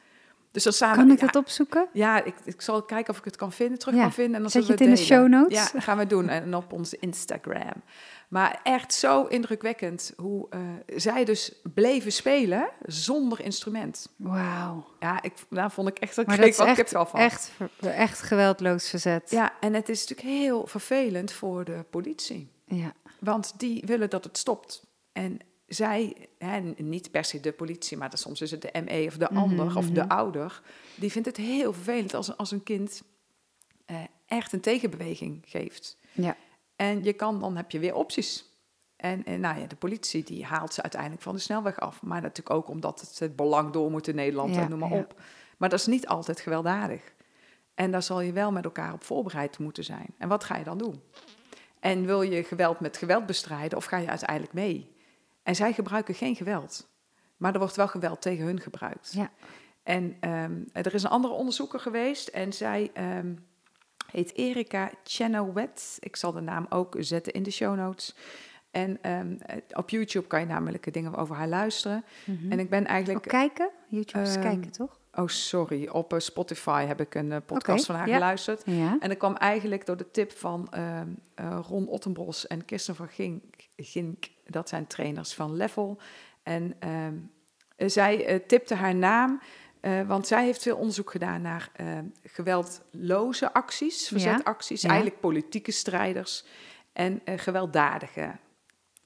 Dus 0.56 0.64
dan 0.64 0.72
staan 0.72 0.96
Kan 0.96 1.10
ik 1.10 1.20
ja, 1.20 1.26
dat 1.26 1.36
opzoeken? 1.36 1.88
Ja, 1.92 2.24
ik, 2.24 2.34
ik 2.44 2.60
zal 2.60 2.82
kijken 2.82 3.12
of 3.12 3.18
ik 3.18 3.24
het 3.24 3.36
kan 3.36 3.52
vinden, 3.52 3.78
terug 3.78 3.94
Ja. 3.94 4.00
kan 4.02 4.12
vinden. 4.12 4.34
En 4.34 4.40
dan 4.40 4.50
Zet 4.50 4.66
je 4.66 4.72
het 4.72 4.80
in 4.80 4.90
de 4.90 4.96
show 4.96 5.28
notes? 5.28 5.58
Ja, 5.58 5.68
dat 5.72 5.82
gaan 5.82 5.98
we 5.98 6.06
doen. 6.06 6.28
En 6.28 6.54
op 6.54 6.72
onze 6.72 6.96
Instagram. 7.00 7.82
Maar 8.28 8.60
echt 8.62 8.94
zo 8.94 9.24
indrukwekkend 9.24 10.12
hoe 10.16 10.46
eh, 10.50 10.60
zij 10.96 11.24
dus 11.24 11.52
bleven 11.74 12.12
spelen 12.12 12.68
zonder 12.86 13.40
instrument. 13.40 14.08
Wauw. 14.16 14.84
Ja, 15.00 15.22
ik, 15.22 15.32
daar 15.50 15.70
vond 15.70 15.88
ik 15.88 15.98
echt... 15.98 16.18
Ik 16.18 16.26
Maar 16.26 16.36
dat 16.36 16.46
is 16.46 16.56
wel 16.56 16.66
echt, 16.66 16.76
kippenvel 16.76 17.06
van. 17.06 17.20
echt, 17.20 17.50
echt 17.80 18.22
geweldloos 18.22 18.88
verzet. 18.90 19.30
Ja, 19.30 19.52
en 19.60 19.74
het 19.74 19.88
is 19.88 20.00
natuurlijk 20.08 20.28
heel 20.36 20.66
vervelend 20.66 21.32
voor 21.32 21.64
de 21.64 21.84
politie. 21.90 22.50
ja. 22.64 22.92
Want 23.18 23.54
die 23.56 23.82
willen 23.86 24.10
dat 24.10 24.24
het 24.24 24.38
stopt. 24.38 24.86
En 25.12 25.38
zij, 25.66 26.28
hè, 26.38 26.60
niet 26.76 27.10
per 27.10 27.24
se 27.24 27.40
de 27.40 27.52
politie, 27.52 27.96
maar 27.96 28.10
soms 28.14 28.40
is 28.40 28.50
het 28.50 28.62
de 28.62 28.82
ME 28.84 29.04
of 29.06 29.16
de 29.16 29.28
Mhm, 29.30 29.40
ander 29.40 29.76
of 29.76 29.90
de 29.90 30.02
mhm. 30.02 30.10
ouder, 30.10 30.62
die 30.94 31.10
vindt 31.10 31.28
het 31.28 31.36
heel 31.36 31.72
vervelend 31.72 32.14
als, 32.14 32.36
als 32.36 32.50
een 32.50 32.62
kind 32.62 33.02
eh, 33.84 33.96
echt 34.26 34.52
een 34.52 34.60
tegenbeweging 34.60 35.42
geeft. 35.46 35.96
Ja. 36.12 36.36
En 36.76 37.04
je 37.04 37.12
kan, 37.12 37.40
dan 37.40 37.56
heb 37.56 37.70
je 37.70 37.78
weer 37.78 37.94
opties. 37.94 38.44
En, 38.96 39.24
en 39.24 39.40
nou 39.40 39.60
ja, 39.60 39.66
de 39.66 39.76
politie 39.76 40.24
die 40.24 40.44
haalt 40.44 40.74
ze 40.74 40.82
uiteindelijk 40.82 41.22
van 41.22 41.34
de 41.34 41.40
snelweg 41.40 41.80
af. 41.80 42.02
Maar 42.02 42.20
natuurlijk 42.20 42.56
ook 42.56 42.68
omdat 42.68 43.00
het, 43.00 43.18
het 43.18 43.36
belang 43.36 43.72
door 43.72 43.90
moet 43.90 44.08
in 44.08 44.14
Nederland 44.14 44.54
Ja, 44.54 44.62
en 44.62 44.70
noem 44.70 44.78
maar 44.78 44.90
ja. 44.90 44.98
op. 44.98 45.20
Maar 45.56 45.68
dat 45.68 45.78
is 45.78 45.86
niet 45.86 46.06
altijd 46.06 46.40
gewelddadig. 46.40 47.14
En 47.74 47.90
daar 47.90 48.02
zal 48.02 48.20
je 48.20 48.32
wel 48.32 48.52
met 48.52 48.64
elkaar 48.64 48.92
op 48.92 49.04
voorbereid 49.04 49.58
moeten 49.58 49.84
zijn. 49.84 50.14
En 50.18 50.28
wat 50.28 50.44
ga 50.44 50.56
je 50.56 50.64
dan 50.64 50.78
doen? 50.78 51.02
En 51.80 52.06
wil 52.06 52.22
je 52.22 52.44
geweld 52.44 52.80
met 52.80 52.96
geweld 52.96 53.26
bestrijden 53.26 53.78
of 53.78 53.84
ga 53.84 53.96
je 53.96 54.08
uiteindelijk 54.08 54.52
mee? 54.52 54.95
En 55.46 55.54
zij 55.54 55.72
gebruiken 55.72 56.14
geen 56.14 56.36
geweld. 56.36 56.88
Maar 57.36 57.52
er 57.52 57.58
wordt 57.58 57.76
wel 57.76 57.88
geweld 57.88 58.22
tegen 58.22 58.44
hun 58.44 58.60
gebruikt. 58.60 59.12
Ja. 59.12 59.30
En 59.82 60.16
ehm, 60.20 60.62
er 60.72 60.94
is 60.94 61.02
een 61.02 61.10
andere 61.10 61.34
onderzoeker 61.34 61.80
geweest 61.80 62.28
en 62.28 62.52
zij 62.52 62.90
ehm, 62.94 63.34
heet 64.10 64.34
Erika 64.34 64.90
Chenoweth. 65.04 65.96
Ik 66.00 66.16
zal 66.16 66.32
de 66.32 66.40
naam 66.40 66.66
ook 66.68 66.96
zetten 66.98 67.32
in 67.32 67.42
de 67.42 67.50
show 67.50 67.76
notes. 67.76 68.16
En 68.70 69.02
ehm, 69.02 69.36
op 69.72 69.90
YouTube 69.90 70.26
kan 70.26 70.40
je 70.40 70.46
namelijk 70.46 70.92
dingen 70.92 71.14
over 71.14 71.36
haar 71.36 71.48
luisteren. 71.48 72.04
Mhm. 72.24 72.52
En 72.52 72.58
ik 72.58 72.70
ben 72.70 72.86
eigenlijk... 72.86 73.28
kijken? 73.28 73.70
YouTube 73.88 74.24
is 74.24 74.38
kijken, 74.38 74.72
toch? 74.72 75.00
Oh, 75.14 75.26
sorry. 75.26 75.88
Op 75.88 76.12
eh, 76.12 76.18
Spotify 76.18 76.84
heb 76.84 77.00
ik 77.00 77.14
een 77.14 77.32
eh, 77.32 77.38
podcast 77.46 77.86
van 77.86 77.94
haar 77.94 78.08
ja. 78.08 78.14
geluisterd. 78.14 78.62
Ja. 78.64 78.96
En 79.00 79.08
dat 79.08 79.18
kwam 79.18 79.34
eigenlijk 79.34 79.86
door 79.86 79.96
de 79.96 80.10
tip 80.10 80.32
van 80.32 80.68
eh, 80.70 81.00
Ron 81.68 81.88
Ottenbros 81.88 82.46
en 82.46 82.64
Kirsten 82.64 82.94
van 82.94 83.08
Gink, 83.08 83.42
Gink. 83.76 84.34
Dat 84.46 84.68
zijn 84.68 84.86
trainers 84.86 85.34
van 85.34 85.56
Level. 85.56 85.98
En 86.42 86.74
ehm, 86.78 87.14
eh, 87.76 87.88
zij 87.88 88.26
eh, 88.26 88.40
tipte 88.46 88.74
haar 88.74 88.94
naam, 88.94 89.40
eh, 89.80 90.02
want 90.02 90.26
zij 90.26 90.44
heeft 90.44 90.62
veel 90.62 90.76
onderzoek 90.76 91.10
gedaan 91.10 91.42
naar 91.42 91.70
ehm, 91.72 92.04
geweldloze 92.22 93.52
acties, 93.52 94.08
verzetacties, 94.08 94.82
ja. 94.82 94.88
eigenlijk 94.88 95.20
politieke 95.20 95.70
strijders 95.72 96.44
en 96.92 97.20
gewelddadige. 97.36 98.34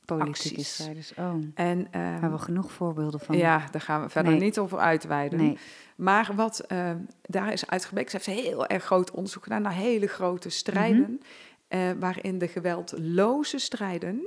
Politieke 0.05 0.49
acties. 0.49 0.75
strijders. 0.75 1.13
Oh, 1.15 1.35
En, 1.55 1.89
daar 1.91 2.03
ehm, 2.03 2.13
hebben 2.13 2.33
we 2.33 2.39
genoeg 2.45 2.73
voorbeelden 2.73 3.21
van. 3.21 3.37
ja, 3.37 3.65
daar 3.71 3.81
gaan 3.81 4.03
we 4.03 4.09
verder 4.09 4.33
Nee. 4.33 4.41
niet 4.41 4.59
over 4.59 4.79
uitweiden. 4.79 5.39
Nee. 5.39 5.59
Maar 5.97 6.31
wat 6.35 6.59
eh, 6.59 6.91
daar 7.23 7.53
is 7.53 7.67
uitgebleken, 7.67 8.11
ze 8.11 8.31
heeft 8.31 8.41
heel 8.41 8.67
erg 8.67 8.85
groot 8.85 9.11
onderzoek 9.11 9.43
gedaan 9.43 9.63
naar 9.63 9.73
hele 9.73 10.07
grote 10.07 10.49
strijden, 10.49 11.21
eh, 11.69 11.91
waarin 11.99 12.39
de 12.39 12.49
geweldloze 12.49 13.59
strijden 13.59 14.27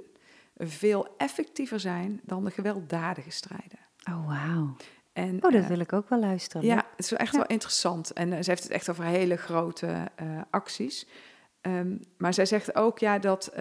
veel 0.56 1.08
effectiever 1.18 1.80
zijn 1.80 2.22
dan 2.24 2.44
de 2.44 2.52
gewelddadige 2.52 3.30
strijden. 3.32 3.80
Oh, 4.10 4.28
wauw. 4.28 4.76
En, 5.14 5.36
Oh, 5.36 5.52
dat 5.52 5.54
eh, 5.62 5.68
wil 5.68 5.80
ik 5.80 5.94
ook 5.94 6.10
wel 6.10 6.20
luisteren. 6.20 6.68
ja, 6.68 6.76
het 6.96 7.06
is 7.06 7.12
echt 7.14 7.32
Ja. 7.32 7.38
wel 7.38 7.48
interessant. 7.48 8.12
En 8.14 8.34
eh, 8.34 8.42
ze 8.44 8.50
heeft 8.50 8.64
het 8.64 8.72
echt 8.72 8.90
over 8.90 9.04
hele 9.04 9.36
grote 9.38 10.12
eh, 10.16 10.42
acties. 10.50 11.08
Ehm, 11.62 11.98
maar 12.18 12.34
zij 12.34 12.46
zegt 12.46 12.76
ook 12.76 13.00
ja, 13.00 13.20
dat, 13.20 13.54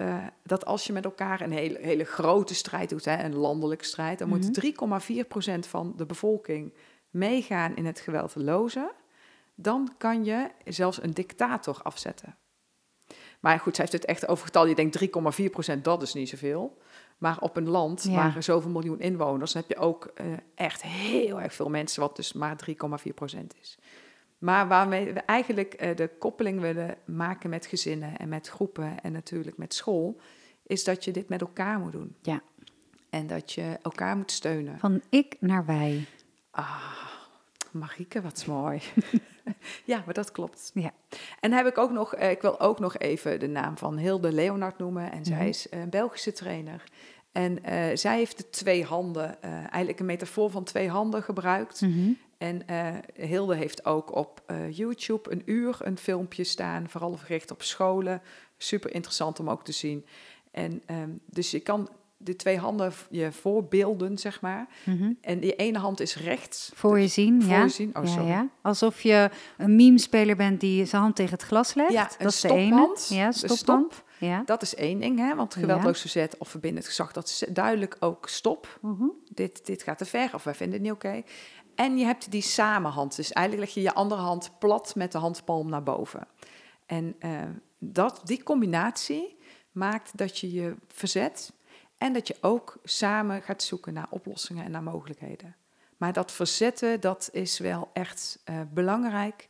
dat 0.43 0.65
als 0.65 0.85
je 0.87 0.93
met 0.93 1.05
elkaar 1.05 1.41
een 1.41 1.51
hele, 1.51 1.77
hele 1.81 2.03
grote 2.03 2.55
strijd 2.55 2.89
doet, 2.89 3.05
hè, 3.05 3.23
een 3.23 3.35
landelijke 3.35 3.85
strijd, 3.85 4.19
dan 4.19 4.27
Mhm. 4.29 4.37
moet 4.37 4.53
3,4% 4.53 5.67
van 5.67 5.93
de 5.95 6.05
bevolking 6.05 6.73
meegaan 7.09 7.75
in 7.75 7.85
het 7.85 7.99
geweldloze. 7.99 8.91
Dan 9.55 9.93
kan 9.97 10.25
je 10.25 10.49
zelfs 10.65 11.03
een 11.03 11.13
dictator 11.13 11.79
afzetten. 11.83 12.35
Maar 13.43 13.59
goed, 13.59 13.75
zij 13.75 13.85
heeft 13.89 14.03
het 14.03 14.11
echt 14.11 14.27
over 14.27 14.45
getal. 14.45 14.65
Je 14.65 14.75
denkt 14.75 14.99
3,4%, 15.77 15.81
dat 15.81 16.01
is 16.01 16.13
niet 16.13 16.29
zoveel. 16.29 16.77
Maar 17.17 17.39
op 17.39 17.57
een 17.57 17.69
land 17.69 18.03
Ja. 18.03 18.15
waar 18.15 18.35
er 18.35 18.43
zoveel 18.43 18.69
miljoen 18.71 18.99
inwoners, 18.99 19.53
heb 19.53 19.69
je 19.69 19.77
ook 19.77 20.05
eh, 20.15 20.25
echt 20.55 20.81
heel 20.81 21.41
erg 21.41 21.53
veel 21.53 21.69
mensen, 21.69 22.01
wat 22.01 22.15
dus 22.15 22.33
maar 22.33 22.55
3,4% 22.55 23.47
is. 23.61 23.77
Maar 24.37 24.67
waarmee 24.67 25.13
we 25.13 25.19
eigenlijk 25.19 25.73
eh, 25.73 25.95
de 25.95 26.09
koppeling 26.19 26.59
willen 26.61 26.95
maken 27.05 27.49
met 27.49 27.65
gezinnen 27.65 28.17
en 28.17 28.29
met 28.29 28.47
groepen 28.47 29.01
en 29.01 29.11
natuurlijk 29.11 29.57
met 29.57 29.73
school, 29.73 30.19
is 30.67 30.83
dat 30.83 31.03
je 31.03 31.11
dit 31.11 31.29
met 31.29 31.41
elkaar 31.41 31.79
moet 31.79 31.91
doen. 31.91 32.15
Ja. 32.21 32.41
En 33.09 33.27
dat 33.27 33.51
je 33.51 33.77
elkaar 33.81 34.17
moet 34.17 34.31
steunen. 34.31 34.79
Van 34.79 35.01
ik 35.09 35.35
naar 35.39 35.65
wij. 35.65 36.05
Ah, 36.51 36.93
Marieke, 37.71 38.21
wat 38.21 38.45
mooi. 38.47 38.81
ja, 39.85 40.03
maar 40.05 40.13
dat 40.13 40.31
klopt. 40.31 40.71
Ja. 40.73 40.91
En 41.39 41.51
heb 41.51 41.65
ik 41.65 41.77
ook 41.77 41.91
nog, 41.91 42.15
eh, 42.15 42.29
ik 42.31 42.41
wil 42.41 42.59
ook 42.59 42.79
nog 42.79 42.97
even 42.97 43.39
de 43.39 43.47
naam 43.47 43.77
van 43.77 43.97
Hilde 43.97 44.31
Leonard 44.31 44.77
noemen. 44.77 45.11
En 45.11 45.25
zij 45.25 45.37
Mhm. 45.37 45.47
is 45.47 45.67
een 45.69 45.89
Belgische 45.89 46.31
trainer. 46.31 46.83
En 47.31 47.63
eh, 47.63 47.95
zij 47.95 48.17
heeft 48.17 48.37
de 48.37 48.49
twee 48.49 48.83
handen, 48.83 49.41
eh, 49.41 49.51
eigenlijk 49.53 49.99
een 49.99 50.05
metafoor 50.05 50.49
van 50.51 50.63
twee 50.63 50.89
handen 50.89 51.23
gebruikt. 51.23 51.81
Mhm. 51.81 52.11
En 52.37 52.65
Hilde 53.15 53.55
heeft 53.55 53.85
ook 53.85 54.15
op 54.15 54.41
YouTube 54.69 55.31
een 55.31 55.41
uur 55.45 55.77
een 55.79 55.97
filmpje 55.97 56.43
staan, 56.43 56.89
vooral 56.89 57.11
gericht 57.17 57.51
op 57.51 57.61
scholen. 57.61 58.21
Super 58.57 58.93
interessant 58.93 59.39
om 59.39 59.49
ook 59.49 59.63
te 59.63 59.71
zien. 59.71 60.05
En 60.51 60.81
ehm, 60.85 61.09
dus 61.25 61.51
je 61.51 61.59
kan 61.59 61.89
de 62.23 62.35
twee 62.35 62.57
handen 62.57 62.93
je 63.09 63.31
voorbeelden, 63.31 64.17
zeg 64.17 64.41
maar. 64.41 64.67
Mhm. 64.83 65.11
En 65.21 65.39
die 65.39 65.55
ene 65.55 65.77
hand 65.77 65.99
is 65.99 66.15
rechts. 66.15 66.71
Voor 66.73 66.99
je 66.99 67.07
zien, 67.07 67.41
Voor 67.41 67.51
ja. 67.51 67.63
je 67.63 67.69
zien. 67.69 67.97
Oh, 67.97 68.05
sorry. 68.05 68.27
ja. 68.27 68.47
Alsof 68.61 69.01
je 69.01 69.29
een 69.57 69.75
meme-speler 69.75 70.35
bent 70.35 70.59
die 70.59 70.85
zijn 70.85 71.01
hand 71.01 71.15
tegen 71.15 71.33
het 71.33 71.43
glas 71.43 71.73
legt. 71.73 71.91
Ja, 71.91 72.03
dat 72.03 72.15
een 72.19 72.27
is 72.27 72.41
de 72.41 72.49
ene. 72.53 72.95
Ja, 73.09 73.31
stophand. 73.31 73.59
stop. 73.59 74.03
Ja. 74.17 74.43
Dat 74.45 74.61
is 74.61 74.75
één 74.75 74.99
ding, 74.99 75.19
hè? 75.19 75.35
want 75.35 75.53
geweldloos 75.53 76.01
verzet 76.01 76.37
of 76.37 76.49
verbindend 76.49 76.85
gezag, 76.85 77.11
dat 77.11 77.27
is 77.27 77.45
duidelijk 77.49 77.95
ook 77.99 78.29
stop. 78.29 78.79
Mhm. 78.81 79.05
Dit, 79.29 79.65
dit 79.65 79.83
gaat 79.83 79.97
te 79.97 80.05
ver 80.05 80.29
of 80.33 80.43
wij 80.43 80.55
vinden 80.55 80.75
het 80.75 80.83
niet 80.83 80.93
oké. 80.93 81.23
En 81.75 81.97
je 81.97 82.05
hebt 82.05 82.31
die 82.31 82.41
samenhand, 82.41 83.15
dus 83.15 83.31
eigenlijk 83.31 83.65
leg 83.67 83.75
je 83.75 83.89
je 83.89 83.93
andere 83.93 84.21
hand 84.21 84.51
plat 84.59 84.95
met 84.95 85.11
de 85.11 85.17
handpalm 85.17 85.69
naar 85.69 85.83
boven. 85.83 86.27
En 86.85 87.15
eh, 87.19 87.41
dat, 87.79 88.21
die 88.23 88.43
combinatie 88.43 89.37
maakt 89.71 90.17
dat 90.17 90.39
je 90.39 90.51
je 90.51 90.75
verzet 90.87 91.53
en 92.03 92.13
dat 92.13 92.27
je 92.27 92.35
ook 92.41 92.77
samen 92.83 93.41
gaat 93.41 93.63
zoeken 93.63 93.93
naar 93.93 94.07
oplossingen 94.09 94.65
en 94.65 94.71
naar 94.71 94.83
mogelijkheden. 94.83 95.55
Maar 95.97 96.13
dat 96.13 96.31
verzetten, 96.31 96.99
dat 97.01 97.29
is 97.31 97.59
wel 97.59 97.89
echt 97.93 98.39
eh, 98.43 98.55
belangrijk. 98.73 99.47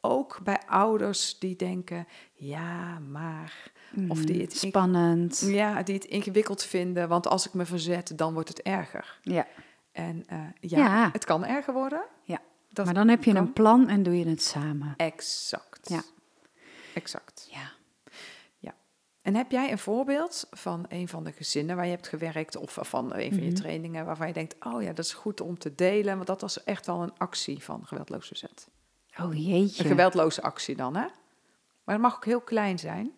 Ook 0.00 0.40
bij 0.42 0.60
ouders 0.66 1.38
die 1.38 1.56
denken, 1.56 2.06
ja, 2.34 2.98
maar... 2.98 3.70
Of 4.08 4.18
die 4.24 4.34
Mhm. 4.34 4.44
het 4.44 4.56
Spannend. 4.56 5.40
Ja, 5.46 5.82
die 5.82 5.94
het 5.94 6.04
ingewikkeld 6.04 6.62
vinden, 6.64 7.08
want 7.08 7.26
als 7.26 7.46
ik 7.46 7.54
me 7.54 7.64
verzet, 7.64 8.18
dan 8.18 8.32
wordt 8.32 8.48
het 8.48 8.62
erger. 8.62 9.18
Ja. 9.22 9.46
En 9.92 10.24
eh, 10.26 10.38
ja, 10.60 10.78
Ja. 10.78 11.08
het 11.12 11.24
kan 11.24 11.44
erger 11.44 11.72
worden. 11.74 12.02
Ja. 12.22 12.40
Maar 12.84 12.94
dan 12.94 13.08
heb 13.08 13.24
je 13.24 13.32
kan. 13.32 13.42
een 13.42 13.52
plan 13.52 13.88
en 13.88 14.02
doe 14.02 14.18
je 14.18 14.28
het 14.28 14.42
samen. 14.42 14.94
Exact. 14.96 15.88
Ja. 15.88 16.02
exact. 16.94 17.31
En 19.22 19.34
heb 19.34 19.50
jij 19.50 19.70
een 19.70 19.78
voorbeeld 19.78 20.46
van 20.50 20.84
een 20.88 21.08
van 21.08 21.24
de 21.24 21.32
gezinnen 21.32 21.76
waar 21.76 21.84
je 21.84 21.90
hebt 21.90 22.08
gewerkt 22.08 22.56
of 22.56 22.78
van 22.80 23.04
een 23.14 23.32
van 23.32 23.42
je 23.42 23.50
Mhm. 23.50 23.54
trainingen 23.54 24.04
waarvan 24.04 24.26
je 24.26 24.32
denkt, 24.32 24.54
oh 24.66 24.82
ja, 24.82 24.92
dat 24.92 25.04
is 25.04 25.12
goed 25.12 25.40
om 25.40 25.58
te 25.58 25.74
delen, 25.74 26.14
want 26.14 26.26
dat 26.26 26.40
was 26.40 26.64
echt 26.64 26.86
wel 26.86 27.02
een 27.02 27.12
actie 27.18 27.62
van 27.64 27.86
geweldloos 27.86 28.26
verzet. 28.26 28.68
Oh 29.20 29.34
jeetje. 29.34 29.82
Een 29.82 29.88
geweldloze 29.90 30.42
actie 30.42 30.76
dan, 30.76 30.94
hè? 30.96 31.06
Maar 31.84 31.94
het 31.94 32.00
mag 32.00 32.14
ook 32.14 32.24
heel 32.24 32.40
klein 32.40 32.78
zijn. 32.78 33.10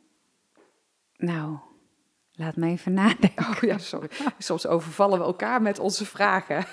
Nou, 1.17 1.57
laat 2.33 2.57
me 2.57 2.67
even 2.69 2.93
nadenken. 2.93 3.47
Oh 3.49 3.57
ja, 3.61 3.79
sorry. 3.79 4.09
Soms 4.39 4.67
overvallen 4.67 5.19
we 5.19 5.25
elkaar 5.25 5.63
met 5.63 5.79
onze 5.79 6.07
vragen. 6.07 6.57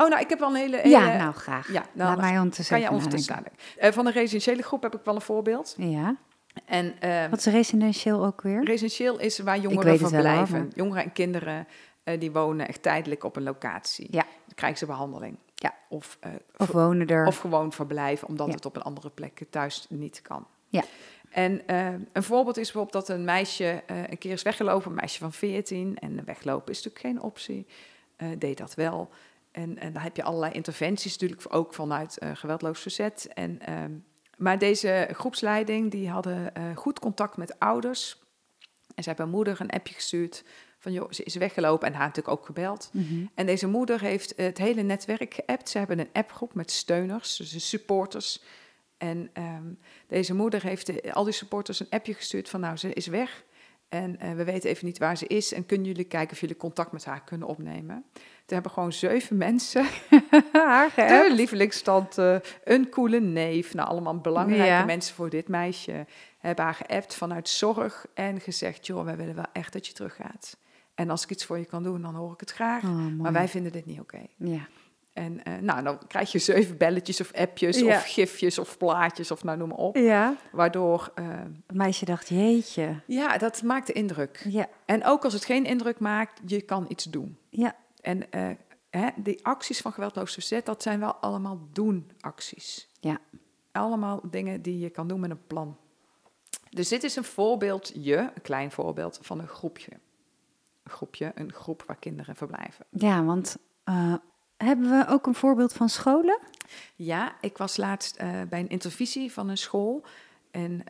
oh, 0.00 0.08
nou, 0.08 0.18
ik 0.20 0.28
heb 0.28 0.38
wel 0.38 0.48
een 0.48 0.54
hele... 0.54 0.76
hele 0.76 0.88
Ja, 0.88 1.16
nou 1.16 1.34
graag. 1.34 1.72
ja, 1.72 1.84
nou, 1.92 2.08
laat 2.10 2.20
mij 2.20 2.38
ondertussen 2.38 2.74
kan 2.80 2.84
je 2.84 2.90
ondertussen 2.90 3.34
nadenken. 3.34 3.58
Eh, 3.76 3.92
van 3.92 4.04
de 4.04 4.10
residentiële 4.10 4.62
groep 4.62 4.82
heb 4.82 4.94
ik 4.94 5.04
wel 5.04 5.14
een 5.14 5.20
voorbeeld. 5.20 5.74
Ja. 5.78 6.16
En 6.64 7.00
eh, 7.00 7.26
Wat 7.30 7.38
is 7.38 7.44
residentieel 7.46 8.24
ook 8.26 8.42
weer? 8.42 8.64
residentieel 8.64 9.18
is 9.18 9.38
waar 9.38 9.58
jongeren 9.58 9.98
wel, 9.98 10.08
verblijven. 10.08 10.58
maar- 10.58 10.68
Jongeren 10.74 11.02
en 11.04 11.12
kinderen 11.12 11.66
eh, 12.04 12.20
die 12.20 12.32
wonen 12.32 12.68
echt 12.68 12.82
tijdelijk 12.82 13.24
op 13.24 13.36
een 13.36 13.42
locatie. 13.42 14.06
Ja. 14.10 14.22
Dan 14.22 14.54
krijgen 14.54 14.78
ze 14.78 14.86
behandeling. 14.86 15.38
Ja. 15.54 15.74
Of, 15.88 16.16
eh, 16.20 16.30
Of 16.56 16.66
wonen 16.70 17.06
er? 17.06 17.26
of 17.26 17.38
gewoon 17.38 17.72
verblijven, 17.72 18.28
omdat 18.28 18.46
Ja. 18.46 18.52
het 18.54 18.66
op 18.66 18.76
een 18.76 18.82
andere 18.82 19.10
plek 19.10 19.42
thuis 19.50 19.86
niet 19.88 20.22
kan. 20.22 20.46
Ja. 20.68 20.82
En 21.30 21.66
eh, 21.66 21.86
een 22.12 22.22
voorbeeld 22.22 22.56
is 22.56 22.72
bijvoorbeeld 22.72 23.06
dat 23.06 23.16
een 23.16 23.24
meisje 23.24 23.82
eh, 23.86 23.96
een 24.08 24.18
keer 24.18 24.32
is 24.32 24.42
weggelopen, 24.42 24.90
een 24.90 24.96
meisje 24.96 25.18
van 25.18 25.32
14. 25.32 25.98
En 25.98 26.24
weglopen 26.24 26.72
is 26.72 26.82
natuurlijk 26.82 27.04
geen 27.04 27.22
optie. 27.30 27.66
Deed 28.38 28.58
dat 28.58 28.74
wel. 28.74 29.08
En, 29.50 29.78
en 29.78 29.92
dan 29.92 30.02
heb 30.02 30.16
je 30.16 30.22
allerlei 30.22 30.52
interventies, 30.52 31.12
natuurlijk 31.12 31.54
ook 31.54 31.74
vanuit 31.74 32.18
geweldloos 32.32 32.80
verzet. 32.80 33.28
En, 33.34 33.60
ehm, 33.60 33.90
maar 34.36 34.58
deze 34.58 35.08
groepsleiding 35.12 35.90
die 35.90 36.08
hadden 36.08 36.54
eh, 36.54 36.76
goed 36.76 36.98
contact 36.98 37.36
met 37.36 37.58
ouders. 37.58 38.24
En 38.94 39.02
ze 39.02 39.08
hebben 39.08 39.28
moeder 39.28 39.60
een 39.60 39.70
appje 39.70 39.94
gestuurd 39.94 40.44
van 40.78 40.92
joh, 40.92 41.10
ze 41.12 41.22
is 41.22 41.34
weggelopen 41.34 41.88
en 41.88 41.94
haar 41.94 42.06
natuurlijk 42.06 42.38
ook 42.38 42.46
gebeld. 42.46 42.90
Mhm. 42.92 43.26
En 43.34 43.46
deze 43.46 43.66
moeder 43.68 44.00
heeft 44.00 44.32
het 44.36 44.58
hele 44.58 44.82
netwerk 44.82 45.34
geappt. 45.34 45.68
Ze 45.68 45.78
hebben 45.78 45.98
een 45.98 46.08
appgroep 46.12 46.54
met 46.54 46.70
steuners, 46.70 47.36
dus 47.36 47.68
supporters. 47.68 48.42
En 48.98 49.30
ehm, 49.32 49.72
deze 50.08 50.34
moeder 50.34 50.62
heeft 50.62 50.86
de- 50.86 51.12
al 51.12 51.24
die 51.24 51.32
supporters 51.32 51.80
een 51.80 51.90
appje 51.90 52.14
gestuurd 52.14 52.48
van 52.48 52.60
nou, 52.60 52.76
ze 52.76 52.92
is 52.92 53.06
weg. 53.06 53.44
En 53.88 54.18
eh, 54.20 54.32
we 54.32 54.44
weten 54.44 54.70
even 54.70 54.86
niet 54.86 54.98
waar 54.98 55.16
ze 55.16 55.26
is. 55.26 55.52
En 55.52 55.66
kunnen 55.66 55.86
jullie 55.86 56.04
kijken 56.04 56.32
of 56.32 56.40
jullie 56.40 56.56
contact 56.56 56.92
met 56.92 57.04
haar 57.04 57.24
kunnen 57.24 57.48
opnemen? 57.48 58.04
Toen 58.46 58.54
hebben 58.56 58.70
gewoon 58.72 58.92
zeven 58.92 59.36
mensen, 59.36 59.84
Haar 60.52 60.92
de 60.96 61.28
lievelingstante, 61.34 62.42
een 62.64 62.88
coole 62.88 63.20
neef, 63.20 63.74
nou 63.74 63.88
allemaal 63.88 64.18
belangrijke 64.18 64.64
Ja. 64.66 64.84
mensen 64.84 65.14
voor 65.14 65.30
dit 65.30 65.48
meisje, 65.48 66.06
hebben 66.38 66.64
haar 66.64 66.74
geappt 66.74 67.14
vanuit 67.14 67.48
zorg 67.48 68.06
en 68.14 68.40
gezegd, 68.40 68.86
joh, 68.86 69.04
wij 69.04 69.16
willen 69.16 69.34
wel 69.34 69.46
echt 69.52 69.72
dat 69.72 69.86
je 69.86 69.92
teruggaat. 69.92 70.56
En 70.94 71.10
als 71.10 71.22
ik 71.22 71.30
iets 71.30 71.44
voor 71.44 71.58
je 71.58 71.64
kan 71.64 71.82
doen, 71.82 72.02
dan 72.02 72.14
hoor 72.14 72.32
ik 72.32 72.40
het 72.40 72.50
graag. 72.52 72.82
Oh. 72.82 73.06
Maar 73.18 73.32
wij 73.32 73.48
vinden 73.48 73.72
dit 73.72 73.86
niet 73.86 74.00
oké. 74.00 74.20
Ja. 74.36 74.66
En 75.12 75.44
eh, 75.44 75.52
nou, 75.60 75.82
dan 75.82 75.98
krijg 76.06 76.32
je 76.32 76.38
zeven 76.38 76.76
belletjes 76.76 77.20
of 77.20 77.32
appjes 77.32 77.78
Ja. 77.78 77.96
of 77.96 78.04
gifjes 78.12 78.58
of 78.58 78.76
plaatjes 78.78 79.30
of 79.30 79.44
nou 79.44 79.58
noem 79.58 79.68
maar 79.68 79.76
op. 79.78 79.96
ja. 79.96 80.34
Waardoor, 80.52 81.12
eh, 81.14 81.24
Het 81.66 81.76
meisje 81.76 82.04
dacht, 82.04 82.28
jeetje. 82.28 83.00
ja, 83.06 83.38
dat 83.38 83.62
maakt 83.62 83.86
de 83.86 83.92
indruk. 83.92 84.46
Ja. 84.48 84.66
En 84.84 85.04
ook 85.04 85.24
als 85.24 85.32
het 85.32 85.44
geen 85.44 85.64
indruk 85.64 85.98
maakt, 85.98 86.40
je 86.46 86.60
kan 86.60 86.84
iets 86.88 87.04
doen. 87.04 87.38
Ja. 87.50 87.74
En 88.06 88.30
eh, 88.30 88.50
hè, 88.90 89.08
die 89.16 89.46
acties 89.46 89.80
van 89.80 89.92
geweldloos 89.92 90.32
verzet, 90.32 90.66
dat 90.66 90.82
zijn 90.82 91.00
wel 91.00 91.14
allemaal 91.14 91.68
doen-acties. 91.72 92.88
Ja. 93.00 93.18
Allemaal 93.72 94.20
dingen 94.30 94.62
die 94.62 94.78
je 94.78 94.90
kan 94.90 95.08
doen 95.08 95.20
met 95.20 95.30
een 95.30 95.46
plan. 95.46 95.76
Dus 96.70 96.88
dit 96.88 97.04
is 97.04 97.16
een 97.16 97.24
voorbeeldje, 97.24 98.16
een 98.34 98.42
klein 98.42 98.70
voorbeeld 98.70 99.18
van 99.22 99.38
een 99.38 99.48
groepje. 99.48 99.92
Een 100.82 100.90
groepje, 100.90 101.32
een 101.34 101.52
groep 101.52 101.84
waar 101.86 101.96
kinderen 101.96 102.36
verblijven. 102.36 102.86
Ja, 102.90 103.24
want 103.24 103.56
eh, 103.84 104.14
hebben 104.56 104.90
we 104.90 105.06
ook 105.08 105.26
een 105.26 105.34
voorbeeld 105.34 105.72
van 105.72 105.88
scholen? 105.88 106.38
Ja, 106.96 107.36
ik 107.40 107.58
was 107.58 107.76
laatst 107.76 108.16
eh, 108.16 108.42
bij 108.48 108.60
een 108.60 108.68
intervisie 108.68 109.32
van 109.32 109.48
een 109.48 109.58
school. 109.58 110.04
En 110.50 110.84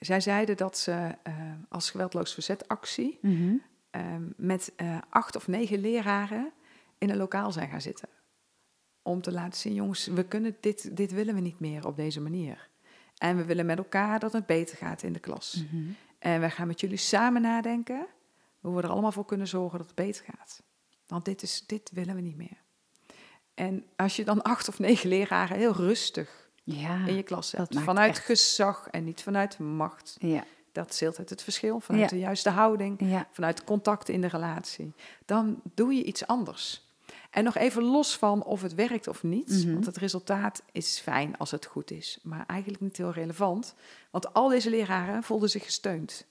zij 0.00 0.20
zeiden 0.20 0.56
dat 0.56 0.78
ze 0.78 1.14
als 1.68 1.90
geweldloos 1.90 2.34
verzetactie 2.34 3.18
Mhm. 3.22 3.54
Eh, 3.90 4.02
met 4.36 4.72
eh, 4.76 4.98
acht 5.10 5.36
of 5.36 5.48
negen 5.48 5.78
leraren 5.80 6.52
in 6.98 7.10
een 7.10 7.16
lokaal 7.16 7.52
zijn 7.52 7.68
gaan 7.68 7.80
zitten. 7.80 8.08
Om 9.02 9.20
te 9.20 9.32
laten 9.32 9.58
zien, 9.60 9.74
jongens, 9.74 10.06
we 10.06 10.24
kunnen 10.24 10.56
dit, 10.60 10.96
dit 10.96 11.12
willen 11.12 11.34
we 11.34 11.40
niet 11.40 11.60
meer 11.60 11.86
op 11.86 11.96
deze 11.96 12.20
manier. 12.20 12.68
En 13.16 13.36
we 13.36 13.44
willen 13.44 13.66
met 13.66 13.78
elkaar 13.78 14.18
dat 14.18 14.32
het 14.32 14.46
beter 14.46 14.76
gaat 14.76 15.02
in 15.02 15.12
de 15.12 15.18
klas. 15.18 15.64
Mhm. 15.70 15.90
En 16.18 16.40
wij 16.40 16.50
gaan 16.50 16.66
met 16.66 16.80
jullie 16.80 16.96
samen 16.96 17.42
nadenken 17.42 18.06
hoe 18.60 18.76
we 18.76 18.82
er 18.82 18.88
allemaal 18.88 19.12
voor 19.12 19.24
kunnen 19.24 19.48
zorgen 19.48 19.78
dat 19.78 19.86
het 19.86 19.96
beter 19.96 20.24
gaat. 20.24 20.62
Want 21.06 21.24
dit, 21.24 21.42
is, 21.42 21.64
dit 21.66 21.90
willen 21.92 22.14
we 22.14 22.20
niet 22.20 22.36
meer. 22.36 22.62
En 23.54 23.84
als 23.96 24.16
je 24.16 24.24
dan 24.24 24.42
acht 24.42 24.68
of 24.68 24.78
negen 24.78 25.08
leraren 25.08 25.56
heel 25.56 25.72
rustig 25.72 26.50
Ja. 26.64 27.06
in 27.06 27.14
je 27.14 27.22
klas 27.22 27.52
hebt, 27.52 27.78
vanuit 27.80 28.10
echt- 28.16 28.24
gezag 28.24 28.88
en 28.90 29.04
niet 29.04 29.22
vanuit 29.22 29.58
macht, 29.58 30.16
Ja. 30.18 30.44
Dat 30.72 30.90
is 30.92 31.02
altijd 31.06 31.30
het 31.30 31.42
verschil, 31.42 31.80
vanuit 31.80 32.02
Ja. 32.10 32.16
de 32.16 32.18
juiste 32.22 32.50
houding, 32.50 32.96
Ja. 32.98 33.26
vanuit 33.30 33.64
contact 33.64 34.08
in 34.08 34.20
de 34.20 34.26
relatie, 34.26 34.92
dan 35.26 35.60
doe 35.74 35.94
je 35.94 36.04
iets 36.04 36.26
anders. 36.26 36.88
En 37.30 37.44
nog 37.44 37.56
even 37.56 37.82
los 37.82 38.16
van 38.16 38.42
of 38.44 38.62
het 38.62 38.74
werkt 38.74 39.08
of 39.08 39.22
niet, 39.22 39.48
Mhm. 39.64 39.72
want 39.72 39.86
het 39.86 39.96
resultaat 39.96 40.62
is 40.72 40.98
fijn 41.00 41.36
als 41.38 41.50
het 41.50 41.66
goed 41.66 41.90
is, 41.90 42.18
maar 42.22 42.44
eigenlijk 42.46 42.80
niet 42.82 42.96
heel 42.96 43.12
relevant, 43.12 43.74
want 44.10 44.32
al 44.34 44.48
deze 44.48 44.70
leraren 44.70 45.22
voelden 45.22 45.50
zich 45.50 45.64
gesteund 45.64 46.26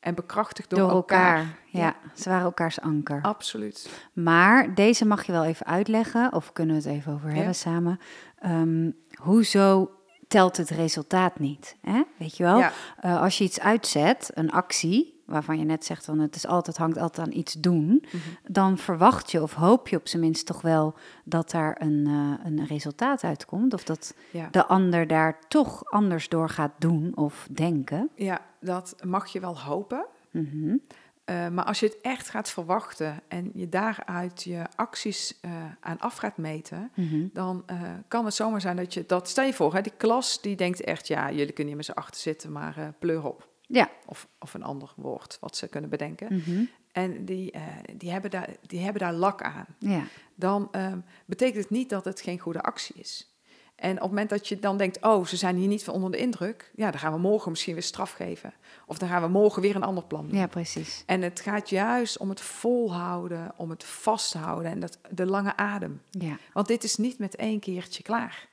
en 0.00 0.14
bekrachtigd 0.14 0.70
door, 0.70 0.78
Door 0.78 0.90
elkaar. 0.90 1.36
elkaar. 1.38 1.58
Ja. 1.70 1.96
ze 2.14 2.28
waren 2.28 2.44
elkaars 2.44 2.80
anker. 2.80 3.22
Absoluut. 3.22 3.90
Maar 4.12 4.74
deze 4.74 5.04
mag 5.04 5.26
je 5.26 5.32
wel 5.32 5.44
even 5.44 5.66
uitleggen, 5.66 6.32
of 6.32 6.52
kunnen 6.52 6.76
we 6.76 6.82
het 6.82 6.90
even 6.90 7.12
over 7.12 7.30
hebben 7.32 7.54
samen. 7.54 8.00
Ehm, 8.38 8.90
hoezo 9.14 9.90
telt 10.34 10.56
het 10.56 10.70
resultaat 10.70 11.38
niet? 11.38 11.76
Hè? 11.80 12.02
Weet 12.16 12.36
je 12.36 12.42
wel? 12.42 12.58
Ja. 12.58 12.72
Eh, 13.00 13.20
als 13.20 13.38
je 13.38 13.44
iets 13.44 13.60
uitzet, 13.60 14.30
een 14.34 14.50
actie, 14.50 15.22
waarvan 15.26 15.58
je 15.58 15.64
net 15.64 15.84
zegt 15.84 16.04
van 16.04 16.18
het 16.18 16.36
is 16.36 16.46
altijd, 16.46 16.76
hangt 16.76 16.98
altijd 16.98 17.26
aan 17.28 17.32
iets 17.34 17.52
doen, 17.52 18.04
Mhm. 18.06 18.16
dan 18.52 18.78
verwacht 18.78 19.30
je 19.30 19.42
of 19.42 19.54
hoop 19.54 19.88
je 19.88 19.96
op 19.96 20.08
zijn 20.08 20.22
minst 20.22 20.46
toch 20.46 20.60
wel 20.60 20.94
dat 21.24 21.50
daar 21.50 21.76
een, 21.80 22.04
eh, 22.06 22.46
een 22.46 22.66
resultaat 22.66 23.24
uitkomt. 23.24 23.74
Of 23.74 23.84
dat 23.84 24.14
Ja. 24.30 24.48
de 24.50 24.66
ander 24.66 25.06
daar 25.06 25.38
toch 25.48 25.84
anders 25.84 26.28
door 26.28 26.48
gaat 26.48 26.72
doen 26.78 27.12
of 27.16 27.48
denken. 27.50 28.08
ja, 28.14 28.40
dat 28.60 28.94
mag 29.04 29.26
je 29.28 29.40
wel 29.40 29.60
hopen. 29.60 30.06
Mhm. 30.30 30.76
Eh, 31.24 31.48
maar 31.48 31.64
als 31.64 31.80
je 31.80 31.86
het 31.86 32.00
echt 32.00 32.28
gaat 32.28 32.50
verwachten 32.50 33.20
en 33.28 33.50
je 33.54 33.68
daaruit 33.68 34.42
je 34.42 34.62
acties 34.74 35.38
eh, 35.40 35.50
aan 35.80 36.00
af 36.00 36.16
gaat 36.16 36.36
meten, 36.36 36.90
Mhm. 36.94 37.26
dan 37.32 37.62
eh, 37.66 37.82
kan 38.08 38.24
het 38.24 38.34
zomaar 38.34 38.60
zijn 38.60 38.76
dat 38.76 38.94
je 38.94 39.04
dat. 39.06 39.28
Stel 39.28 39.44
je 39.44 39.52
voor, 39.54 39.74
hè, 39.74 39.80
die 39.80 39.92
klas 39.96 40.40
die 40.42 40.56
denkt 40.56 40.80
echt, 40.80 41.06
ja, 41.08 41.30
jullie 41.30 41.46
kunnen 41.52 41.66
hier 41.66 41.76
met 41.76 41.84
z'n 41.84 41.92
achter 41.92 42.20
zitten, 42.20 42.52
maar 42.52 42.92
pleur 42.98 43.24
op. 43.26 43.48
Ja. 43.66 43.90
Of, 44.06 44.28
of 44.38 44.54
een 44.54 44.62
ander 44.62 44.92
woord 44.96 45.36
wat 45.40 45.56
ze 45.56 45.68
kunnen 45.68 45.90
bedenken. 45.90 46.34
Mhm. 46.36 46.64
En 46.92 47.24
die, 47.24 47.54
die, 47.96 48.10
hebben 48.10 48.30
daar, 48.30 48.48
die 48.66 48.80
hebben 48.80 49.00
daar 49.02 49.12
lak 49.12 49.42
aan. 49.42 49.66
ja. 49.78 50.02
Dan 50.34 50.68
ehm, 50.72 50.98
betekent 51.26 51.62
het 51.62 51.70
niet 51.70 51.88
dat 51.88 52.04
het 52.04 52.20
geen 52.20 52.38
goede 52.38 52.62
actie 52.62 52.94
is. 52.98 53.33
En 53.76 53.90
op 53.90 54.00
het 54.00 54.08
moment 54.08 54.30
dat 54.30 54.48
je 54.48 54.58
dan 54.58 54.76
denkt, 54.76 55.02
oh, 55.02 55.26
ze 55.26 55.36
zijn 55.36 55.56
hier 55.56 55.68
niet 55.68 55.84
van 55.84 55.94
onder 55.94 56.10
de 56.10 56.18
indruk, 56.18 56.70
ja, 56.74 56.90
dan 56.90 57.00
gaan 57.00 57.12
we 57.12 57.18
morgen 57.18 57.50
misschien 57.50 57.72
weer 57.74 57.82
straf 57.82 58.12
geven. 58.12 58.54
Of 58.86 58.98
dan 58.98 59.08
gaan 59.08 59.22
we 59.22 59.28
morgen 59.28 59.62
weer 59.62 59.76
een 59.76 59.82
ander 59.82 60.04
plan 60.04 60.28
doen. 60.28 60.38
ja, 60.38 60.46
precies. 60.46 61.02
En 61.06 61.22
het 61.22 61.40
gaat 61.40 61.70
juist 61.70 62.18
om 62.18 62.28
het 62.28 62.40
volhouden, 62.40 63.52
om 63.56 63.70
het 63.70 63.84
vasthouden 63.84 64.70
en 64.70 64.80
dat, 64.80 64.98
de 65.10 65.26
lange 65.26 65.56
adem. 65.56 66.00
Ja. 66.10 66.38
Want 66.52 66.66
dit 66.66 66.84
is 66.84 66.96
niet 66.96 67.18
met 67.18 67.36
één 67.36 67.60
keertje 67.60 68.02
klaar. 68.02 68.48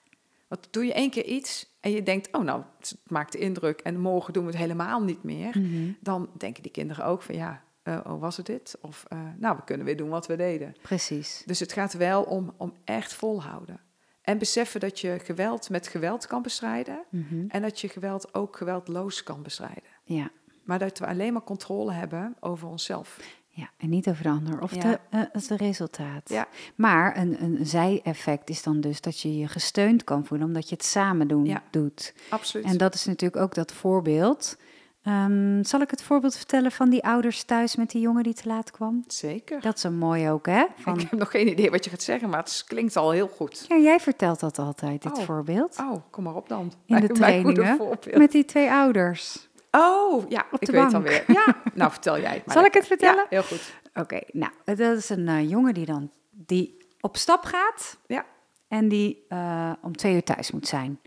Want 0.47 0.67
doe 0.71 0.85
je 0.85 0.93
één 0.93 1.09
keer 1.09 1.25
iets 1.25 1.75
en 1.79 1.91
je 1.91 2.03
denkt, 2.03 2.29
oh 2.31 2.43
nou, 2.43 2.63
het 2.79 2.97
maakt 3.07 3.31
de 3.31 3.37
indruk 3.37 3.79
en 3.79 3.99
morgen 3.99 4.33
doen 4.33 4.43
we 4.43 4.49
het 4.49 4.59
helemaal 4.59 5.03
niet 5.03 5.23
meer. 5.23 5.59
Mhm. 5.59 5.91
Dan 5.99 6.29
denken 6.37 6.63
die 6.63 6.71
kinderen 6.71 7.05
ook 7.05 7.21
van 7.21 7.35
ja, 7.35 7.63
eh, 7.83 7.99
oh 8.07 8.21
was 8.21 8.37
het 8.37 8.45
dit? 8.45 8.77
Of 8.81 9.05
eh, 9.07 9.19
nou, 9.37 9.55
we 9.55 9.63
kunnen 9.63 9.85
weer 9.85 9.97
doen 9.97 10.09
wat 10.09 10.27
we 10.27 10.35
deden. 10.35 10.75
Precies. 10.81 11.43
Dus 11.45 11.59
het 11.59 11.73
gaat 11.73 11.93
wel 11.93 12.23
om, 12.23 12.53
om 12.57 12.73
echt 12.83 13.13
volhouden. 13.13 13.79
En 14.21 14.37
beseffen 14.37 14.79
dat 14.79 14.99
je 14.99 15.19
geweld 15.23 15.69
met 15.69 15.87
geweld 15.87 16.27
kan 16.27 16.41
bestrijden 16.41 17.03
Mhm. 17.09 17.45
en 17.47 17.61
dat 17.61 17.79
je 17.81 17.89
geweld 17.89 18.33
ook 18.33 18.57
geweldloos 18.57 19.23
kan 19.23 19.43
bestrijden. 19.43 19.83
Ja. 20.03 20.29
Maar 20.63 20.79
dat 20.79 20.99
we 20.99 21.07
alleen 21.07 21.33
maar 21.33 21.43
controle 21.43 21.91
hebben 21.91 22.35
over 22.39 22.67
onszelf. 22.67 23.19
Ja, 23.53 23.69
en 23.77 23.89
niet 23.89 24.07
over 24.07 24.23
de 24.23 24.29
ander 24.29 24.61
of 24.61 24.75
Ja. 24.75 24.81
de, 24.81 24.99
eh, 25.09 25.21
het 25.31 25.47
resultaat. 25.47 26.29
Ja. 26.29 26.47
Maar 26.75 27.17
een, 27.17 27.43
een 27.43 27.65
zij-effect 27.65 28.49
is 28.49 28.63
dan 28.63 28.81
dus 28.81 29.01
dat 29.01 29.19
je 29.19 29.37
je 29.37 29.47
gesteund 29.47 30.03
kan 30.03 30.25
voelen, 30.25 30.47
omdat 30.47 30.69
je 30.69 30.75
het 30.75 30.83
samen 30.85 31.27
doen, 31.27 31.45
Ja. 31.45 31.63
doet. 31.71 32.13
Absoluut. 32.29 32.65
En 32.65 32.77
dat 32.77 32.93
is 32.93 33.05
natuurlijk 33.05 33.41
ook 33.41 33.53
dat 33.53 33.71
voorbeeld 33.73 34.57
Ehm, 35.03 35.63
zal 35.63 35.81
ik 35.81 35.89
het 35.91 36.03
voorbeeld 36.03 36.35
vertellen 36.35 36.71
van 36.71 36.89
die 36.89 37.03
ouders 37.03 37.43
thuis 37.43 37.75
met 37.75 37.89
die 37.89 38.01
jongen 38.01 38.23
die 38.23 38.33
te 38.33 38.47
laat 38.47 38.71
kwam? 38.71 39.03
Zeker. 39.07 39.61
Dat 39.61 39.77
is 39.77 39.83
een 39.83 39.97
mooi 39.97 40.29
ook, 40.29 40.45
hè? 40.45 40.65
Van... 40.77 40.99
Ik 40.99 41.09
heb 41.09 41.19
nog 41.19 41.31
geen 41.31 41.47
idee 41.47 41.71
wat 41.71 41.83
je 41.83 41.89
gaat 41.89 42.01
zeggen, 42.01 42.29
maar 42.29 42.39
het 42.39 42.63
klinkt 42.67 42.95
al 42.95 43.11
heel 43.11 43.27
goed. 43.27 43.65
Ja, 43.67 43.77
jij 43.77 43.99
vertelt 43.99 44.39
dat 44.39 44.59
altijd, 44.59 45.01
dit 45.01 45.17
Oh. 45.17 45.23
voorbeeld. 45.23 45.77
Oh, 45.79 45.95
kom 46.09 46.23
maar 46.23 46.35
op 46.35 46.49
dan. 46.49 46.73
In 46.85 46.99
de 46.99 47.07
trainingen. 47.07 47.79
Met 48.13 48.31
die 48.31 48.45
twee 48.45 48.71
ouders. 48.71 49.49
Oh, 49.71 50.29
ja, 50.29 50.45
ik 50.59 50.71
weet 50.71 50.81
bank. 50.81 50.93
alweer. 50.93 51.23
Ja, 51.27 51.55
nou 51.73 51.91
vertel 51.91 52.19
jij 52.19 52.33
het 52.33 52.45
maar. 52.45 52.55
Zal 52.55 52.65
ik 52.65 52.73
het 52.73 52.87
vertellen? 52.87 53.25
Ja, 53.29 53.41
heel 53.41 53.43
goed. 53.43 53.73
Oké, 53.93 54.19
nou, 54.31 54.51
dat 54.65 54.79
is 54.79 55.09
een 55.09 55.27
eh, 55.27 55.49
jongen 55.49 55.73
die 55.73 55.85
dan 55.85 56.11
die 56.31 56.77
op 57.01 57.17
stap 57.17 57.43
gaat 57.43 57.97
Ja, 58.07 58.25
en 58.67 58.87
die 58.87 59.25
eh, 59.29 59.71
om 59.81 59.95
twee 59.97 60.13
uur 60.15 60.23
thuis 60.23 60.51
moet 60.51 60.67
zijn. 60.67 60.99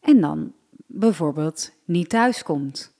En 0.00 0.20
dan 0.20 0.52
bijvoorbeeld 0.86 1.72
niet 1.84 2.08
thuis 2.08 2.42
komt. 2.42 2.92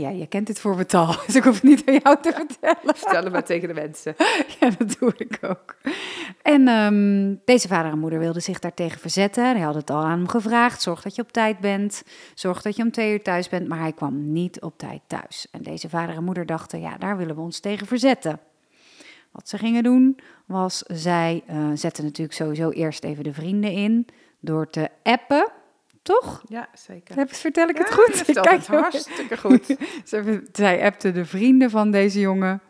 Ja. 0.00 0.08
Je 0.08 0.26
kent 0.26 0.46
dit 0.46 0.60
voorbeeld 0.60 0.94
al, 0.94 1.16
dus 1.26 1.36
ik 1.36 1.44
hoef 1.44 1.54
het 1.54 1.62
niet 1.62 1.82
aan 1.86 2.00
jou 2.02 2.16
te 2.20 2.32
vertellen. 2.32 2.96
Vertel 2.96 3.22
het 3.22 3.32
maar 3.32 3.44
tegen 3.44 3.68
de 3.68 3.74
mensen. 3.74 4.14
Ja, 4.60 4.70
dat 4.78 4.96
doe 4.98 5.12
ik 5.16 5.38
ook. 5.42 5.76
En 6.42 6.68
ehm, 6.68 7.34
deze 7.44 7.68
vader 7.68 7.92
en 7.92 7.98
moeder 7.98 8.18
wilden 8.18 8.42
zich 8.42 8.58
daartegen 8.58 9.00
verzetten. 9.00 9.44
Hij 9.44 9.60
had 9.60 9.74
het 9.74 9.90
al 9.90 10.02
aan 10.02 10.18
hem 10.18 10.28
gevraagd. 10.28 10.82
Zorg 10.82 11.02
dat 11.02 11.14
je 11.14 11.22
op 11.22 11.32
tijd 11.32 11.58
bent. 11.58 12.02
Zorg 12.34 12.62
dat 12.62 12.76
je 12.76 12.82
om 12.82 12.90
twee 12.90 13.12
uur 13.12 13.22
thuis 13.22 13.48
bent. 13.48 13.68
Maar 13.68 13.78
hij 13.78 13.92
kwam 13.92 14.32
niet 14.32 14.60
op 14.60 14.78
tijd 14.78 15.00
thuis. 15.06 15.46
En 15.50 15.62
deze 15.62 15.88
vader 15.88 16.14
en 16.14 16.24
moeder 16.24 16.46
dachten, 16.46 16.80
ja, 16.80 16.96
daar 16.98 17.16
willen 17.16 17.34
we 17.34 17.40
ons 17.40 17.60
tegen 17.60 17.86
verzetten. 17.86 18.40
Wat 19.32 19.48
ze 19.48 19.58
gingen 19.58 19.82
doen, 19.82 20.18
was 20.46 20.78
zij 20.86 21.42
eh, 21.46 21.70
zetten 21.74 22.04
natuurlijk 22.04 22.36
sowieso 22.36 22.70
eerst 22.70 23.04
even 23.04 23.24
de 23.24 23.32
vrienden 23.32 23.72
in. 23.72 24.06
Door 24.40 24.70
te 24.70 24.88
appen, 25.02 25.52
toch? 26.02 26.42
Ja, 26.48 26.68
zeker. 26.74 27.16
Heb- 27.16 27.34
Vertel 27.34 27.68
ik 27.68 27.76
het 27.78 27.92
goed? 27.94 28.16
vertelt 28.24 28.46
Kijk, 28.46 28.58
het 28.58 28.66
hartstikke 28.66 29.36
goed. 29.38 29.66
ze- 30.04 30.48
Zij 30.52 30.82
appte 30.84 31.12
de 31.12 31.24
vrienden 31.24 31.70
van 31.70 31.90
deze 31.90 32.20
jongen. 32.20 32.60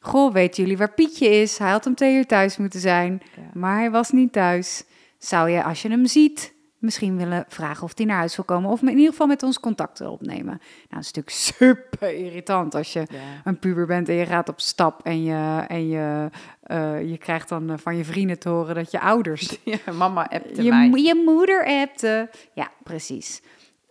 Goh, 0.00 0.32
weten 0.32 0.62
jullie 0.62 0.78
waar 0.78 0.92
Pietje 0.94 1.28
is? 1.28 1.58
Hij 1.58 1.70
had 1.70 1.86
om 1.86 1.94
twee 1.94 2.16
uur 2.16 2.26
thuis 2.26 2.56
moeten 2.56 2.80
zijn, 2.80 3.22
Ja. 3.36 3.42
maar 3.54 3.76
hij 3.78 3.90
was 3.90 4.10
niet 4.10 4.32
thuis. 4.32 4.84
Zou 5.18 5.50
je, 5.50 5.64
als 5.64 5.82
je 5.82 5.88
hem 5.88 6.06
ziet, 6.06 6.54
misschien 6.78 7.16
willen 7.16 7.44
vragen 7.48 7.82
of 7.82 7.92
hij 7.94 8.06
naar 8.06 8.16
huis 8.16 8.36
wil 8.36 8.44
komen... 8.44 8.70
of 8.70 8.82
in 8.82 8.88
ieder 8.88 9.10
geval 9.10 9.26
met 9.26 9.42
ons 9.42 9.60
contact 9.60 9.98
wil 9.98 10.12
opnemen? 10.12 10.44
Nou, 10.44 10.58
dat 10.88 11.00
is 11.00 11.12
natuurlijk 11.12 11.36
super 11.56 12.14
irritant 12.14 12.74
als 12.74 12.92
je 12.92 13.06
een 13.44 13.58
puber 13.58 13.86
bent 13.86 14.08
en 14.08 14.14
je 14.14 14.26
gaat 14.26 14.48
op 14.48 14.60
stap... 14.60 15.00
en 15.04 15.22
je, 15.22 15.64
en 15.68 15.88
je, 15.88 16.30
eh, 16.62 17.10
je 17.10 17.18
krijgt 17.18 17.48
dan 17.48 17.70
eh, 17.70 17.78
van 17.78 17.96
je 17.96 18.04
vrienden 18.04 18.38
te 18.38 18.48
horen 18.48 18.74
dat 18.74 18.90
je 18.90 19.00
ouders 19.00 19.58
Ja, 19.64 19.92
mama 19.92 20.28
appte 20.30 20.62
je, 20.62 20.70
mij. 20.70 20.90
je 21.02 21.22
moeder 21.24 21.64
appte. 21.66 22.30
Ja, 22.52 22.70
precies. 22.82 23.42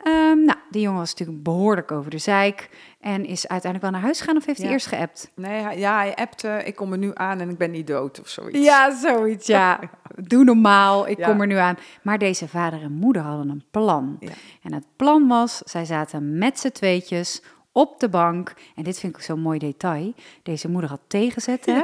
Ehm, 0.08 0.44
nou, 0.46 0.58
die 0.70 0.82
jongen 0.82 1.00
was 1.00 1.12
natuurlijk 1.12 1.44
behoorlijk 1.44 1.92
over 1.92 2.12
de 2.12 2.18
zeik. 2.18 2.70
En 3.00 3.26
is 3.26 3.48
uiteindelijk 3.48 3.82
wel 3.82 3.92
naar 3.92 4.02
huis 4.02 4.20
gegaan 4.20 4.36
of 4.38 4.46
heeft 4.46 4.62
hij 4.62 4.70
eerst 4.72 4.86
geappt? 4.88 5.32
Nee, 5.36 5.62
hij- 5.62 5.80
ja, 5.80 5.98
hij 5.98 6.16
appte, 6.16 6.62
ik 6.66 6.76
kom 6.76 6.92
er 6.92 6.98
nu 6.98 7.12
aan 7.14 7.40
en 7.40 7.50
ik 7.50 7.58
ben 7.58 7.72
niet 7.72 7.88
dood 7.88 8.20
of 8.20 8.28
zoiets. 8.28 8.60
Ja, 8.66 8.96
zoiets, 8.96 9.48
ja. 9.58 9.80
Doe 10.16 10.44
normaal, 10.44 11.08
ik 11.08 11.18
Ja. 11.18 11.28
kom 11.28 11.42
er 11.42 11.48
nu 11.48 11.56
aan. 11.56 11.78
Maar 12.02 12.18
deze 12.18 12.48
vader 12.48 12.82
en 12.82 12.92
moeder 12.92 13.22
hadden 13.22 13.50
een 13.50 13.64
plan. 13.72 14.18
Ja. 14.20 14.32
En 14.64 14.74
het 14.74 14.86
plan 14.96 15.28
was, 15.28 15.58
zij 15.58 15.86
zaten 15.86 16.38
met 16.38 16.60
z'n 16.60 16.70
tweetjes 16.72 17.42
op 17.78 18.00
de 18.00 18.10
bank. 18.10 18.54
En 18.76 18.84
dit 18.84 19.00
vind 19.00 19.16
ik 19.16 19.22
zo'n 19.22 19.40
mooi 19.40 19.60
detail. 19.60 20.14
Deze 20.44 20.70
moeder 20.70 20.90
had 20.90 21.00
tegenzet, 21.08 21.66
hè? 21.66 21.82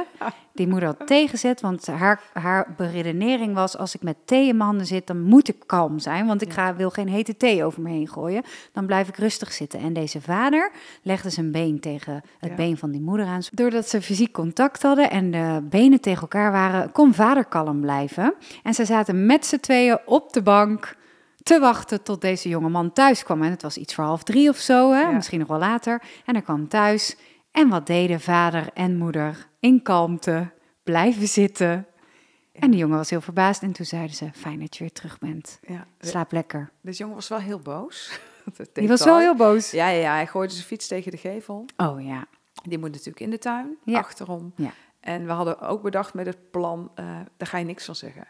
Die 0.52 0.68
moeder 0.68 0.88
had 0.88 1.06
tegenzet, 1.06 1.60
want 1.60 1.86
haar, 1.86 2.20
haar 2.32 2.74
beredenering 2.76 3.54
was... 3.54 3.76
als 3.76 3.94
ik 3.94 4.02
met 4.02 4.16
thee 4.24 4.48
in 4.48 4.56
mijn 4.56 4.68
handen 4.68 4.86
zit, 4.86 5.06
dan 5.06 5.20
moet 5.22 5.48
ik 5.48 5.56
kalm 5.66 5.98
zijn... 5.98 6.26
want 6.26 6.42
ik 6.42 6.52
ga, 6.52 6.74
wil 6.74 6.90
geen 6.90 7.08
hete 7.08 7.36
thee 7.36 7.64
over 7.64 7.82
me 7.82 7.90
heen 7.90 8.08
gooien. 8.08 8.42
Dan 8.72 8.86
blijf 8.86 9.08
ik 9.08 9.16
rustig 9.16 9.52
zitten. 9.52 9.80
En 9.80 9.92
deze 9.92 10.20
vader 10.20 10.70
legde 11.02 11.30
zijn 11.30 11.52
been 11.52 11.80
tegen 11.80 12.22
het 12.38 12.50
Ja. 12.50 12.56
been 12.56 12.76
van 12.76 12.90
die 12.90 13.00
moeder 13.00 13.26
aan. 13.26 13.40
Doordat 13.52 13.88
ze 13.88 14.02
fysiek 14.02 14.32
contact 14.32 14.82
hadden 14.82 15.10
en 15.10 15.30
de 15.30 15.60
benen 15.62 16.00
tegen 16.00 16.20
elkaar 16.20 16.52
waren... 16.52 16.92
kon 16.92 17.14
vader 17.14 17.44
kalm 17.44 17.80
blijven. 17.80 18.34
En 18.62 18.74
ze 18.74 18.84
zaten 18.84 19.26
met 19.26 19.46
z'n 19.46 19.58
tweeën 19.60 19.98
op 20.06 20.32
de 20.32 20.42
bank 20.42 20.96
te 21.44 21.58
wachten 21.58 22.02
tot 22.02 22.20
deze 22.20 22.48
jonge 22.48 22.68
man 22.68 22.92
thuis 22.92 23.22
kwam. 23.22 23.42
En 23.42 23.50
het 23.50 23.62
was 23.62 23.76
iets 23.76 23.94
voor 23.94 24.04
half 24.04 24.22
drie 24.22 24.48
of 24.48 24.56
zo, 24.56 24.92
hè? 24.92 25.00
Ja. 25.00 25.10
misschien 25.10 25.38
nog 25.38 25.48
wel 25.48 25.58
later. 25.58 26.02
En 26.24 26.34
hij 26.34 26.42
kwam 26.42 26.68
thuis. 26.68 27.16
En 27.50 27.68
wat 27.68 27.86
deden 27.86 28.20
vader 28.20 28.68
en 28.72 28.96
moeder? 28.96 29.48
In 29.60 29.82
kalmte, 29.82 30.50
blijven 30.82 31.28
zitten. 31.28 31.86
En 32.52 32.70
de 32.70 32.76
jongen 32.76 32.96
was 32.96 33.10
heel 33.10 33.20
verbaasd. 33.20 33.62
En 33.62 33.72
toen 33.72 33.86
zeiden 33.86 34.16
ze, 34.16 34.28
fijn 34.32 34.60
dat 34.60 34.76
je 34.76 34.80
weer 34.80 34.92
terug 34.92 35.18
bent. 35.18 35.58
Ja. 35.66 35.86
Slaap 36.00 36.32
lekker. 36.32 36.70
Deze 36.80 36.98
jongen 36.98 37.14
was 37.14 37.28
wel 37.28 37.38
heel 37.38 37.58
boos. 37.58 38.20
Die 38.72 38.88
was 38.88 39.04
wel 39.04 39.18
heel 39.18 39.34
boos. 39.34 39.70
Ja, 39.70 39.88
ja, 39.88 40.12
hij 40.12 40.26
gooide 40.26 40.52
zijn 40.52 40.66
fiets 40.66 40.86
tegen 40.86 41.10
de 41.10 41.16
gevel. 41.16 41.64
Oh 41.76 42.04
ja. 42.04 42.26
Die 42.62 42.78
moet 42.78 42.90
natuurlijk 42.90 43.20
in 43.20 43.30
de 43.30 43.38
tuin, 43.38 43.78
achterom. 43.84 44.54
En 45.00 45.26
we 45.26 45.32
hadden 45.32 45.60
ook 45.60 45.82
bedacht 45.82 46.14
met 46.14 46.26
het 46.26 46.50
plan, 46.50 46.90
eh, 46.94 47.04
daar 47.36 47.48
ga 47.48 47.58
je 47.58 47.64
niks 47.64 47.84
van 47.84 47.94
zeggen. 47.94 48.26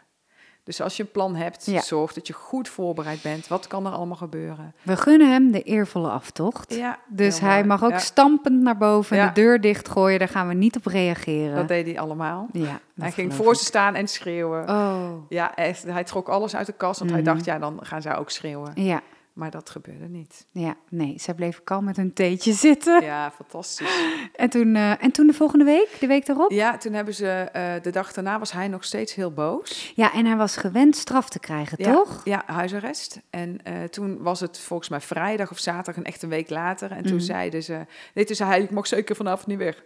Dus 0.65 0.81
als 0.81 0.97
je 0.97 1.03
een 1.03 1.11
plan 1.11 1.35
hebt, 1.35 1.65
Ja. 1.65 1.81
zorg 1.81 2.13
dat 2.13 2.27
je 2.27 2.33
goed 2.33 2.69
voorbereid 2.69 3.21
bent. 3.21 3.47
Wat 3.47 3.67
kan 3.67 3.85
er 3.85 3.91
allemaal 3.91 4.15
gebeuren? 4.15 4.73
We 4.81 4.97
gunnen 4.97 5.31
hem 5.31 5.51
de 5.51 5.61
eervolle 5.61 6.09
aftocht. 6.09 6.73
Ja, 6.75 6.99
Dus 7.07 7.39
hij 7.39 7.63
mag 7.63 7.83
ook 7.83 7.89
Ja, 7.89 7.97
stampend 7.97 8.61
naar 8.61 8.77
boven, 8.77 9.17
de 9.27 9.31
deur 9.41 9.61
dichtgooien. 9.61 10.19
Daar 10.19 10.27
gaan 10.27 10.47
we 10.47 10.53
niet 10.53 10.75
op 10.75 10.85
reageren. 10.85 11.55
dat 11.55 11.67
deed 11.67 11.85
hij 11.85 11.99
allemaal. 11.99 12.47
ja, 12.51 12.79
hij 12.99 13.11
ging 13.11 13.33
voor 13.33 13.51
ik. 13.51 13.57
ze 13.57 13.65
staan 13.65 13.95
en 13.95 14.07
schreeuwen. 14.07 14.69
Oh, 14.69 15.11
Ja, 15.29 15.55
echt, 15.55 15.83
hij 15.83 16.03
trok 16.03 16.27
alles 16.29 16.55
uit 16.55 16.65
de 16.65 16.73
kast, 16.73 16.99
want 16.99 17.11
Mhm. 17.11 17.23
hij 17.23 17.33
dacht, 17.33 17.45
ja, 17.45 17.59
dan 17.59 17.79
gaan 17.81 18.01
zij 18.01 18.15
ook 18.17 18.29
schreeuwen. 18.29 18.71
ja. 18.75 19.01
Maar 19.35 19.51
dat 19.51 19.69
gebeurde 19.69 20.07
niet. 20.07 20.47
Ja, 20.51 20.75
nee, 20.89 21.13
zij 21.19 21.33
bleven 21.33 21.63
kalm 21.63 21.83
met 21.83 21.95
hun 21.95 22.13
theetje 22.13 22.53
zitten. 22.67 23.03
Ja, 23.03 23.31
fantastisch. 23.31 23.95
En, 24.35 24.49
toen, 24.49 24.75
eh, 24.75 25.03
en 25.03 25.11
toen 25.11 25.27
de 25.27 25.33
volgende 25.33 25.65
week, 25.65 25.97
de 25.99 26.07
week 26.07 26.27
erop? 26.27 26.51
Ja, 26.51 26.77
toen 26.77 26.93
hebben 26.93 27.13
ze, 27.13 27.27
eh, 27.29 27.73
de 27.81 27.89
dag 27.89 28.13
daarna 28.13 28.39
was 28.39 28.51
hij 28.51 28.67
nog 28.67 28.83
steeds 28.83 29.13
heel 29.15 29.31
boos. 29.33 29.91
Ja, 29.95 30.13
en 30.13 30.25
hij 30.25 30.35
was 30.35 30.57
gewend 30.57 30.95
straf 30.95 31.29
te 31.29 31.39
krijgen, 31.39 31.83
Ja, 31.83 31.93
toch? 31.93 32.21
Ja, 32.23 32.43
huisarrest. 32.45 33.21
En 33.29 33.59
eh, 33.63 33.83
toen 33.83 34.21
was 34.23 34.39
het 34.39 34.59
volgens 34.59 34.89
mij 34.89 35.01
vrijdag 35.01 35.51
of 35.51 35.59
zaterdag, 35.59 35.95
een 35.97 36.03
echt 36.09 36.21
een 36.23 36.29
week 36.29 36.49
later. 36.49 36.91
En 36.91 37.03
toen 37.03 37.15
Mhm. 37.15 37.23
zeiden 37.25 37.63
ze, 37.63 37.85
nee, 38.13 38.25
toen 38.25 38.35
zei 38.35 38.49
hij, 38.49 38.61
ik 38.61 38.71
mag 38.71 38.87
zeker 38.87 39.15
vanavond 39.15 39.47
niet 39.47 39.57
weg. 39.57 39.83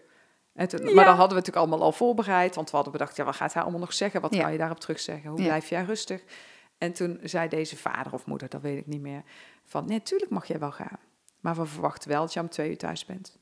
En 0.53 0.67
toen, 0.67 0.79
Ja. 0.87 0.93
Maar 0.93 1.05
dan 1.05 1.15
hadden 1.15 1.37
we 1.37 1.39
natuurlijk 1.45 1.65
allemaal 1.65 1.81
al 1.85 1.91
voorbereid, 1.91 2.55
want 2.55 2.69
we 2.69 2.75
hadden 2.75 2.93
bedacht, 2.93 3.15
ja, 3.15 3.23
wat 3.23 3.35
gaat 3.35 3.53
hij 3.53 3.61
allemaal 3.61 3.79
nog 3.81 3.93
zeggen? 3.93 4.21
Wat 4.21 4.33
Ja. 4.35 4.41
kan 4.41 4.51
je 4.51 4.57
daarop 4.57 4.79
terugzeggen? 4.79 5.29
Hoe 5.29 5.39
Ja. 5.39 5.45
blijf 5.45 5.69
jij 5.69 5.83
rustig? 5.83 6.21
En 6.79 6.93
toen 6.93 7.19
zei 7.23 7.47
deze 7.49 7.77
vader 7.77 8.13
of 8.13 8.25
moeder, 8.25 8.49
dat 8.49 8.61
weet 8.61 8.77
ik 8.77 8.87
niet 8.87 9.01
meer, 9.01 9.23
van, 9.65 9.85
nee, 9.85 10.01
tuurlijk 10.01 10.31
mag 10.31 10.45
jij 10.47 10.59
wel 10.59 10.71
gaan. 10.71 10.97
Maar 11.39 11.55
we 11.55 11.65
verwachten 11.65 12.09
wel 12.09 12.21
dat 12.21 12.33
je 12.33 12.39
om 12.39 12.49
twee 12.49 12.69
uur 12.69 12.77
thuis 12.77 13.05
bent. 13.05 13.37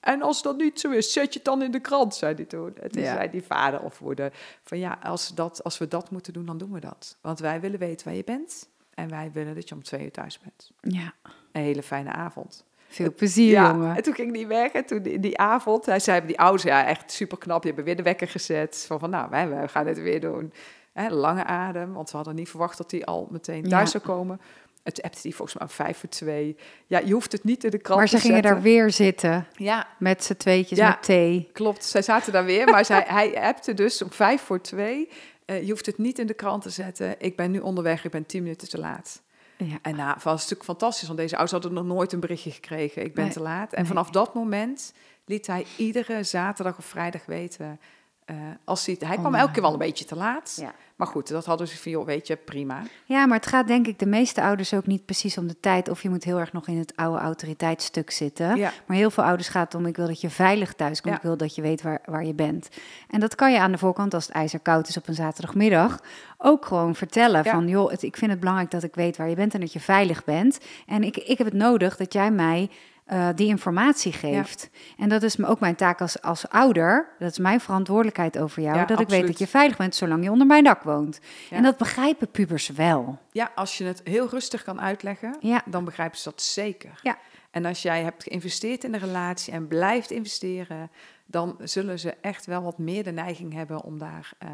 En 0.00 0.22
als 0.22 0.42
dat 0.42 0.56
niet 0.56 0.80
zo 0.80 0.90
is, 0.90 1.12
zet 1.12 1.32
je 1.32 1.38
het 1.38 1.44
dan 1.44 1.62
in 1.62 1.70
de 1.70 1.80
krant, 1.80 2.14
zei 2.14 2.34
hij 2.34 2.44
toen. 2.44 2.76
En 2.76 2.90
toen 2.90 3.02
Ja. 3.02 3.14
zei 3.14 3.30
die 3.30 3.42
vader 3.42 3.80
of 3.80 4.00
moeder 4.00 4.32
van 4.62 4.78
ja, 4.78 4.98
als, 5.02 5.28
dat, 5.34 5.64
als 5.64 5.78
we 5.78 5.88
dat 5.88 6.10
moeten 6.10 6.32
doen, 6.32 6.46
dan 6.46 6.58
doen 6.58 6.72
we 6.72 6.80
dat. 6.80 7.16
Want 7.20 7.38
wij 7.38 7.60
willen 7.60 7.78
weten 7.78 8.06
waar 8.06 8.16
je 8.16 8.24
bent 8.24 8.68
en 8.94 9.08
wij 9.10 9.30
willen 9.32 9.54
dat 9.54 9.68
je 9.68 9.74
om 9.74 9.82
twee 9.82 10.04
uur 10.04 10.10
thuis 10.10 10.38
bent. 10.38 10.70
Ja, 10.80 11.12
Een 11.52 11.62
hele 11.62 11.82
fijne 11.82 12.12
avond. 12.12 12.64
veel 12.88 13.14
plezier, 13.14 13.50
ja, 13.50 13.70
jongen. 13.70 13.96
en 13.96 14.02
toen 14.02 14.14
ging 14.14 14.32
die 14.32 14.46
weg 14.46 14.72
en 14.72 14.86
toen 14.86 15.02
die, 15.02 15.20
die 15.20 15.38
avond, 15.38 15.86
hij 15.86 16.00
zei 16.00 16.26
die 16.26 16.38
ouders, 16.38 16.62
ja 16.62 16.86
echt 16.86 17.12
super 17.12 17.38
knap, 17.38 17.58
die 17.62 17.66
hebben 17.66 17.84
weer 17.84 17.96
de 17.96 18.02
wekker 18.02 18.28
gezet. 18.28 18.84
Van, 18.86 18.98
van 18.98 19.10
nou, 19.10 19.30
wij, 19.30 19.48
wij 19.48 19.68
gaan 19.68 19.86
het 19.86 19.98
weer 19.98 20.20
doen. 20.20 20.52
Hè, 20.92 21.08
lange 21.08 21.44
adem, 21.44 21.92
want 21.92 22.10
we 22.10 22.16
hadden 22.16 22.34
niet 22.34 22.48
verwacht 22.48 22.78
dat 22.78 22.90
hij 22.90 23.04
al 23.04 23.28
meteen 23.30 23.62
thuis 23.68 23.92
Ja. 23.92 23.98
zou 23.98 24.04
komen. 24.04 24.40
Het 24.82 25.02
appte 25.02 25.18
hij 25.22 25.32
volgens 25.32 25.58
mij 25.58 25.66
om 25.68 25.74
vijf 25.74 25.98
voor 25.98 26.08
twee. 26.08 26.56
Ja, 26.86 26.98
je 26.98 27.12
hoeft 27.12 27.32
het 27.32 27.44
niet 27.44 27.64
in 27.64 27.70
de 27.70 27.78
krant 27.78 27.98
Maar 27.98 28.08
ze 28.08 28.14
te 28.14 28.20
gingen 28.20 28.36
zetten. 28.36 28.54
daar 28.54 28.62
weer 28.62 28.90
zitten, 28.90 29.46
Ja, 29.52 29.86
met 29.98 30.24
z'n 30.24 30.34
tweetjes 30.34 30.78
Ja. 30.78 30.88
met 30.88 31.02
thee. 31.02 31.48
Klopt, 31.52 31.84
zij 31.84 32.02
zaten 32.02 32.32
daar 32.32 32.44
weer, 32.44 32.66
maar 32.68 32.84
zij, 32.84 33.04
hij 33.06 33.40
appte 33.42 33.74
dus 33.74 34.02
om 34.02 34.10
vijf 34.12 34.40
voor 34.42 34.60
twee. 34.60 35.08
eh, 35.44 35.62
je 35.64 35.70
hoeft 35.70 35.86
het 35.86 35.98
niet 35.98 36.18
in 36.18 36.26
de 36.26 36.34
krant 36.34 36.62
te 36.62 36.70
zetten. 36.70 37.14
Ik 37.18 37.36
ben 37.36 37.50
nu 37.50 37.58
onderweg, 37.58 38.04
ik 38.04 38.10
ben 38.10 38.26
tien 38.26 38.42
minuten 38.42 38.68
te 38.68 38.78
laat. 38.78 39.22
Ja. 39.56 39.78
En 39.82 39.96
nou, 39.96 40.14
het 40.14 40.22
was 40.22 40.34
natuurlijk 40.40 40.64
fantastisch, 40.64 41.06
want 41.06 41.18
deze 41.18 41.36
ouders 41.36 41.52
hadden 41.62 41.72
nog 41.84 41.94
nooit 41.96 42.12
een 42.12 42.20
berichtje 42.20 42.50
gekregen. 42.50 43.04
Ik 43.04 43.14
ben 43.14 43.24
Nee, 43.24 43.32
te 43.32 43.40
laat. 43.40 43.72
En 43.72 43.78
nee. 43.78 43.86
vanaf 43.88 44.10
dat 44.10 44.34
moment 44.34 44.92
liet 45.24 45.46
hij 45.46 45.66
iedere 45.76 46.22
zaterdag 46.22 46.78
of 46.78 46.84
vrijdag 46.84 47.24
weten. 47.26 47.80
Eh, 48.30 48.36
als 48.64 48.86
hij, 48.86 48.96
hij 48.98 49.16
kwam 49.16 49.34
Oh, 49.34 49.40
elke 49.40 49.52
keer 49.52 49.62
wel 49.62 49.72
een 49.72 49.78
beetje 49.78 50.04
te 50.04 50.16
laat. 50.16 50.56
Ja. 50.60 50.74
Maar 50.96 51.08
goed, 51.08 51.28
dat 51.28 51.44
hadden 51.44 51.68
ze 51.68 51.76
van, 51.76 51.92
joh, 51.92 52.06
weet 52.06 52.26
je, 52.26 52.36
prima. 52.36 52.82
ja, 53.04 53.26
maar 53.26 53.36
het 53.36 53.46
gaat 53.46 53.66
denk 53.66 53.86
ik 53.86 53.98
de 53.98 54.06
meeste 54.06 54.42
ouders 54.42 54.74
ook 54.74 54.86
niet 54.86 55.04
precies 55.04 55.38
om 55.38 55.46
de 55.46 55.60
tijd. 55.60 55.88
Of 55.88 56.02
je 56.02 56.08
moet 56.10 56.24
heel 56.24 56.38
erg 56.38 56.52
nog 56.52 56.66
in 56.68 56.78
het 56.78 56.96
oude 56.96 57.18
autoriteitsstuk 57.20 58.10
zitten. 58.10 58.56
Ja. 58.56 58.72
Maar 58.86 58.96
heel 58.96 59.10
veel 59.10 59.24
ouders 59.24 59.48
gaat 59.48 59.72
het 59.72 59.80
om, 59.80 59.86
ik 59.86 59.96
wil 59.96 60.06
dat 60.06 60.20
je 60.20 60.30
veilig 60.30 60.72
thuis 60.74 61.00
komt. 61.00 61.14
Ja. 61.14 61.20
Ik 61.20 61.26
wil 61.26 61.36
dat 61.36 61.54
je 61.54 61.62
weet 61.62 61.82
waar, 61.82 62.00
waar 62.04 62.24
je 62.24 62.34
bent. 62.34 62.68
En 63.08 63.20
dat 63.20 63.34
kan 63.34 63.52
je 63.52 63.60
aan 63.60 63.72
de 63.72 63.78
voorkant, 63.78 64.14
als 64.14 64.26
het 64.26 64.34
ijzer 64.34 64.60
koud 64.60 64.88
is 64.88 64.96
op 64.96 65.08
een 65.08 65.14
zaterdagmiddag, 65.14 66.00
ook 66.38 66.66
gewoon 66.66 66.94
vertellen. 66.94 67.44
Van, 67.44 67.68
joh, 67.68 67.90
het, 67.90 68.02
ik 68.02 68.16
vind 68.16 68.30
het 68.30 68.40
belangrijk 68.40 68.70
dat 68.70 68.82
ik 68.82 68.94
weet 68.94 69.16
waar 69.16 69.28
je 69.28 69.36
bent 69.36 69.54
en 69.54 69.60
dat 69.60 69.72
je 69.72 69.80
veilig 69.80 70.24
bent. 70.24 70.58
En 70.86 71.02
ik, 71.02 71.16
ik 71.16 71.38
heb 71.38 71.46
het 71.46 71.56
nodig 71.56 71.96
dat 71.96 72.12
jij 72.12 72.30
mij 72.30 72.70
eh, 73.10 73.28
die 73.34 73.48
informatie 73.48 74.12
geeft. 74.12 74.70
En 74.98 75.08
dat 75.08 75.22
is 75.22 75.44
ook 75.44 75.60
mijn 75.60 75.74
taak 75.74 76.00
als, 76.00 76.22
als 76.22 76.48
ouder. 76.48 77.08
Dat 77.18 77.30
is 77.30 77.38
mijn 77.38 77.60
verantwoordelijkheid 77.60 78.38
over 78.38 78.62
jou. 78.62 78.76
Ja, 78.76 78.84
dat 78.84 79.00
ik 79.00 79.08
weet 79.08 79.26
dat 79.26 79.38
je 79.38 79.46
veilig 79.46 79.76
bent 79.76 79.94
zolang 79.94 80.24
je 80.24 80.30
onder 80.30 80.46
mijn 80.46 80.64
dak 80.64 80.82
woont. 80.82 81.20
Ja. 81.50 81.56
En 81.56 81.62
dat 81.62 81.76
begrijpen 81.76 82.30
pubers 82.30 82.68
wel. 82.68 83.18
Ja, 83.32 83.50
als 83.54 83.78
je 83.78 83.84
het 83.84 84.00
heel 84.04 84.28
rustig 84.28 84.62
kan 84.62 84.80
uitleggen, 84.80 85.36
Ja. 85.40 85.62
dan 85.66 85.84
begrijpen 85.84 86.18
ze 86.18 86.28
dat 86.30 86.42
zeker. 86.42 87.00
Ja. 87.02 87.18
En 87.50 87.64
als 87.64 87.82
jij 87.82 88.02
hebt 88.02 88.22
geïnvesteerd 88.22 88.84
in 88.84 88.94
een 88.94 89.00
relatie 89.00 89.52
en 89.52 89.68
blijft 89.68 90.10
investeren, 90.10 90.90
dan 91.26 91.56
zullen 91.62 91.98
ze 91.98 92.14
echt 92.20 92.46
wel 92.46 92.62
wat 92.62 92.78
meer 92.78 93.04
de 93.04 93.12
neiging 93.12 93.52
hebben 93.52 93.82
om 93.82 93.98
daar 93.98 94.32
uh, 94.42 94.50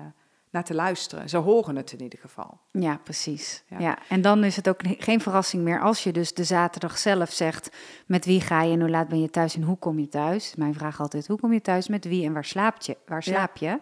naar 0.50 0.64
te 0.64 0.74
luisteren. 0.74 1.28
Ze 1.28 1.36
horen 1.36 1.76
het 1.76 1.92
in 1.92 2.02
ieder 2.02 2.18
geval. 2.18 2.60
Ja, 2.70 3.00
precies. 3.04 3.62
Ja. 3.66 3.78
ja. 3.78 3.98
En 4.08 4.22
dan 4.22 4.44
is 4.44 4.56
het 4.56 4.68
ook 4.68 4.80
geen 4.98 5.20
verrassing 5.20 5.62
meer 5.62 5.80
als 5.80 6.02
je 6.02 6.12
dus 6.12 6.34
de 6.34 6.44
zaterdag 6.44 6.98
zelf 6.98 7.32
zegt 7.32 7.76
met 8.06 8.24
wie 8.24 8.40
ga 8.40 8.62
je 8.62 8.72
en 8.72 8.80
hoe 8.80 8.90
laat 8.90 9.08
ben 9.08 9.20
je 9.20 9.30
thuis 9.30 9.54
en 9.54 9.62
hoe 9.62 9.78
kom 9.78 9.98
je 9.98 10.08
thuis. 10.08 10.54
Mijn 10.54 10.74
vraag 10.74 11.00
altijd, 11.00 11.26
hoe 11.26 11.38
kom 11.38 11.52
je 11.52 11.60
thuis, 11.60 11.88
met 11.88 12.04
wie 12.04 12.24
en 12.24 12.32
waar 12.32 12.44
slaap 12.44 12.82
je? 12.82 12.96
Waar 13.06 13.22
slaap 13.22 13.56
je? 13.56 13.78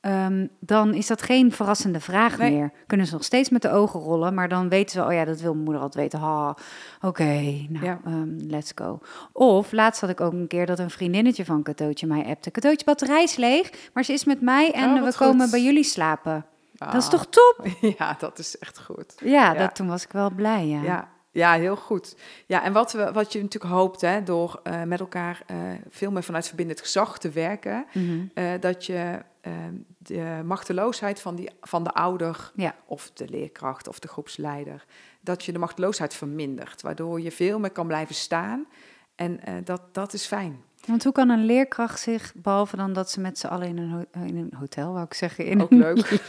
Ehm, 0.00 0.46
dan 0.60 0.94
is 0.94 1.06
dat 1.06 1.22
geen 1.22 1.52
verrassende 1.52 2.00
vraag 2.00 2.38
meer. 2.38 2.72
Kunnen 2.86 3.06
ze 3.06 3.12
nog 3.12 3.24
steeds 3.24 3.48
met 3.48 3.62
de 3.62 3.70
ogen 3.70 4.00
rollen, 4.00 4.34
maar 4.34 4.48
dan 4.48 4.68
weten 4.68 4.90
ze, 4.90 5.06
oh 5.06 5.12
ja, 5.12 5.24
dat 5.24 5.40
wil 5.40 5.52
mijn 5.52 5.64
moeder 5.64 5.82
altijd 5.82 6.02
weten. 6.02 6.18
Ha, 6.18 6.56
oké, 7.00 7.66
nou, 7.68 7.98
ehm, 8.04 8.28
let's 8.48 8.72
go. 8.74 8.98
Of 9.32 9.72
laatst 9.72 10.00
had 10.00 10.10
ik 10.10 10.20
ook 10.20 10.32
een 10.32 10.46
keer 10.46 10.66
dat 10.66 10.78
een 10.78 10.90
vriendinnetje 10.90 11.44
van 11.44 11.62
Katootje 11.62 12.06
mij 12.06 12.24
appte. 12.24 12.50
Katootje, 12.50 12.84
batterij 12.84 13.22
is 13.22 13.36
leeg, 13.36 13.90
maar 13.92 14.04
ze 14.04 14.12
is 14.12 14.24
met 14.24 14.40
mij 14.40 14.72
en 14.72 14.94
oh, 14.94 15.04
we 15.04 15.14
komen 15.14 15.50
bij 15.50 15.62
jullie 15.62 15.84
slapen. 15.84 16.44
Dat 16.72 16.94
is 16.94 17.04
ah. 17.04 17.10
toch 17.10 17.26
top? 17.26 17.66
Ja, 17.98 18.16
dat 18.18 18.38
is 18.38 18.58
echt 18.58 18.80
goed. 18.80 19.14
Ja, 19.24 19.54
Dat, 19.54 19.74
toen 19.74 19.88
was 19.88 20.04
ik 20.04 20.12
wel 20.12 20.30
blij, 20.30 20.66
ja. 20.66 20.82
ja. 20.82 21.08
Ja, 21.32 21.52
heel 21.52 21.76
goed. 21.76 22.16
Ja, 22.46 22.62
en 22.62 22.72
wat, 22.72 22.92
we, 22.92 23.12
wat 23.12 23.32
je 23.32 23.42
natuurlijk 23.42 23.72
hoopt, 23.72 24.00
hè, 24.00 24.22
door 24.22 24.60
uh, 24.64 24.82
met 24.82 25.00
elkaar 25.00 25.42
uh, 25.50 25.56
veel 25.88 26.10
meer 26.10 26.22
vanuit 26.22 26.46
verbindend 26.46 26.80
gezag 26.80 27.18
te 27.18 27.30
werken, 27.30 27.86
mm 27.92 28.30
dat 28.60 28.86
je 28.86 29.20
Ehm, 29.40 29.74
de 29.98 30.40
machteloosheid 30.44 31.20
van, 31.20 31.34
die, 31.34 31.50
van 31.60 31.84
de 31.84 31.92
ouder 31.92 32.52
of 32.86 33.10
de 33.14 33.28
leerkracht 33.28 33.88
of 33.88 33.98
de 33.98 34.08
groepsleider, 34.08 34.84
dat 35.20 35.44
je 35.44 35.52
de 35.52 35.58
machteloosheid 35.58 36.14
vermindert, 36.14 36.82
waardoor 36.82 37.20
je 37.20 37.32
veel 37.32 37.58
meer 37.58 37.70
kan 37.70 37.86
blijven 37.86 38.14
staan. 38.14 38.66
En 39.14 39.40
dat, 39.64 39.94
dat 39.94 40.12
is 40.12 40.26
fijn. 40.26 40.62
Want 40.90 41.04
hoe 41.04 41.12
kan 41.12 41.28
een 41.28 41.44
leerkracht 41.44 42.00
zich, 42.00 42.32
behalve 42.34 42.76
dan 42.76 42.92
dat 42.92 43.10
ze 43.10 43.20
met 43.20 43.38
z'n 43.38 43.46
allen 43.46 43.68
in 43.68 43.78
een, 43.78 44.06
in 44.26 44.36
een 44.36 44.52
hotel, 44.58 44.92
wou 44.92 45.04
ik 45.04 45.14
zeggen, 45.14 45.44
in 45.44 45.62
Ook 45.62 45.70
een, 45.70 45.78
leuk. 45.78 46.20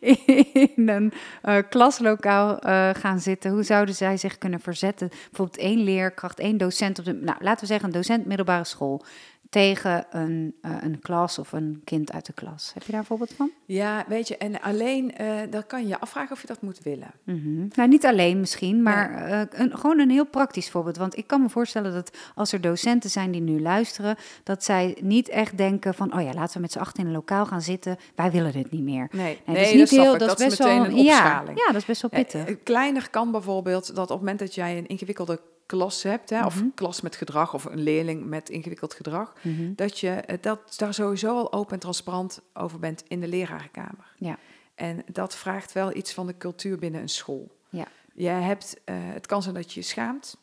in 0.76 0.88
een 0.88 1.12
uh, 1.44 1.56
klaslokaal 1.68 2.66
uh, 2.66 2.90
gaan 2.92 3.20
zitten, 3.20 3.50
hoe 3.50 3.62
zouden 3.62 3.94
zij 3.94 4.16
zich 4.16 4.38
kunnen 4.38 4.60
verzetten? 4.60 5.08
Bijvoorbeeld 5.08 5.58
één 5.58 5.78
leerkracht, 5.78 6.38
één 6.38 6.56
docent 6.56 6.98
op 6.98 7.04
de, 7.04 7.12
nou 7.12 7.36
laten 7.40 7.60
we 7.60 7.66
zeggen 7.66 7.86
een 7.86 7.94
docent 7.94 8.26
middelbare 8.26 8.64
school 8.64 9.04
tegen 9.50 10.06
een, 10.10 10.54
uh, 10.62 10.76
een 10.80 10.98
klas 11.00 11.38
of 11.38 11.52
een 11.52 11.80
kind 11.84 12.12
uit 12.12 12.26
de 12.26 12.32
klas. 12.32 12.70
Heb 12.74 12.82
je 12.82 12.90
daar 12.90 13.00
een 13.00 13.06
voorbeeld 13.06 13.32
van? 13.36 13.50
Ja, 13.64 14.04
weet 14.08 14.28
je, 14.28 14.36
en 14.36 14.60
alleen, 14.60 15.14
uh, 15.20 15.40
dan 15.50 15.66
kan 15.66 15.82
je 15.82 15.88
je 15.88 16.00
afvragen 16.00 16.32
of 16.32 16.40
je 16.40 16.46
dat 16.46 16.62
moet 16.62 16.82
willen. 16.82 17.10
Mm 17.24 17.68
Nou, 17.74 17.88
niet 17.88 18.06
alleen 18.06 18.40
misschien, 18.40 18.82
maar 18.82 19.28
uh, 19.28 19.40
een, 19.50 19.78
gewoon 19.78 19.98
een 19.98 20.10
heel 20.10 20.26
praktisch 20.26 20.70
voorbeeld. 20.70 20.96
Want 20.96 21.16
ik 21.16 21.26
kan 21.26 21.42
me 21.42 21.48
voorstellen 21.48 21.92
dat 21.92 22.18
als 22.34 22.52
er 22.52 22.60
docenten 22.60 23.10
zijn 23.10 23.30
die 23.30 23.40
nu 23.40 23.60
luisteren, 23.60 24.16
dat 24.42 24.64
zij 24.64 24.96
niet 25.00 25.28
echt 25.28 25.56
denken 25.56 25.94
van, 25.94 26.14
oh 26.14 26.22
ja, 26.22 26.32
laten 26.32 26.54
we 26.54 26.60
met 26.60 26.72
z'n 26.72 26.78
acht 26.78 26.98
in 26.98 27.06
een 27.06 27.12
lokaal 27.12 27.46
gaan 27.46 27.62
zitten. 27.62 27.96
Wij 28.14 28.30
willen 28.30 28.52
dit 28.52 28.70
niet 28.70 28.82
meer. 28.82 29.08
Nee, 29.10 29.40
nee, 29.46 29.56
dat 29.56 29.66
is 29.66 29.72
niet 29.72 29.90
heel, 29.90 30.18
dat, 30.18 30.40
is 30.40 30.46
best 30.46 30.58
wel 30.58 30.84
een 30.84 30.94
opschaling. 30.94 31.58
Ja, 31.58 31.64
ja, 31.66 31.72
dat 31.72 31.80
is 31.80 31.84
best 31.84 32.02
wel 32.02 32.10
pittig. 32.10 32.62
kleiner 32.62 33.10
kan 33.10 33.30
bijvoorbeeld 33.30 33.86
dat 33.86 34.04
op 34.04 34.08
het 34.08 34.18
moment 34.18 34.38
dat 34.38 34.54
jij 34.54 34.78
een 34.78 34.86
ingewikkelde 34.86 35.40
klas 35.70 36.02
hebt, 36.02 36.30
hè, 36.30 36.44
of 36.44 36.56
mhm. 36.56 36.68
klas 36.74 37.00
met 37.00 37.16
gedrag, 37.16 37.54
of 37.54 37.64
een 37.64 37.82
leerling 37.82 38.24
met 38.24 38.48
ingewikkeld 38.48 38.94
gedrag, 38.94 39.34
mhm. 39.42 39.74
dat 39.74 39.98
je 39.98 40.10
eh, 40.10 40.38
dat 40.40 40.74
daar 40.76 40.94
sowieso 40.94 41.36
al 41.36 41.52
open 41.52 41.72
en 41.72 41.78
transparant 41.78 42.40
over 42.52 42.78
bent 42.78 43.04
in 43.08 43.20
de 43.20 43.28
lerarenkamer. 43.28 44.14
Ja. 44.16 44.38
En 44.74 45.02
dat 45.12 45.36
vraagt 45.36 45.72
wel 45.72 45.96
iets 45.96 46.14
van 46.14 46.26
de 46.26 46.36
cultuur 46.36 46.78
binnen 46.78 47.00
een 47.00 47.08
school. 47.08 47.56
Ja. 47.68 47.86
Je 48.14 48.28
hebt, 48.28 48.80
uh, 48.84 48.96
het 48.98 49.26
kan 49.26 49.42
zijn 49.42 49.54
dat 49.54 49.72
je 49.72 49.80
je 49.80 49.86
schaamt. 49.86 50.36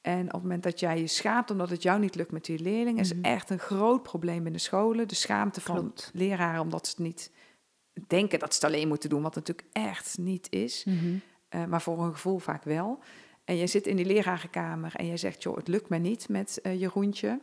En 0.00 0.26
op 0.26 0.32
het 0.32 0.42
moment 0.42 0.62
dat 0.62 0.80
jij 0.80 1.00
je 1.00 1.06
schaamt 1.06 1.50
omdat 1.50 1.70
het 1.70 1.82
jou 1.82 1.98
niet 1.98 2.14
lukt 2.14 2.32
met 2.32 2.44
die 2.44 2.58
leerling, 2.58 2.98
is 2.98 3.14
mhm. 3.14 3.24
echt 3.24 3.50
een 3.50 3.58
groot 3.58 4.02
probleem 4.02 4.42
binnen 4.42 4.60
scholen. 4.60 5.08
De 5.08 5.14
schaamte 5.14 5.60
van 5.60 5.92
leraren 6.12 6.60
omdat 6.60 6.86
ze 6.86 6.92
het 6.96 7.04
niet 7.04 7.32
denken 8.06 8.38
dat 8.38 8.54
ze 8.54 8.64
het 8.64 8.74
alleen 8.74 8.88
moeten 8.88 9.10
doen, 9.10 9.22
wat 9.22 9.34
natuurlijk 9.34 9.68
echt 9.72 10.18
niet 10.18 10.46
is. 10.50 10.84
Uh, 10.86 11.64
maar 11.64 11.82
voor 11.82 12.04
een 12.04 12.12
gevoel 12.12 12.38
vaak 12.38 12.64
wel. 12.64 12.98
En 13.46 13.56
je 13.56 13.66
zit 13.66 13.86
in 13.86 13.96
die 13.96 14.04
lerarenkamer 14.04 14.92
en 14.94 15.06
je 15.06 15.16
zegt, 15.16 15.42
joh, 15.42 15.56
het 15.56 15.68
lukt 15.68 15.88
me 15.88 15.98
niet 15.98 16.28
met 16.28 16.58
uh, 16.62 16.80
Jeroentje. 16.80 17.40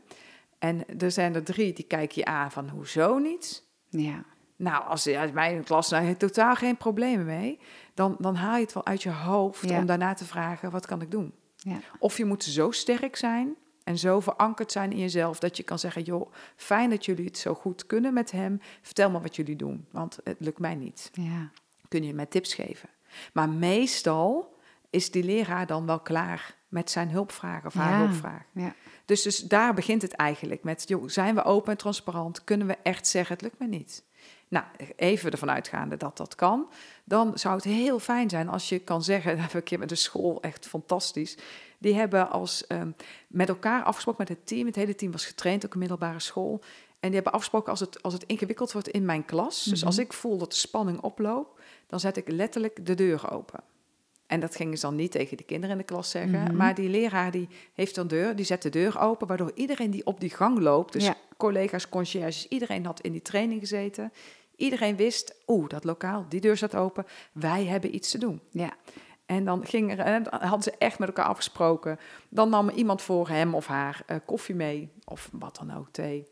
En 0.59 0.99
er 0.99 1.11
zijn 1.11 1.35
er 1.35 1.43
drie 1.43 1.73
die 1.73 1.85
kijken 1.85 2.19
je 2.19 2.25
aan 2.25 2.51
van, 2.51 2.69
hoezo 2.69 3.17
niet? 3.17 3.63
Ja. 3.89 4.23
Nou, 4.55 4.85
als 4.87 5.03
je 5.03 5.17
uit 5.17 5.33
mijn 5.33 5.63
klas 5.63 5.89
nou, 5.89 6.15
totaal 6.15 6.55
geen 6.55 6.77
problemen 6.77 7.25
mee, 7.25 7.59
dan, 7.93 8.15
dan 8.19 8.35
haal 8.35 8.55
je 8.55 8.61
het 8.61 8.73
wel 8.73 8.85
uit 8.85 9.03
je 9.03 9.11
hoofd 9.11 9.71
om 9.71 9.85
daarna 9.85 10.13
te 10.13 10.25
vragen, 10.25 10.71
wat 10.71 10.85
kan 10.85 11.01
ik 11.01 11.11
doen? 11.11 11.33
Ja. 11.55 11.79
Of 11.99 12.17
je 12.17 12.25
moet 12.25 12.43
zo 12.43 12.71
sterk 12.71 13.15
zijn 13.15 13.55
en 13.83 13.97
zo 13.97 14.19
verankerd 14.19 14.71
zijn 14.71 14.91
in 14.91 14.97
jezelf 14.97 15.39
dat 15.39 15.57
je 15.57 15.63
kan 15.63 15.79
zeggen, 15.79 16.01
joh, 16.01 16.31
fijn 16.55 16.89
dat 16.89 17.05
jullie 17.05 17.25
het 17.25 17.37
zo 17.37 17.53
goed 17.53 17.85
kunnen 17.85 18.13
met 18.13 18.31
hem. 18.31 18.59
Vertel 18.81 19.09
me 19.09 19.19
wat 19.19 19.35
jullie 19.35 19.55
doen, 19.55 19.85
want 19.91 20.19
het 20.23 20.37
lukt 20.39 20.59
mij 20.59 20.75
niet. 20.75 21.09
Ja. 21.13 21.49
Kun 21.87 22.03
je 22.03 22.13
mij 22.13 22.25
tips 22.25 22.53
geven? 22.53 22.89
Maar 23.33 23.49
meestal 23.49 24.52
is 24.93 25.11
die 25.11 25.23
leraar 25.23 25.67
dan 25.67 25.85
wel 25.85 25.99
klaar 25.99 26.55
met 26.67 26.91
zijn 26.91 27.09
hulpvraag 27.09 27.65
of 27.65 27.73
haar 27.73 27.97
hulpvraag. 27.97 28.43
Ja. 28.51 28.73
Dus, 29.05 29.21
dus 29.21 29.37
daar 29.39 29.73
begint 29.73 30.01
het 30.01 30.13
eigenlijk 30.13 30.63
met, 30.63 30.87
joh, 30.87 31.07
zijn 31.07 31.35
we 31.35 31.43
open 31.43 31.71
en 31.71 31.77
transparant? 31.77 32.43
Kunnen 32.43 32.67
we 32.67 32.77
echt 32.83 33.07
zeggen, 33.07 33.33
het 33.33 33.43
lukt 33.43 33.59
me 33.59 33.67
niet? 33.67 34.03
Nou, 34.47 34.65
even 34.95 35.31
ervan 35.31 35.51
uitgaande 35.51 35.97
dat 35.97 36.17
dat 36.17 36.35
kan, 36.35 36.69
dan 37.03 37.37
zou 37.37 37.55
het 37.55 37.63
heel 37.63 37.99
fijn 37.99 38.29
zijn 38.29 38.49
als 38.49 38.69
je 38.69 38.79
kan 38.79 39.03
zeggen, 39.03 39.31
dat 39.31 39.39
heb 39.39 39.49
ik 39.49 39.55
een 39.55 39.63
keer 39.63 39.79
met 39.79 39.89
de 39.89 39.95
school 39.95 40.41
echt 40.41 40.67
fantastisch. 40.67 41.37
Die 41.77 41.95
hebben 41.95 42.29
als 42.29 42.67
ehm, 42.67 42.91
met 43.27 43.49
elkaar 43.49 43.83
afgesproken 43.83 44.25
met 44.27 44.37
het 44.37 44.47
team, 44.47 44.65
het 44.65 44.75
hele 44.75 44.95
team 44.95 45.11
was 45.11 45.25
getraind, 45.25 45.65
ook 45.65 45.73
een 45.73 45.79
middelbare 45.79 46.19
school. 46.19 46.61
En 46.99 47.09
die 47.09 47.13
hebben 47.13 47.33
afgesproken 47.33 47.71
als 47.71 47.79
het, 47.79 48.03
als 48.03 48.13
het 48.13 48.23
ingewikkeld 48.23 48.71
wordt 48.71 48.87
in 48.87 49.05
mijn 49.05 49.25
klas, 49.25 49.63
dus 49.63 49.79
mhm. 49.79 49.87
als 49.87 49.97
ik 49.97 50.13
voel 50.13 50.37
dat 50.37 50.51
de 50.51 50.57
spanning 50.57 51.01
oploopt, 51.01 51.61
dan 51.87 51.99
zet 51.99 52.17
ik 52.17 52.27
letterlijk 52.27 52.85
de 52.85 52.95
deur 52.95 53.31
open. 53.31 53.63
En 54.33 54.39
dat 54.39 54.55
gingen 54.55 54.77
ze 54.77 54.85
dan 54.85 54.95
niet 54.95 55.11
tegen 55.11 55.37
de 55.37 55.43
kinderen 55.43 55.71
in 55.75 55.77
de 55.77 55.93
klas 55.93 56.09
zeggen. 56.09 56.43
Mhm. 56.43 56.55
Maar 56.55 56.75
die 56.75 56.89
leraar 56.89 57.31
die 57.31 57.49
heeft 57.73 57.97
een 57.97 58.07
deur, 58.07 58.35
die 58.35 58.45
zet 58.45 58.61
de 58.61 58.69
deur 58.69 58.99
open, 58.99 59.27
waardoor 59.27 59.51
iedereen 59.55 59.91
die 59.91 60.05
op 60.05 60.19
die 60.19 60.29
gang 60.29 60.59
loopt, 60.59 60.93
dus 60.93 61.11
collega's, 61.37 61.89
conciërges, 61.89 62.47
iedereen 62.47 62.85
had 62.85 63.01
in 63.01 63.11
die 63.11 63.21
training 63.21 63.59
gezeten. 63.59 64.11
Iedereen 64.55 64.95
wist, 64.95 65.35
oeh, 65.47 65.67
dat 65.69 65.83
lokaal, 65.83 66.25
die 66.29 66.41
deur 66.41 66.57
staat 66.57 66.75
open, 66.75 67.05
wij 67.31 67.65
hebben 67.65 67.95
iets 67.95 68.11
te 68.11 68.17
doen. 68.17 68.41
Ja. 68.51 68.73
En 69.25 69.45
dan, 69.45 69.65
ging 69.65 69.91
er, 69.91 69.99
en 69.99 70.25
hadden 70.29 70.63
ze 70.63 70.73
echt 70.77 70.99
met 70.99 71.07
elkaar 71.07 71.25
afgesproken. 71.25 71.99
Dan 72.29 72.49
nam 72.49 72.69
iemand 72.69 73.01
voor 73.01 73.29
hem 73.29 73.55
of 73.55 73.67
haar 73.67 74.03
uh, 74.07 74.17
koffie 74.25 74.55
mee, 74.55 74.91
of 75.05 75.29
wat 75.31 75.55
dan 75.55 75.77
ook, 75.77 75.87
thee. 75.91 76.27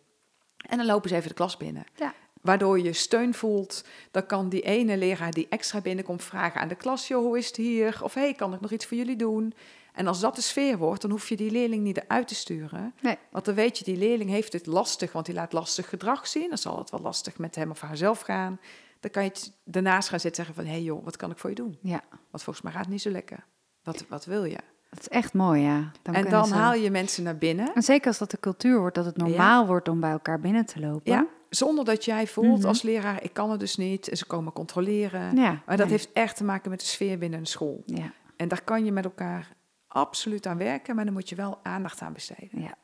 En 0.58 0.78
dan 0.78 0.86
lopen 0.86 1.10
ze 1.10 1.16
even 1.16 1.30
de 1.30 1.36
klas 1.36 1.58
binnen. 1.58 1.84
Ja 1.96 2.14
waardoor 2.42 2.80
je 2.80 2.94
steun 2.94 3.34
voelt, 3.34 3.84
dan 4.12 4.26
kan 4.26 4.50
die 4.50 4.62
ene 4.62 4.98
leraar 4.98 5.32
die 5.32 5.48
extra 5.50 5.82
binnenkomt 5.82 6.24
vragen 6.24 6.62
aan 6.62 6.68
de 6.68 6.76
klas, 6.76 7.08
joh, 7.08 7.24
hoe 7.24 7.38
is 7.38 7.48
het 7.48 7.56
hier? 7.56 8.00
Of 8.04 8.14
hey, 8.14 8.34
kan 8.34 8.54
ik 8.54 8.62
nog 8.62 8.72
iets 8.72 8.86
voor 8.86 8.98
jullie 8.98 9.16
doen? 9.16 9.54
En 9.94 10.08
als 10.08 10.20
dat 10.20 10.36
de 10.36 10.42
sfeer 10.42 10.78
wordt, 10.78 11.02
dan 11.02 11.12
hoef 11.12 11.30
je 11.30 11.36
die 11.36 11.52
leerling 11.52 11.84
niet 11.84 11.98
eruit 11.98 12.28
te 12.28 12.36
sturen. 12.36 12.94
Nee. 13.02 13.18
Want 13.32 13.46
dan 13.46 13.56
weet 13.56 13.78
je, 13.78 13.84
die 13.84 13.98
leerling 13.98 14.30
heeft 14.30 14.54
het 14.54 14.66
lastig, 14.66 15.12
want 15.12 15.26
die 15.26 15.36
laat 15.36 15.54
lastig 15.54 15.90
gedrag 15.90 16.28
zien. 16.28 16.50
Dan 16.50 16.58
zal 16.58 16.78
het 16.78 16.90
wel 16.90 17.00
lastig 17.00 17.38
met 17.38 17.56
hem 17.56 17.72
of 17.72 17.82
haar 17.82 17.98
zelf 17.98 18.20
gaan. 18.20 18.60
Dan 19.00 19.12
kan 19.12 19.24
je 19.24 19.32
daarnaast 19.64 20.10
gaan 20.10 20.20
zitten 20.20 20.46
en 20.46 20.46
zeggen 20.46 20.64
van, 20.64 20.74
hé 20.74 20.80
hey 20.80 20.88
joh, 20.88 21.04
wat 21.04 21.18
kan 21.18 21.32
ik 21.32 21.38
voor 21.38 21.50
je 21.50 21.56
doen? 21.56 21.78
Ja. 21.82 22.02
Want 22.10 22.44
volgens 22.44 22.62
mij 22.62 22.74
gaat 22.74 22.82
het 22.82 22.92
niet 22.92 23.02
zo 23.02 23.10
lekker. 23.10 23.46
Wat, 23.84 24.06
wat 24.10 24.26
wil 24.26 24.44
je? 24.44 24.58
Dat 24.90 25.00
is 25.00 25.08
echt 25.08 25.34
mooi, 25.34 25.62
ja. 25.62 25.92
Dan 26.02 26.14
en 26.14 26.30
dan 26.30 26.52
haal 26.52 26.74
je 26.74 26.92
mensen 26.92 27.24
naar 27.24 27.38
binnen. 27.38 27.74
En 27.74 27.82
zeker 27.82 28.08
als 28.08 28.18
dat 28.18 28.32
de 28.32 28.40
cultuur 28.40 28.80
wordt, 28.80 28.96
dat 28.96 29.06
het 29.06 29.18
normaal 29.18 29.68
wordt 29.68 29.88
om 29.88 30.00
bij 30.00 30.12
elkaar 30.12 30.40
binnen 30.40 30.66
te 30.66 30.80
lopen. 30.80 31.12
Ja, 31.12 31.28
zonder 31.56 31.86
dat 31.86 32.06
jij 32.06 32.28
voelt 32.28 32.58
mhm. 32.58 32.68
als 32.68 32.82
leraar, 32.82 33.24
ik 33.24 33.34
kan 33.34 33.52
het 33.52 33.60
dus 33.60 33.76
niet. 33.78 34.10
En 34.10 34.18
ze 34.18 34.26
komen 34.26 34.54
controleren. 34.54 35.36
Ja, 35.36 35.62
maar 35.66 35.78
dat 35.78 35.90
heeft 35.90 36.12
echt 36.14 36.36
te 36.36 36.44
maken 36.44 36.70
met 36.70 36.80
de 36.80 36.86
sfeer 36.86 37.18
binnen 37.18 37.40
een 37.40 37.46
school. 37.46 37.84
Ja. 37.86 38.14
En 38.36 38.48
daar 38.48 38.62
kan 38.62 38.86
je 38.86 38.92
met 38.92 39.04
elkaar 39.04 39.56
absoluut 39.88 40.46
aan 40.46 40.58
werken, 40.58 40.96
maar 40.96 41.06
dan 41.06 41.14
moet 41.14 41.30
je 41.30 41.36
wel 41.36 41.60
aandacht 41.64 42.02
aan 42.02 42.14
besteden. 42.14 42.62
Ja. 42.62 42.76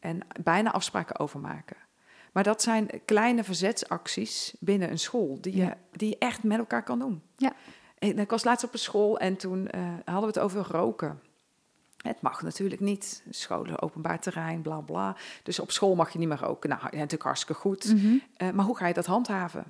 En 0.00 0.20
bijna 0.42 0.72
afspraken 0.72 1.18
over 1.18 1.40
maken. 1.40 1.76
Maar 2.32 2.42
dat 2.42 2.62
zijn 2.62 2.90
kleine 3.04 3.44
verzetsacties 3.44 4.54
binnen 4.60 4.90
een 4.90 4.98
school 4.98 5.38
die 5.40 5.56
je, 5.56 5.72
die 5.92 6.08
je 6.08 6.18
echt 6.18 6.42
met 6.42 6.58
elkaar 6.58 6.82
kan 6.82 6.98
doen. 6.98 7.22
Ja. 7.36 7.52
ik 7.98 8.30
was 8.30 8.44
laatst 8.44 8.64
op 8.64 8.72
een 8.72 8.78
school 8.78 9.18
en 9.18 9.36
toen 9.36 9.68
uh, 9.74 9.82
hadden 10.04 10.20
we 10.20 10.26
het 10.26 10.38
over 10.38 10.66
roken. 10.70 11.20
Het 12.08 12.20
mag 12.20 12.42
natuurlijk 12.42 12.80
niet. 12.80 13.22
Scholen, 13.30 13.82
openbaar 13.82 14.20
terrein, 14.20 14.62
bla 14.62 14.80
bla. 14.80 15.16
Dus 15.42 15.58
op 15.58 15.70
school 15.70 15.94
mag 15.94 16.12
je 16.12 16.18
niet 16.18 16.28
meer 16.28 16.40
roken. 16.40 16.70
Nou, 16.70 16.82
natuurlijk 16.82 17.22
hartstikke 17.22 17.60
goed. 17.60 17.94
Eh, 18.36 18.50
maar 18.50 18.64
hoe 18.64 18.76
ga 18.76 18.86
je 18.86 18.94
dat 18.94 19.06
handhaven? 19.06 19.64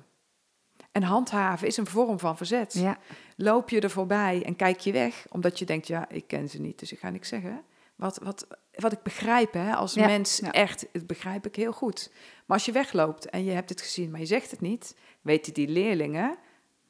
En 0.91 1.03
handhaven 1.03 1.67
is 1.67 1.77
een 1.77 1.85
vorm 1.85 2.19
van 2.19 2.37
verzet. 2.37 2.73
Ja. 2.73 2.97
Loop 3.35 3.69
je 3.69 3.79
er 3.79 3.89
voorbij 3.89 4.43
en 4.45 4.55
kijk 4.55 4.79
je 4.79 4.91
weg, 4.91 5.25
omdat 5.29 5.59
je 5.59 5.65
denkt, 5.65 5.87
ja, 5.87 6.09
ik 6.09 6.27
ken 6.27 6.49
ze 6.49 6.61
niet, 6.61 6.79
dus 6.79 6.91
ik 6.91 6.99
ga 6.99 7.09
niks 7.09 7.29
zeggen. 7.29 7.63
Wat, 7.95 8.19
wat, 8.23 8.47
wat 8.75 8.91
ik 8.91 9.03
begrijp 9.03 9.53
hè, 9.53 9.75
als 9.75 9.95
mens, 9.95 10.41
echt, 10.41 10.87
dat 10.91 11.07
begrijp 11.07 11.45
ik 11.45 11.55
heel 11.55 11.71
goed. 11.71 12.11
Maar 12.45 12.57
als 12.57 12.65
je 12.65 12.71
wegloopt 12.71 13.29
en 13.29 13.43
je 13.43 13.51
hebt 13.51 13.69
het 13.69 13.81
gezien, 13.81 14.11
maar 14.11 14.19
je 14.19 14.25
zegt 14.25 14.51
het 14.51 14.61
niet, 14.61 14.95
weten 15.21 15.53
die 15.53 15.67
leerlingen, 15.67 16.37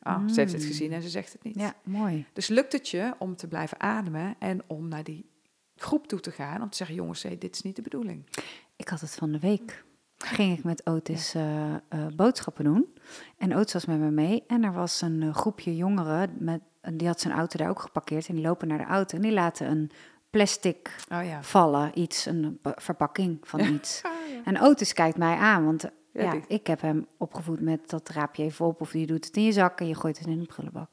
ah, 0.02 0.30
ze 0.30 0.39
heeft 0.39 0.54
het 0.54 0.62
mm. 0.62 0.68
gezien 0.68 0.91
en 0.91 1.02
ze 1.02 1.10
zegt 1.10 1.34
het 1.34 1.43
niet. 1.43 1.56
Ja, 1.56 1.74
mooi. 1.84 2.26
Dus 2.34 2.48
lukt 2.48 2.72
het 2.72 2.89
je 2.89 3.14
om 3.18 3.36
te 3.36 3.48
blijven 3.48 3.80
ademen 3.80 4.36
en 4.39 4.62
om 4.68 4.88
naar 4.88 5.04
die 5.04 5.26
groep 5.76 6.07
toe 6.07 6.19
te 6.19 6.32
gaan 6.32 6.61
om 6.61 6.69
te 6.69 6.78
zeggen, 6.78 6.95
jongens, 6.95 7.21
dit 7.21 7.55
is 7.55 7.61
niet 7.61 7.76
de 7.76 7.82
bedoeling. 7.82 8.26
Ik 8.76 8.88
had 8.88 9.01
het 9.01 9.15
van 9.15 9.32
de 9.32 9.39
week. 9.39 9.84
Ging 10.17 10.57
ik 10.57 10.63
met 10.63 10.86
Otis 10.86 11.34
eh, 11.34 11.73
eh, 11.73 11.80
boodschappen 12.15 12.63
doen. 12.63 12.93
En 13.38 13.55
Otis 13.55 13.73
was 13.73 13.86
met 13.86 13.99
me 13.99 14.11
mee. 14.11 14.43
En 14.47 14.63
er 14.63 14.73
was 14.73 15.01
een 15.01 15.21
eh, 15.23 15.36
groepje 15.36 15.76
jongeren. 15.76 16.36
Met, 16.39 16.61
die 16.93 17.07
had 17.07 17.19
zijn 17.19 17.34
auto 17.34 17.57
daar 17.57 17.69
ook 17.69 17.80
geparkeerd. 17.80 18.28
En 18.28 18.36
die 18.36 18.43
lopen 18.43 18.67
naar 18.67 18.78
de 18.78 18.84
auto. 18.84 19.15
En 19.15 19.21
die 19.21 19.32
laten 19.32 19.69
een 19.69 19.91
plastic 20.30 20.95
Oh 21.11 21.26
ja. 21.26 21.43
vallen. 21.43 21.99
Iets, 21.99 22.26
een 22.26 22.59
verpakking 22.61 23.38
van 23.41 23.59
iets. 23.59 24.01
Ja. 24.36 24.41
En 24.43 24.61
Otis 24.61 24.93
kijkt 24.93 25.17
mij 25.17 25.36
aan. 25.36 25.65
Want 25.65 25.89
Ja, 26.11 26.41
ik 26.47 26.67
heb 26.67 26.82
hem 26.82 27.07
opgevoed 27.17 27.61
met 27.61 27.89
dat 27.89 28.09
raap 28.09 28.36
je 28.36 28.43
even 28.43 28.65
op. 28.65 28.82
Of 28.82 28.93
je 28.93 29.05
doet 29.05 29.26
het 29.26 29.36
in 29.38 29.43
je 29.43 29.51
zak 29.51 29.80
en 29.80 29.88
je 29.88 29.95
gooit 29.95 30.17
het 30.17 30.28
in 30.28 30.39
de 30.39 30.45
prullenbak. 30.45 30.89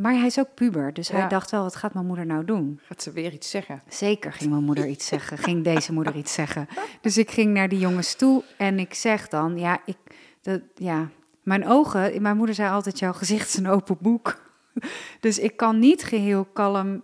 Maar 0.00 0.14
hij 0.14 0.26
is 0.26 0.38
ook 0.38 0.54
puber. 0.54 0.92
Dus 0.92 1.08
hij 1.08 1.28
dacht 1.28 1.50
wel, 1.50 1.62
wat 1.62 1.76
gaat 1.76 1.94
mijn 1.94 2.06
moeder 2.06 2.26
nou 2.26 2.44
doen? 2.44 2.80
Gaat 2.82 3.02
ze 3.02 3.12
weer 3.12 3.32
iets 3.32 3.50
zeggen? 3.50 3.82
Zeker 3.88 4.32
ging 4.32 4.50
mijn 4.50 4.64
moeder 4.64 4.86
iets 4.86 5.06
zeggen. 5.06 5.38
Ging 5.48 5.64
deze 5.64 5.92
moeder 5.92 6.16
iets 6.16 6.32
zeggen. 6.32 6.68
Dus 7.00 7.18
ik 7.18 7.30
ging 7.30 7.52
naar 7.52 7.68
die 7.68 7.78
jongens 7.78 8.14
toe 8.14 8.44
en 8.56 8.78
ik 8.78 8.94
zeg 8.94 9.28
dan, 9.28 9.58
ja, 9.58 9.80
ik, 9.84 9.96
dat, 10.42 10.60
ja, 10.74 11.08
mijn 11.42 11.66
ogen, 11.66 12.22
mijn 12.22 12.36
moeder 12.36 12.54
zei 12.54 12.70
altijd, 12.70 12.98
jouw 12.98 13.12
gezicht 13.12 13.48
is 13.48 13.56
een 13.56 13.68
open 13.68 13.96
boek. 14.00 14.38
Dus 15.20 15.38
ik 15.38 15.56
kan 15.56 15.78
niet 15.78 16.02
geheel 16.02 16.44
kalm, 16.44 17.02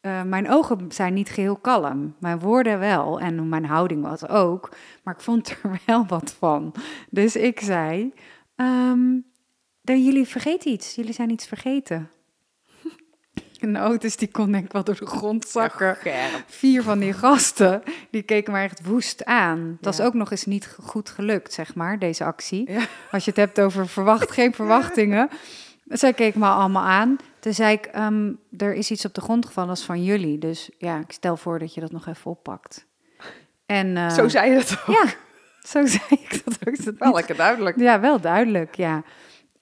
eh, 0.00 0.22
mijn 0.22 0.50
ogen 0.50 0.92
zijn 0.92 1.14
niet 1.14 1.30
geheel 1.30 1.56
kalm. 1.56 2.14
Mijn 2.18 2.38
woorden 2.38 2.78
wel 2.78 3.20
en 3.20 3.48
mijn 3.48 3.64
houding 3.64 4.02
was 4.02 4.28
ook, 4.28 4.74
maar 5.02 5.14
ik 5.14 5.20
vond 5.20 5.50
er 5.50 5.80
wel 5.86 6.06
wat 6.06 6.34
van. 6.38 6.74
Dus 7.10 7.36
ik 7.36 7.60
zei, 7.60 8.12
dan 9.82 10.04
jullie 10.04 10.26
vergeten 10.26 10.70
iets, 10.70 10.94
jullie 10.94 11.12
zijn 11.12 11.30
iets 11.30 11.46
vergeten. 11.46 12.10
En 13.62 13.76
Otis 13.80 14.16
die 14.16 14.30
kon 14.30 14.52
denk 14.52 14.64
ik 14.64 14.72
wel 14.72 14.84
door 14.84 14.96
de 14.98 15.06
grond 15.06 15.48
zakken 15.48 15.96
vier 16.46 16.82
van 16.82 16.98
die 16.98 17.12
gasten, 17.12 17.82
die 18.10 18.22
keken 18.22 18.52
me 18.52 18.60
echt 18.60 18.86
woest 18.86 19.24
aan. 19.24 19.78
Was 19.80 19.96
Ja. 19.96 20.04
ook 20.04 20.14
nog 20.14 20.30
eens 20.30 20.44
niet 20.44 20.76
goed 20.82 21.10
gelukt, 21.10 21.52
zeg 21.52 21.74
maar, 21.74 21.98
deze 21.98 22.24
actie. 22.24 22.70
Ja. 22.72 22.80
Als 23.10 23.24
je 23.24 23.30
het 23.30 23.38
hebt 23.40 23.60
over 23.60 23.88
verwacht, 23.88 24.30
geen 24.30 24.54
verwachtingen. 24.60 25.28
Zij 25.84 26.12
keek 26.12 26.34
me 26.34 26.46
allemaal 26.46 26.84
aan. 26.84 27.16
Toen 27.40 27.54
zei 27.54 27.72
ik, 27.72 27.84
ehm, 27.86 28.32
er 28.56 28.74
is 28.74 28.90
iets 28.90 29.04
op 29.04 29.14
de 29.14 29.20
grond 29.20 29.46
gevallen 29.46 29.70
als 29.70 29.84
van 29.84 30.04
jullie. 30.04 30.38
Dus 30.38 30.70
ja, 30.78 30.98
ik 30.98 31.12
stel 31.12 31.36
voor 31.36 31.58
dat 31.58 31.74
je 31.74 31.80
dat 31.80 31.92
nog 31.92 32.06
even 32.06 32.30
oppakt. 32.30 32.86
En, 33.66 33.96
eh, 33.96 34.10
Zo 34.10 34.28
zei 34.28 34.50
je 34.50 34.54
dat 34.56 34.78
ook. 34.86 34.94
Ja, 34.96 35.04
zo 35.62 35.86
zei 35.96 36.02
ik 36.08 36.42
dat 36.44 36.56
ook. 36.66 36.74
Is 36.74 36.84
dat 36.84 36.94
Wel 36.98 37.14
lekker 37.14 37.36
duidelijk. 37.36 37.78
ja, 37.80 38.00
wel 38.00 38.20
duidelijk, 38.20 38.74
ja. 38.76 39.02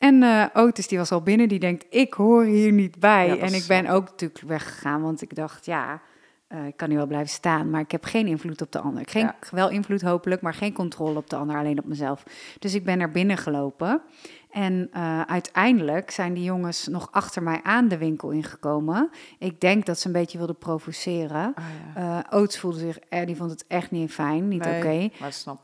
En 0.00 0.22
eh 0.22 0.44
Otis, 0.52 0.88
die 0.88 0.98
was 0.98 1.12
al 1.12 1.22
binnen, 1.22 1.48
die 1.48 1.58
denkt, 1.58 1.86
ik 1.90 2.14
hoor 2.14 2.44
hier 2.44 2.72
niet 2.72 2.98
bij. 2.98 3.26
Ja, 3.26 3.36
en 3.36 3.54
ik 3.54 3.64
ben 3.68 3.86
ook 3.86 4.04
natuurlijk 4.04 4.40
weggegaan, 4.46 5.02
want 5.02 5.22
ik 5.22 5.34
dacht, 5.34 5.66
ja, 5.66 6.00
eh, 6.46 6.66
ik 6.66 6.76
kan 6.76 6.88
hier 6.88 6.96
wel 6.96 7.06
blijven 7.06 7.28
staan, 7.28 7.70
maar 7.70 7.80
ik 7.80 7.90
heb 7.90 8.04
geen 8.04 8.26
invloed 8.26 8.62
op 8.62 8.72
de 8.72 8.78
ander. 8.78 9.02
Geen, 9.08 9.22
Ja. 9.22 9.36
Wel 9.50 9.70
invloed 9.70 10.00
hopelijk, 10.02 10.42
maar 10.42 10.54
geen 10.54 10.72
controle 10.72 11.18
op 11.18 11.30
de 11.30 11.36
ander, 11.36 11.56
alleen 11.56 11.78
op 11.78 11.84
mezelf. 11.84 12.22
Dus 12.58 12.74
ik 12.74 12.84
ben 12.84 12.98
naar 12.98 13.10
binnen 13.10 13.36
gelopen. 13.36 14.02
En 14.50 14.88
eh, 14.92 15.20
uiteindelijk 15.20 16.10
zijn 16.10 16.34
die 16.34 16.44
jongens 16.44 16.86
nog 16.86 17.08
achter 17.10 17.42
mij 17.42 17.60
aan 17.62 17.88
de 17.88 17.98
winkel 17.98 18.30
ingekomen. 18.30 19.10
Ik 19.38 19.60
denk 19.60 19.86
dat 19.86 19.98
ze 19.98 20.06
een 20.06 20.12
beetje 20.12 20.38
wilden 20.38 20.56
provoceren. 20.56 21.54
Ah, 21.54 21.64
ja. 21.94 22.24
Eh 22.30 22.38
Otis 22.38 22.58
voelde 22.58 22.78
zich, 22.78 22.98
eh, 22.98 23.26
die 23.26 23.36
vond 23.36 23.50
het 23.50 23.64
echt 23.68 23.90
niet 23.90 24.12
fijn, 24.12 24.48
niet 24.48 24.64
Nee, 24.64 24.76
oké. 24.76 24.88
Ik. 24.88 25.12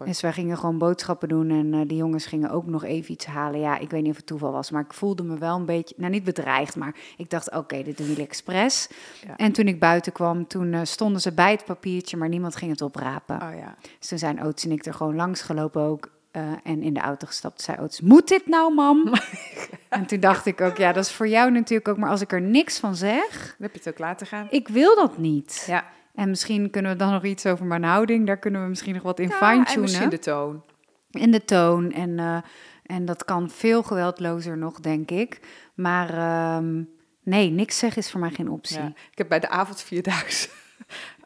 Dus 0.04 0.20
wij 0.20 0.32
gingen 0.32 0.58
gewoon 0.58 0.78
boodschappen 0.78 1.28
doen 1.28 1.50
en 1.50 1.74
eh 1.74 1.80
die 1.86 1.96
jongens 1.96 2.26
gingen 2.26 2.50
ook 2.50 2.66
nog 2.66 2.84
even 2.84 3.12
iets 3.12 3.26
halen. 3.26 3.60
Ja, 3.60 3.78
ik 3.78 3.90
weet 3.90 4.02
niet 4.02 4.10
of 4.10 4.16
het 4.16 4.26
toeval 4.26 4.52
was, 4.52 4.70
maar 4.70 4.82
ik 4.82 4.92
voelde 4.92 5.22
me 5.22 5.38
wel 5.38 5.56
een 5.56 5.64
beetje, 5.64 5.94
nou 5.98 6.10
niet 6.10 6.24
bedreigd, 6.24 6.76
maar 6.76 6.94
ik 7.16 7.30
dacht, 7.30 7.54
oké, 7.54 7.82
dit 7.82 7.96
doen 7.96 8.06
jullie 8.06 8.26
expres. 8.26 8.88
Ja. 9.26 9.36
En 9.36 9.52
toen 9.52 9.66
ik 9.66 9.80
buiten 9.80 10.12
kwam, 10.12 10.46
toen 10.46 10.86
stonden 10.86 11.20
ze 11.20 11.32
bij 11.32 11.50
het 11.50 11.64
papiertje, 11.64 12.16
maar 12.16 12.28
niemand 12.28 12.56
ging 12.56 12.70
het 12.70 12.82
oprapen. 12.82 13.42
Oh 13.42 13.58
ja. 13.58 13.74
Dus 13.98 14.08
toen 14.08 14.18
zijn 14.18 14.42
Otis 14.42 14.64
en 14.64 14.70
ik 14.70 14.86
er 14.86 14.94
gewoon 14.94 15.14
langs 15.16 15.42
gelopen 15.42 15.82
ook 15.82 16.14
eh, 16.36 16.52
en 16.62 16.82
in 16.82 16.94
de 16.94 17.00
auto 17.00 17.26
gestapt. 17.26 17.62
Zei 17.62 17.78
Otis, 17.80 18.00
moet 18.00 18.28
dit 18.28 18.46
nou, 18.46 18.74
mam? 18.74 19.12
en 19.88 20.06
toen 20.06 20.20
dacht 20.20 20.46
ik 20.46 20.60
ook, 20.60 20.76
ja, 20.76 20.92
dat 20.92 21.04
is 21.04 21.12
voor 21.12 21.28
jou 21.28 21.50
natuurlijk 21.50 21.88
ook, 21.88 21.96
maar 21.96 22.10
als 22.10 22.20
ik 22.20 22.32
er 22.32 22.40
niks 22.40 22.78
van 22.78 22.96
zeg, 22.96 23.30
Dan 23.30 23.54
heb 23.58 23.72
je 23.72 23.78
het 23.78 23.88
ook 23.88 23.98
laten 23.98 24.26
gaan. 24.26 24.46
ik 24.50 24.68
wil 24.68 24.94
dat 24.94 25.18
niet. 25.18 25.64
Ja. 25.66 25.84
En 26.14 26.28
misschien 26.28 26.70
kunnen 26.70 26.92
we 26.92 26.96
dan 26.98 27.12
nog 27.12 27.24
iets 27.24 27.46
over 27.46 27.66
mijn 27.66 27.84
houding, 27.84 28.26
daar 28.26 28.38
kunnen 28.38 28.62
we 28.62 28.68
misschien 28.68 28.94
nog 28.94 29.02
wat 29.02 29.18
in 29.18 29.28
Ja, 29.28 29.34
fine-tunen. 29.36 29.74
en 29.74 29.80
misschien 29.80 30.08
de 30.08 30.18
toon. 30.18 30.62
En 31.10 31.30
de 31.30 31.44
toon. 31.44 31.92
En, 31.92 32.18
eh, 32.18 32.38
en 32.82 33.04
dat 33.04 33.24
kan 33.24 33.50
veel 33.50 33.82
geweldlozer 33.82 34.58
nog, 34.58 34.80
denk 34.80 35.10
ik. 35.10 35.40
Maar 35.74 36.10
ehm, 36.10 36.82
nee, 37.22 37.50
niks 37.50 37.78
zeggen 37.78 38.02
is 38.02 38.10
voor 38.10 38.20
mij 38.20 38.30
geen 38.30 38.50
optie. 38.50 38.78
Ja. 38.78 38.86
Ik 39.10 39.18
heb 39.18 39.28
bij 39.28 39.40
de 39.40 39.48
avondvierdaagse... 39.48 40.48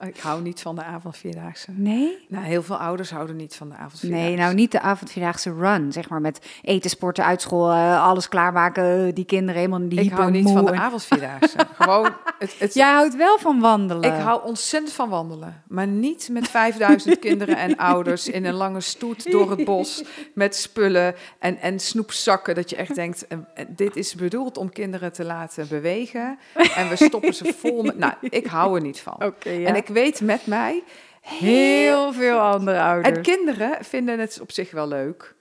ik 0.07 0.19
hou 0.19 0.43
niet 0.43 0.61
van 0.61 0.75
de 0.75 0.83
avondvierdaagse. 0.83 1.71
Nee? 1.71 2.27
Nou, 2.29 2.45
heel 2.45 2.63
veel 2.63 2.77
ouders 2.77 3.11
houden 3.11 3.37
niet 3.37 3.55
van 3.55 3.69
de 3.69 3.75
avondvierdaagse. 3.75 4.27
Nee, 4.27 4.37
nou 4.37 4.55
niet 4.55 4.73
de 4.73 4.81
avondvierdaagse 4.81 5.55
run, 5.55 5.93
zeg 5.93 6.09
maar 6.09 6.21
met 6.21 6.47
eten, 6.63 6.91
sporten, 6.91 7.25
uit 7.25 7.43
school, 7.43 7.71
eh, 7.71 8.03
alles 8.03 8.29
klaarmaken, 8.29 9.15
die 9.15 9.25
kinderen 9.25 9.61
helemaal 9.61 9.89
die 9.89 10.01
Ik 10.01 10.11
hou 10.11 10.31
niet 10.31 10.51
van 10.51 10.65
de 10.65 10.73
avondvierdaagse. 10.73 11.59
Gewoon, 11.79 12.13
het, 12.39 12.59
het, 12.59 12.75
Jij 12.75 12.93
houdt 12.93 13.17
wel 13.17 13.39
van 13.39 13.61
wandelen. 13.61 14.15
Ik 14.15 14.21
hou 14.21 14.45
ontzettend 14.45 14.93
van 14.93 15.09
wandelen, 15.09 15.63
maar 15.69 15.87
niet 15.87 16.29
met 16.33 16.49
5000 16.49 17.19
kinderen 17.29 17.57
en 17.57 17.77
ouders 17.77 18.29
in 18.29 18.45
een 18.45 18.55
lange 18.55 18.81
stoet 18.81 19.31
door 19.31 19.51
het 19.51 19.65
bos 19.65 20.05
met 20.35 20.57
spullen 20.57 21.15
en, 21.39 21.59
en 21.59 21.79
snoepzakken. 21.79 22.55
Dat 22.55 22.71
je 22.71 22.77
echt 22.77 22.95
denkt, 22.95 23.27
eh, 23.27 23.39
eh, 23.55 23.67
dit 23.69 23.97
is 23.97 24.15
bedoeld 24.15 24.57
om 24.57 24.73
kinderen 24.73 25.13
te 25.13 25.25
laten 25.25 25.69
bewegen 25.69 26.39
en 26.75 26.89
we 26.89 26.97
stoppen 26.97 27.35
ze 27.35 27.55
vol 27.59 27.83
met... 27.83 27.99
Nou, 27.99 28.13
ik 28.21 28.47
hou 28.47 28.77
er 28.77 28.83
niet 28.83 29.01
van. 29.01 29.15
Oké, 29.31 29.51
ja. 29.51 29.67
En 29.67 29.77
ik 29.77 29.89
weet 29.91 30.21
met 30.21 30.47
mij, 30.47 30.83
heel 31.21 32.13
veel 32.13 32.39
andere 32.39 32.81
ouders. 32.81 33.17
en 33.17 33.23
kinderen 33.23 33.85
vinden 33.85 34.19
het 34.19 34.39
op 34.41 34.53
zich 34.53 34.71
wel 34.71 34.89
leuk. 34.89 35.35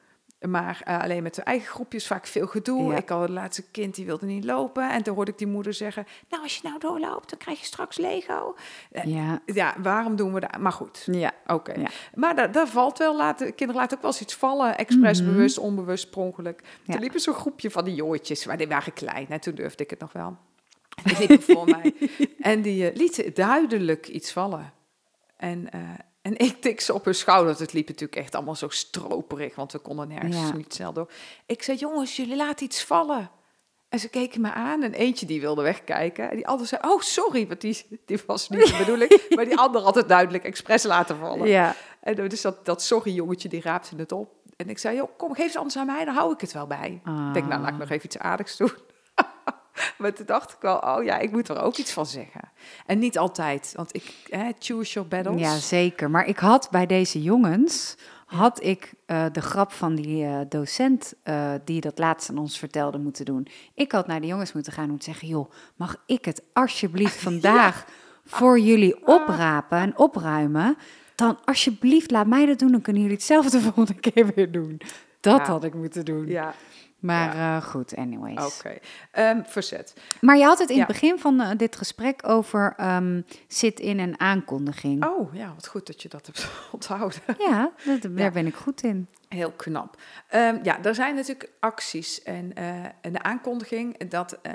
Maar 0.48 0.82
eh, 0.84 1.00
alleen 1.02 1.24
met 1.24 1.36
de 1.36 1.42
eigen 1.42 1.68
groepjes 1.68 2.08
vaak 2.08 2.28
veel 2.28 2.48
gedoe. 2.48 2.92
Ja. 2.92 2.98
Ik 2.98 3.10
had 3.10 3.22
het 3.22 3.30
laatste 3.30 3.64
kind, 3.72 3.96
die 3.96 4.06
wilde 4.06 4.26
niet 4.26 4.44
lopen. 4.44 4.92
En 4.92 5.04
toen 5.04 5.16
hoorde 5.16 5.32
ik 5.32 5.38
die 5.38 5.48
moeder 5.48 5.74
zeggen... 5.74 6.06
Nou, 6.30 6.44
als 6.44 6.56
je 6.56 6.62
nou 6.64 6.80
doorloopt, 6.80 7.30
dan 7.30 7.40
krijg 7.40 7.60
je 7.60 7.66
straks 7.66 7.98
Lego. 7.98 8.56
Ja, 9.04 9.42
Ja, 9.46 9.76
waarom 9.82 10.16
doen 10.16 10.34
we 10.34 10.40
dat? 10.40 10.58
Maar 10.58 10.72
goed, 10.72 11.04
ja. 11.12 11.32
oké. 11.48 11.74
Ja. 11.80 11.88
Maar 12.14 12.52
daar, 12.52 12.68
valt 12.68 12.98
wel, 12.98 13.16
laten, 13.16 13.56
kinderen 13.56 13.82
laten 13.82 13.98
ook 13.98 14.04
wel 14.04 14.12
eens 14.12 14.22
iets 14.22 14.36
vallen. 14.36 14.78
Expres, 14.78 15.22
Mhm. 15.22 15.32
bewust, 15.32 15.58
onbewust, 15.58 16.10
per 16.10 16.22
ongeluk. 16.22 16.62
Ja. 16.84 16.94
Toen 16.94 17.02
liep 17.02 17.14
er 17.14 17.20
zo'n 17.20 17.34
groepje 17.34 17.72
van 17.72 17.86
die 17.86 17.96
jongetjes, 17.96 18.46
maar 18.46 18.58
die 18.58 18.68
waren 18.68 18.94
klein. 18.94 19.28
En 19.30 19.40
toen 19.40 19.56
durfde 19.56 19.84
ik 19.84 19.90
het 19.90 20.00
nog 20.00 20.12
wel. 20.12 20.38
Voor 21.40 21.66
mij. 21.70 21.94
En 22.40 22.62
die 22.62 22.90
eh, 22.90 22.96
lieten 22.96 23.34
duidelijk 23.34 24.08
iets 24.08 24.32
vallen. 24.32 24.74
En, 25.38 25.72
eh, 25.72 25.80
en 26.22 26.38
ik 26.38 26.62
tik 26.62 26.82
ze 26.82 26.94
op 26.94 27.06
hun 27.06 27.16
schouder. 27.16 27.60
Het 27.60 27.74
liep 27.74 27.88
natuurlijk 27.88 28.22
echt 28.22 28.36
allemaal 28.36 28.56
zo 28.56 28.70
stroperig, 28.70 29.56
want 29.56 29.72
we 29.72 29.80
konden 29.80 30.08
nergens 30.08 30.36
Ja. 30.36 30.56
niet 30.56 30.74
snel 30.74 30.94
door. 30.94 31.12
Ik 31.46 31.64
zei, 31.64 31.78
jongens, 31.78 32.16
jullie 32.16 32.36
laten 32.36 32.66
iets 32.66 32.84
vallen. 32.84 33.30
En 33.90 34.00
ze 34.00 34.10
keken 34.10 34.42
me 34.42 34.52
aan 34.52 34.84
en 34.84 34.94
eentje 34.94 35.26
die 35.26 35.42
wilde 35.42 35.62
wegkijken. 35.62 36.30
En 36.30 36.36
die 36.36 36.48
ander 36.48 36.68
zei, 36.68 36.82
oh 36.86 37.02
sorry, 37.02 37.48
want 37.48 37.62
die, 37.62 37.86
die 38.06 38.20
was 38.26 38.50
niet 38.50 38.68
de 38.68 38.78
bedoeling. 38.78 39.22
maar 39.36 39.46
die 39.46 39.58
ander 39.58 39.82
had 39.82 39.96
het 39.96 40.08
duidelijk 40.08 40.44
expres 40.44 40.84
laten 40.84 41.18
vallen. 41.18 41.48
ja. 41.48 41.76
En 42.02 42.16
dus 42.16 42.42
dat, 42.42 42.66
dat 42.66 42.82
sorry 42.84 43.12
jongetje, 43.14 43.50
die 43.50 43.62
raapte 43.62 43.96
het 43.96 44.12
op. 44.12 44.34
En 44.56 44.70
ik 44.70 44.78
zei, 44.78 44.96
joh, 44.96 45.10
kom, 45.18 45.34
geef 45.34 45.46
het 45.46 45.56
anders 45.56 45.78
aan 45.78 45.86
mij, 45.86 46.06
dan 46.06 46.14
hou 46.16 46.34
ik 46.34 46.42
het 46.42 46.52
wel 46.54 46.68
bij. 46.68 47.02
Ik 47.06 47.34
denk, 47.34 47.48
nou, 47.48 47.62
laat 47.62 47.72
ik 47.72 47.78
nog 47.78 47.90
even 47.90 48.06
iets 48.06 48.18
aardigs 48.18 48.58
doen. 48.58 48.72
Maar 50.00 50.14
toen 50.14 50.26
dacht 50.26 50.52
ik 50.52 50.58
wel, 50.60 50.78
oh 50.78 51.04
ja, 51.04 51.18
ik 51.18 51.32
moet 51.32 51.50
er 51.50 51.62
ook 51.62 51.78
iets 51.78 51.92
van 51.92 52.06
zeggen. 52.06 52.52
En 52.86 53.00
niet 53.00 53.18
altijd, 53.18 53.74
want 53.76 53.96
ik, 53.96 54.14
hè, 54.30 54.52
choose 54.60 54.94
your 54.94 55.08
battles. 55.10 55.42
Ja, 55.42 55.58
zeker. 55.58 56.10
Maar 56.12 56.28
ik 56.28 56.38
had 56.38 56.68
bij 56.72 56.86
deze 56.86 57.22
jongens, 57.22 57.96
had 58.26 58.64
ik 58.64 58.94
eh, 59.06 59.26
de 59.32 59.42
grap 59.42 59.72
van 59.72 59.96
die 59.96 60.26
eh, 60.26 60.40
docent 60.50 61.14
eh, 61.24 61.52
die 61.66 61.82
dat 61.82 61.98
laatst 61.98 62.30
aan 62.30 62.38
ons 62.38 62.60
vertelde 62.60 62.98
moeten 62.98 63.26
doen. 63.26 63.48
Ik 63.74 63.92
had 63.92 64.08
naar 64.08 64.22
de 64.22 64.28
jongens 64.28 64.54
moeten 64.54 64.74
gaan 64.74 64.84
en 64.84 64.90
moeten 64.90 65.12
zeggen, 65.12 65.28
joh, 65.28 65.52
mag 65.76 66.04
ik 66.06 66.26
het 66.26 66.42
alsjeblieft 66.54 67.16
vandaag 67.30 67.86
voor 68.26 68.60
jullie 68.60 69.08
oprapen 69.08 69.78
en 69.78 69.98
opruimen? 69.98 70.78
Dan 71.16 71.38
alsjeblieft, 71.46 72.12
laat 72.12 72.28
mij 72.28 72.46
dat 72.46 72.60
doen, 72.60 72.72
dan 72.72 72.82
kunnen 72.82 73.02
jullie 73.02 73.18
hetzelfde 73.18 73.50
de 73.58 73.64
volgende 73.72 73.94
keer 74.00 74.32
weer 74.36 74.52
doen. 74.52 74.82
Dat 75.20 75.38
Ja. 75.40 75.46
had 75.46 75.64
ik 75.64 75.74
moeten 75.74 76.06
doen. 76.06 76.28
Ja, 76.28 76.54
Maar 77.00 77.36
eh, 77.36 77.64
goed, 77.64 77.96
anyways. 77.96 78.58
oké. 78.58 78.78
Ehm, 79.12 79.42
verzet. 79.44 79.94
Maar 80.22 80.38
je 80.38 80.44
had 80.44 80.60
het 80.60 80.70
in 80.70 80.76
Ja. 80.76 80.82
het 80.84 80.92
begin 80.92 81.20
van 81.20 81.42
eh, 81.42 81.50
dit 81.58 81.76
gesprek 81.76 82.22
over 82.28 82.74
ehm, 82.78 83.22
zit 83.48 83.80
in 83.80 84.00
een 84.00 84.20
aankondiging. 84.20 85.06
Oh, 85.06 85.34
ja, 85.34 85.52
wat 85.54 85.68
goed 85.68 85.88
dat 85.88 86.02
je 86.02 86.10
dat 86.10 86.26
hebt 86.26 86.50
onthouden. 86.72 87.20
Ja, 87.38 87.72
dat, 87.86 88.02
daar 88.02 88.12
Ja. 88.16 88.32
ben 88.32 88.46
ik 88.48 88.56
goed 88.56 88.84
in. 88.84 89.08
Heel 89.30 89.52
knap. 89.52 90.02
Ehm, 90.28 90.60
ja, 90.64 90.84
er 90.84 90.96
zijn 90.96 91.16
natuurlijk 91.16 91.52
acties 91.60 92.24
en, 92.24 92.54
eh, 92.56 92.84
en 93.02 93.12
de 93.14 93.22
aankondiging, 93.24 93.98
dat, 94.10 94.40
eh, 94.42 94.54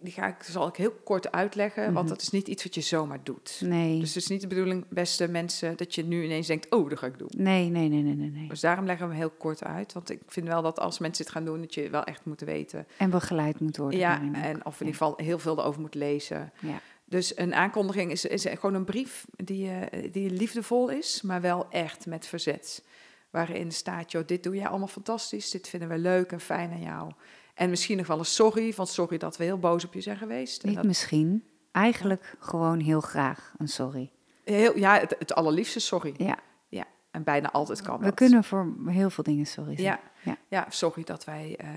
die, 0.00 0.12
ga 0.12 0.26
ik, 0.26 0.42
zal 0.42 0.66
ik 0.68 0.76
heel 0.76 0.90
kort 1.04 1.32
uitleggen, 1.32 1.82
want 1.84 1.94
Mhm. 1.98 2.06
dat 2.08 2.22
is 2.22 2.30
niet 2.30 2.48
iets 2.48 2.62
wat 2.64 2.74
je 2.74 2.80
zomaar 2.80 3.18
doet. 3.22 3.60
Nee. 3.64 3.98
Dus 4.00 4.14
het 4.14 4.22
is 4.22 4.28
niet 4.28 4.40
de 4.40 4.46
bedoeling, 4.46 4.84
beste 4.88 5.28
mensen, 5.28 5.76
dat 5.76 5.94
je 5.94 6.04
nu 6.04 6.24
ineens 6.24 6.46
denkt, 6.46 6.70
oh, 6.70 6.88
dat 6.88 6.98
ga 6.98 7.06
ik 7.06 7.18
doen. 7.18 7.30
Nee, 7.36 7.68
nee, 7.68 7.88
nee, 7.88 8.02
nee, 8.02 8.14
nee, 8.14 8.30
nee. 8.30 8.48
Dus 8.48 8.60
daarom 8.60 8.86
leggen 8.86 9.06
we 9.06 9.12
hem 9.12 9.20
heel 9.22 9.32
kort 9.38 9.64
uit, 9.64 9.92
want 9.92 10.10
ik 10.10 10.20
vind 10.26 10.46
wel 10.46 10.62
dat 10.62 10.78
als 10.80 10.98
mensen 10.98 11.24
het 11.24 11.32
gaan 11.34 11.44
doen, 11.44 11.60
dat 11.60 11.74
je 11.74 11.90
wel 11.90 12.04
echt 12.04 12.24
moet 12.24 12.40
weten. 12.40 12.86
En 12.96 13.10
begeleid 13.10 13.60
moet 13.60 13.76
worden. 13.76 13.98
Ja, 13.98 14.20
en 14.32 14.66
of 14.66 14.80
in 14.80 14.86
ieder 14.86 15.00
geval 15.00 15.14
heel 15.16 15.38
veel 15.38 15.58
erover 15.58 15.80
moet 15.80 15.94
lezen. 15.94 16.52
Ja. 16.60 16.80
Dus 17.04 17.38
een 17.38 17.54
aankondiging 17.54 18.10
is, 18.10 18.24
is 18.24 18.44
gewoon 18.44 18.74
een 18.74 18.84
brief 18.84 19.24
die, 19.36 19.70
eh, 19.70 20.12
die 20.12 20.30
liefdevol 20.30 20.88
is, 20.88 21.22
maar 21.22 21.40
wel 21.40 21.66
echt 21.70 22.06
met 22.06 22.26
verzet. 22.26 22.84
Waarin 23.34 23.72
staat, 23.72 24.10
joh, 24.12 24.26
dit 24.26 24.42
doe 24.42 24.54
jij 24.54 24.68
allemaal 24.68 24.88
fantastisch, 24.88 25.50
dit 25.50 25.68
vinden 25.68 25.88
we 25.88 25.98
leuk 25.98 26.32
en 26.32 26.40
fijn 26.40 26.70
aan 26.70 26.82
jou. 26.82 27.12
En 27.54 27.70
misschien 27.70 27.96
nog 27.96 28.06
wel 28.06 28.18
een 28.18 28.24
sorry, 28.24 28.72
van 28.72 28.86
sorry 28.86 29.18
dat 29.18 29.36
we 29.36 29.44
heel 29.44 29.58
boos 29.58 29.84
op 29.84 29.94
je 29.94 30.00
zijn 30.00 30.16
geweest. 30.16 30.64
Niet 30.64 30.74
dat, 30.74 30.84
misschien, 30.84 31.44
eigenlijk 31.72 32.36
gewoon 32.38 32.80
heel 32.80 33.00
graag 33.00 33.54
een 33.58 33.68
sorry. 33.68 34.10
heel, 34.44 34.78
ja, 34.78 34.98
het, 34.98 35.16
het 35.18 35.34
allerliefste 35.34 35.80
sorry. 35.80 36.14
Ja, 36.16 36.38
Ja, 36.68 36.84
en 37.10 37.22
bijna 37.24 37.50
altijd 37.52 37.82
kan 37.82 37.98
we 37.98 38.04
dat. 38.04 38.14
kunnen 38.14 38.44
voor 38.44 38.74
heel 38.86 39.10
veel 39.10 39.24
dingen 39.24 39.46
sorry 39.46 39.76
zeggen. 39.76 40.00
Ja, 40.24 40.30
Ja. 40.30 40.36
ja. 40.48 40.66
sorry 40.68 41.04
dat 41.04 41.24
wij 41.24 41.56
eh, 41.58 41.68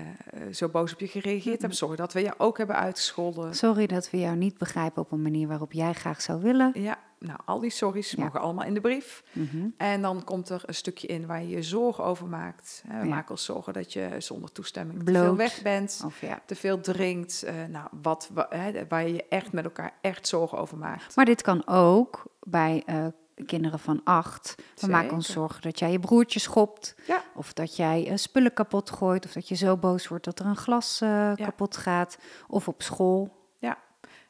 zo 0.52 0.68
boos 0.68 0.92
op 0.92 1.00
je 1.00 1.06
gereageerd 1.08 1.58
hebben. 1.60 1.76
Sorry 1.78 1.96
dat 1.96 2.12
we 2.12 2.20
je 2.20 2.34
ook 2.38 2.58
hebben 2.58 2.76
uitgescholden. 2.76 3.54
Sorry 3.54 3.86
dat 3.86 4.10
we 4.10 4.18
jou 4.18 4.36
niet 4.36 4.58
begrijpen 4.58 5.02
op 5.02 5.12
een 5.12 5.22
manier 5.22 5.48
waarop 5.48 5.72
jij 5.72 5.92
graag 5.92 6.20
zou 6.22 6.40
willen. 6.42 6.70
Ja, 6.74 6.98
nou, 7.18 7.38
al 7.44 7.60
die 7.60 7.70
sorry's 7.70 8.10
Ja. 8.10 8.22
mogen 8.24 8.40
allemaal 8.40 8.64
in 8.66 8.74
de 8.74 8.80
brief. 8.80 9.22
Mhm. 9.32 9.66
En 9.76 10.02
dan 10.02 10.24
komt 10.24 10.48
er 10.48 10.62
een 10.66 10.74
stukje 10.74 11.06
in 11.06 11.26
waar 11.26 11.42
je 11.42 11.48
je 11.48 11.62
zorgen 11.62 12.04
over 12.04 12.26
maakt. 12.26 12.82
We 12.88 12.94
Ja. 12.94 13.04
maken 13.04 13.30
ons 13.30 13.44
zorgen 13.44 13.72
dat 13.72 13.92
je 13.92 14.14
zonder 14.18 14.52
toestemming 14.52 15.04
te 15.04 15.12
veel 15.12 15.36
weg 15.36 15.62
bent, 15.62 16.02
Of 16.04 16.20
ja. 16.20 16.40
te 16.46 16.54
veel 16.54 16.80
drinkt. 16.80 17.42
eh, 17.42 17.54
nou, 17.68 17.88
wat, 18.02 18.30
wa- 18.32 18.46
hè, 18.50 18.86
waar 18.88 19.06
je 19.06 19.12
je 19.14 19.26
echt 19.28 19.52
met 19.52 19.64
elkaar 19.64 19.92
echt 20.00 20.28
zorgen 20.28 20.58
over 20.58 20.78
maakt. 20.78 21.16
Maar 21.16 21.24
dit 21.24 21.42
kan 21.42 21.66
ook 21.66 22.22
bij 22.42 22.82
eh, 22.86 23.06
kinderen 23.46 23.78
van 23.78 24.00
acht. 24.04 24.54
We 24.76 24.86
maken 24.86 25.12
ons 25.14 25.32
zorgen 25.32 25.62
dat 25.62 25.78
jij 25.78 25.90
je 25.90 26.00
broertje 26.00 26.40
schopt. 26.40 26.94
Ja. 27.06 27.22
Of 27.34 27.52
dat 27.52 27.76
jij 27.76 28.06
eh, 28.08 28.16
spullen 28.16 28.52
kapot 28.52 28.90
gooit. 28.90 29.24
Of 29.24 29.32
dat 29.32 29.48
je 29.48 29.54
zo 29.54 29.76
boos 29.76 30.08
wordt 30.08 30.24
dat 30.24 30.38
er 30.38 30.46
een 30.46 30.56
glas 30.56 30.98
kapot 31.36 31.76
gaat. 31.76 32.18
Of 32.48 32.68
op 32.68 32.82
school. 32.82 33.36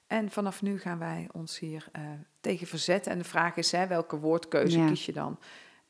En 0.08 0.30
vanaf 0.30 0.62
nu 0.62 0.78
gaan 0.78 0.98
wij 0.98 1.28
ons 1.32 1.58
hier 1.58 1.86
eh, 1.92 2.02
tegen 2.40 2.66
verzetten. 2.66 3.12
En 3.12 3.18
de 3.18 3.24
vraag 3.24 3.56
is, 3.56 3.72
hè, 3.72 3.86
welke 3.86 4.18
woordkeuze 4.18 4.78
Ja. 4.78 4.86
kies 4.86 5.06
je 5.06 5.12
dan? 5.12 5.38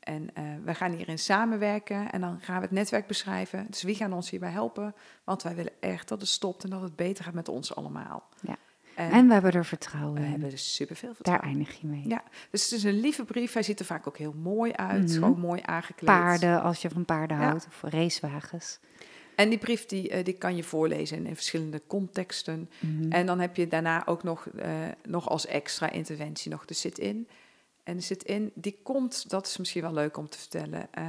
En 0.01 0.31
eh, 0.35 0.45
we 0.65 0.75
gaan 0.75 0.93
hierin 0.93 1.19
samenwerken 1.19 2.11
en 2.11 2.21
dan 2.21 2.39
gaan 2.41 2.57
we 2.57 2.63
het 2.63 2.71
netwerk 2.71 3.07
beschrijven. 3.07 3.67
Dus 3.71 3.83
wie 3.83 3.95
gaan 3.95 4.13
ons 4.13 4.31
hierbij 4.31 4.51
helpen? 4.51 4.95
Want 5.25 5.43
wij 5.43 5.55
willen 5.55 5.73
echt 5.81 6.09
dat 6.09 6.21
het 6.21 6.31
stopt 6.31 6.65
en 6.65 6.71
dat 6.71 6.83
het 6.83 6.97
beter 6.97 7.25
gaat 7.25 7.35
met 7.35 7.49
ons 7.49 7.75
allemaal. 7.75 8.29
Ja. 8.41 8.57
En, 8.95 9.11
En 9.11 9.27
we 9.27 9.33
hebben 9.33 9.53
er 9.53 9.65
vertrouwen 9.65 10.15
we 10.15 10.25
in. 10.25 10.31
hebben 10.31 10.51
er 10.51 10.59
superveel 10.59 11.07
Daar 11.09 11.17
vertrouwen. 11.17 11.49
eindig 11.49 11.81
je 11.81 11.87
mee. 11.87 12.09
Ja, 12.09 12.23
dus 12.51 12.63
het 12.65 12.73
is 12.73 12.85
een 12.85 13.01
lieve 13.01 13.25
brief. 13.25 13.53
Hij 13.53 13.63
ziet 13.63 13.79
er 13.81 13.87
vaak 13.87 14.07
ook 14.07 14.19
heel 14.19 14.35
mooi 14.43 14.73
uit. 14.73 15.03
Mhm. 15.05 15.13
Gewoon 15.13 15.39
mooi 15.41 15.61
aangekleed. 15.65 16.05
Paarden, 16.11 16.63
als 16.63 16.83
je 16.83 16.91
van 16.91 17.05
paarden 17.05 17.39
Ja. 17.39 17.45
houdt. 17.45 17.67
Of 17.67 17.83
racewagens. 17.83 18.79
En 19.39 19.49
die 19.49 19.59
brief 19.59 19.87
die, 19.87 20.09
eh, 20.09 20.25
die 20.25 20.35
kan 20.35 20.57
je 20.57 20.63
voorlezen 20.65 21.27
in, 21.27 21.35
verschillende 21.35 21.83
contexten. 21.87 22.71
Mhm. 22.81 23.13
En 23.13 23.27
dan 23.27 23.41
heb 23.41 23.57
je 23.57 23.69
daarna 23.69 24.07
ook 24.07 24.23
nog, 24.23 24.47
eh, 24.47 24.71
nog 25.07 25.29
als 25.29 25.47
extra 25.47 25.91
interventie 25.91 26.51
nog 26.51 26.65
de 26.65 26.75
sit-in. 26.75 27.29
En 27.83 27.97
de 27.97 28.03
sit-in, 28.03 28.51
die 28.55 28.79
komt, 28.83 29.31
dat 29.31 29.47
is 29.47 29.57
misschien 29.57 29.83
wel 29.83 29.93
leuk 29.93 30.17
om 30.17 30.29
te 30.29 30.39
vertellen, 30.39 30.89
eh, 30.93 31.05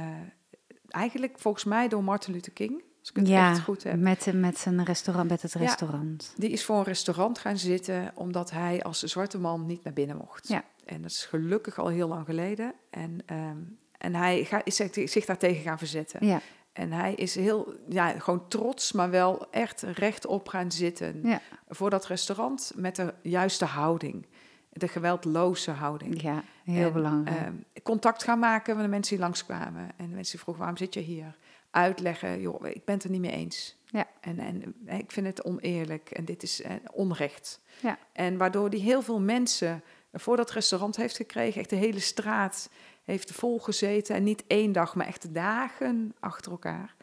eigenlijk 0.88 1.38
volgens 1.38 1.64
mij 1.64 1.88
door 1.88 2.04
Martin 2.04 2.32
Luther 2.32 2.52
King, 2.52 2.82
als 3.00 3.10
ik 3.10 3.16
het 3.16 3.28
ja, 3.28 3.50
echt 3.50 3.60
goed 3.60 3.82
heb. 3.82 3.98
met, 3.98 4.32
met 4.32 4.58
zijn 4.58 4.84
restaurant, 4.84 5.30
met 5.30 5.42
het 5.42 5.52
Ja. 5.52 5.60
restaurant. 5.60 6.32
Die 6.36 6.50
is 6.50 6.64
voor 6.64 6.76
een 6.76 6.84
restaurant 6.84 7.38
gaan 7.38 7.58
zitten 7.58 8.12
omdat 8.14 8.50
hij 8.50 8.82
als 8.82 9.02
zwarte 9.02 9.38
man 9.38 9.66
niet 9.66 9.84
naar 9.84 9.92
binnen 9.92 10.16
mocht. 10.16 10.48
Ja. 10.48 10.64
En 10.84 11.02
dat 11.02 11.10
is 11.10 11.24
gelukkig 11.24 11.78
al 11.78 11.88
heel 11.88 12.08
lang 12.08 12.24
geleden. 12.24 12.74
En, 12.90 13.22
ehm, 13.26 13.58
en 13.98 14.14
hij 14.14 14.44
ga, 14.44 14.64
is 14.64 14.76
zich 14.76 15.10
zich 15.10 15.24
daartegen 15.24 15.62
gaan 15.62 15.78
verzetten. 15.78 16.26
Ja, 16.26 16.40
En 16.72 16.92
hij 16.92 17.14
is 17.14 17.34
heel, 17.34 17.74
ja, 17.88 18.08
gewoon 18.18 18.48
trots, 18.48 18.92
maar 18.92 19.10
wel 19.10 19.50
echt 19.50 19.82
rechtop 19.82 20.48
gaan 20.48 20.72
zitten 20.72 21.20
ja, 21.22 21.40
voor 21.68 21.90
dat 21.90 22.06
restaurant 22.06 22.72
met 22.76 22.96
de 22.96 23.14
juiste 23.22 23.64
houding. 23.64 24.26
De 24.72 24.88
geweldloze 24.88 25.70
houding. 25.70 26.22
ja, 26.22 26.42
heel 26.64 26.86
En, 26.86 26.92
belangrijk. 26.92 27.38
ehm, 27.40 27.54
contact 27.82 28.22
gaan 28.22 28.38
maken 28.38 28.74
met 28.74 28.84
de 28.84 28.90
mensen 28.90 29.14
die 29.16 29.24
langskwamen. 29.24 29.82
En 29.96 30.08
de 30.08 30.14
mensen 30.14 30.32
die 30.32 30.40
vroegen, 30.40 30.56
waarom 30.64 30.76
zit 30.76 30.94
je 30.94 31.00
hier? 31.00 31.36
Uitleggen, 31.70 32.40
joh, 32.40 32.66
ik 32.66 32.84
ben 32.84 32.94
het 32.94 33.04
er 33.04 33.10
niet 33.10 33.20
mee 33.20 33.30
eens. 33.30 33.76
Ja. 33.86 34.06
En, 34.20 34.38
en 34.38 34.74
eh, 34.86 34.98
ik 34.98 35.10
vind 35.12 35.26
het 35.26 35.44
oneerlijk 35.44 36.10
en 36.10 36.24
dit 36.24 36.42
is 36.42 36.62
eh, 36.62 36.72
onrecht. 36.92 37.60
Ja. 37.82 37.98
En 38.12 38.36
waardoor 38.36 38.70
die 38.70 38.80
heel 38.80 39.02
veel 39.02 39.20
mensen 39.20 39.82
voor 40.12 40.36
dat 40.36 40.50
restaurant 40.50 40.96
heeft 40.96 41.16
gekregen. 41.16 41.60
Echt 41.60 41.70
de 41.70 41.76
hele 41.76 42.00
straat 42.00 42.70
heeft 43.04 43.32
vol 43.32 43.58
gezeten. 43.58 44.14
En 44.14 44.22
niet 44.22 44.44
één 44.46 44.72
dag, 44.72 44.94
maar 44.94 45.06
echt 45.06 45.34
dagen 45.34 46.14
achter 46.20 46.50
elkaar. 46.50 46.94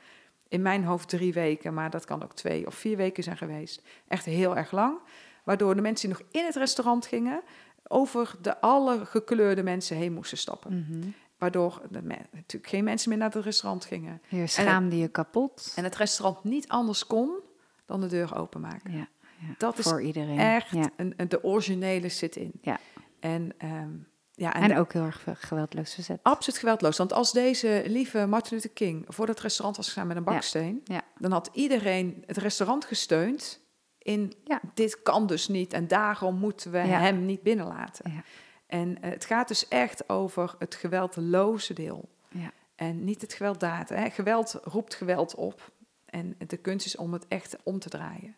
In 0.47 0.61
mijn 0.61 0.83
hoofd 0.83 1.09
drie 1.09 1.33
weken, 1.33 1.73
maar 1.73 1.89
dat 1.89 2.05
kan 2.05 2.23
ook 2.23 2.33
twee 2.33 2.67
of 2.67 2.75
vier 2.75 2.97
weken 2.97 3.23
zijn 3.23 3.37
geweest. 3.37 3.81
Echt 4.07 4.25
heel 4.25 4.57
erg 4.57 4.71
lang. 4.71 4.99
Waardoor 5.43 5.75
de 5.75 5.81
mensen 5.81 6.09
die 6.09 6.17
nog 6.17 6.27
in 6.31 6.45
het 6.45 6.55
restaurant 6.55 7.05
gingen, 7.05 7.41
over 7.87 8.35
de 8.41 8.61
alle 8.61 9.05
gekleurde 9.05 9.63
mensen 9.63 9.97
heen 9.97 10.13
moesten 10.13 10.37
stappen. 10.37 10.85
Mhm. 10.89 11.09
Waardoor 11.37 11.81
de 11.89 12.01
natuurlijk 12.31 12.67
geen 12.67 12.83
mensen 12.83 13.09
meer 13.09 13.17
naar 13.17 13.31
het 13.31 13.43
restaurant 13.43 13.85
gingen. 13.85 14.21
Je 14.27 14.47
schaamde 14.47 14.97
je 14.97 15.07
kapot. 15.07 15.73
En 15.75 15.83
het 15.83 15.95
restaurant 15.95 16.43
niet 16.43 16.67
anders 16.67 17.05
kon 17.05 17.39
dan 17.85 18.01
de 18.01 18.07
deur 18.07 18.35
openmaken. 18.35 18.91
ja, 18.91 19.07
ja, 19.39 19.47
Dat 19.57 19.77
is 19.77 19.85
voor 19.85 20.01
iedereen. 20.01 20.39
Echt 20.39 20.69
Ja. 20.69 20.89
een, 20.95 21.13
een- 21.17 21.29
de 21.29 21.43
originele 21.43 22.09
zit-in. 22.09 22.51
Ja. 22.61 22.79
En, 23.19 23.51
ehm, 23.57 23.89
ja, 24.33 24.53
en, 24.53 24.71
En 24.71 24.77
ook 24.77 24.93
heel 24.93 25.03
erg 25.03 25.23
geweldloos 25.33 25.93
verzet. 25.93 26.19
absoluut 26.23 26.59
geweldloos. 26.59 26.97
Want 26.97 27.13
als 27.13 27.31
deze 27.31 27.83
lieve 27.85 28.25
Martin 28.25 28.53
Luther 28.53 28.69
King 28.71 29.05
voor 29.07 29.25
dat 29.25 29.39
restaurant 29.39 29.77
was 29.77 29.87
gegaan 29.87 30.07
met 30.07 30.17
een 30.17 30.23
baksteen, 30.23 30.81
Ja. 30.83 31.01
dan 31.17 31.31
had 31.31 31.49
iedereen 31.53 32.23
het 32.25 32.37
restaurant 32.37 32.85
gesteund 32.85 33.59
in 33.97 34.33
dit 34.73 35.01
kan 35.01 35.27
dus 35.27 35.47
niet 35.47 35.73
en 35.73 35.87
daarom 35.87 36.35
moeten 36.39 36.71
we 36.71 36.77
hem 36.77 37.25
niet 37.25 37.41
binnenlaten. 37.41 38.11
Ja. 38.11 38.23
En 38.67 39.01
eh, 39.01 39.09
het 39.11 39.25
gaat 39.25 39.47
dus 39.47 39.67
echt 39.67 40.09
over 40.09 40.55
het 40.59 40.75
geweldloze 40.75 41.73
deel. 41.73 42.09
Ja. 42.29 42.51
En 42.75 43.03
niet 43.03 43.21
het 43.21 43.33
gewelddaad. 43.33 43.89
Hè. 43.89 44.09
Geweld 44.09 44.59
roept 44.63 44.95
geweld 44.95 45.35
op. 45.35 45.71
En 46.05 46.35
de 46.47 46.57
kunst 46.57 46.85
is 46.85 46.95
om 46.95 47.13
het 47.13 47.25
echt 47.27 47.57
om 47.63 47.79
te 47.79 47.89
draaien. 47.89 48.35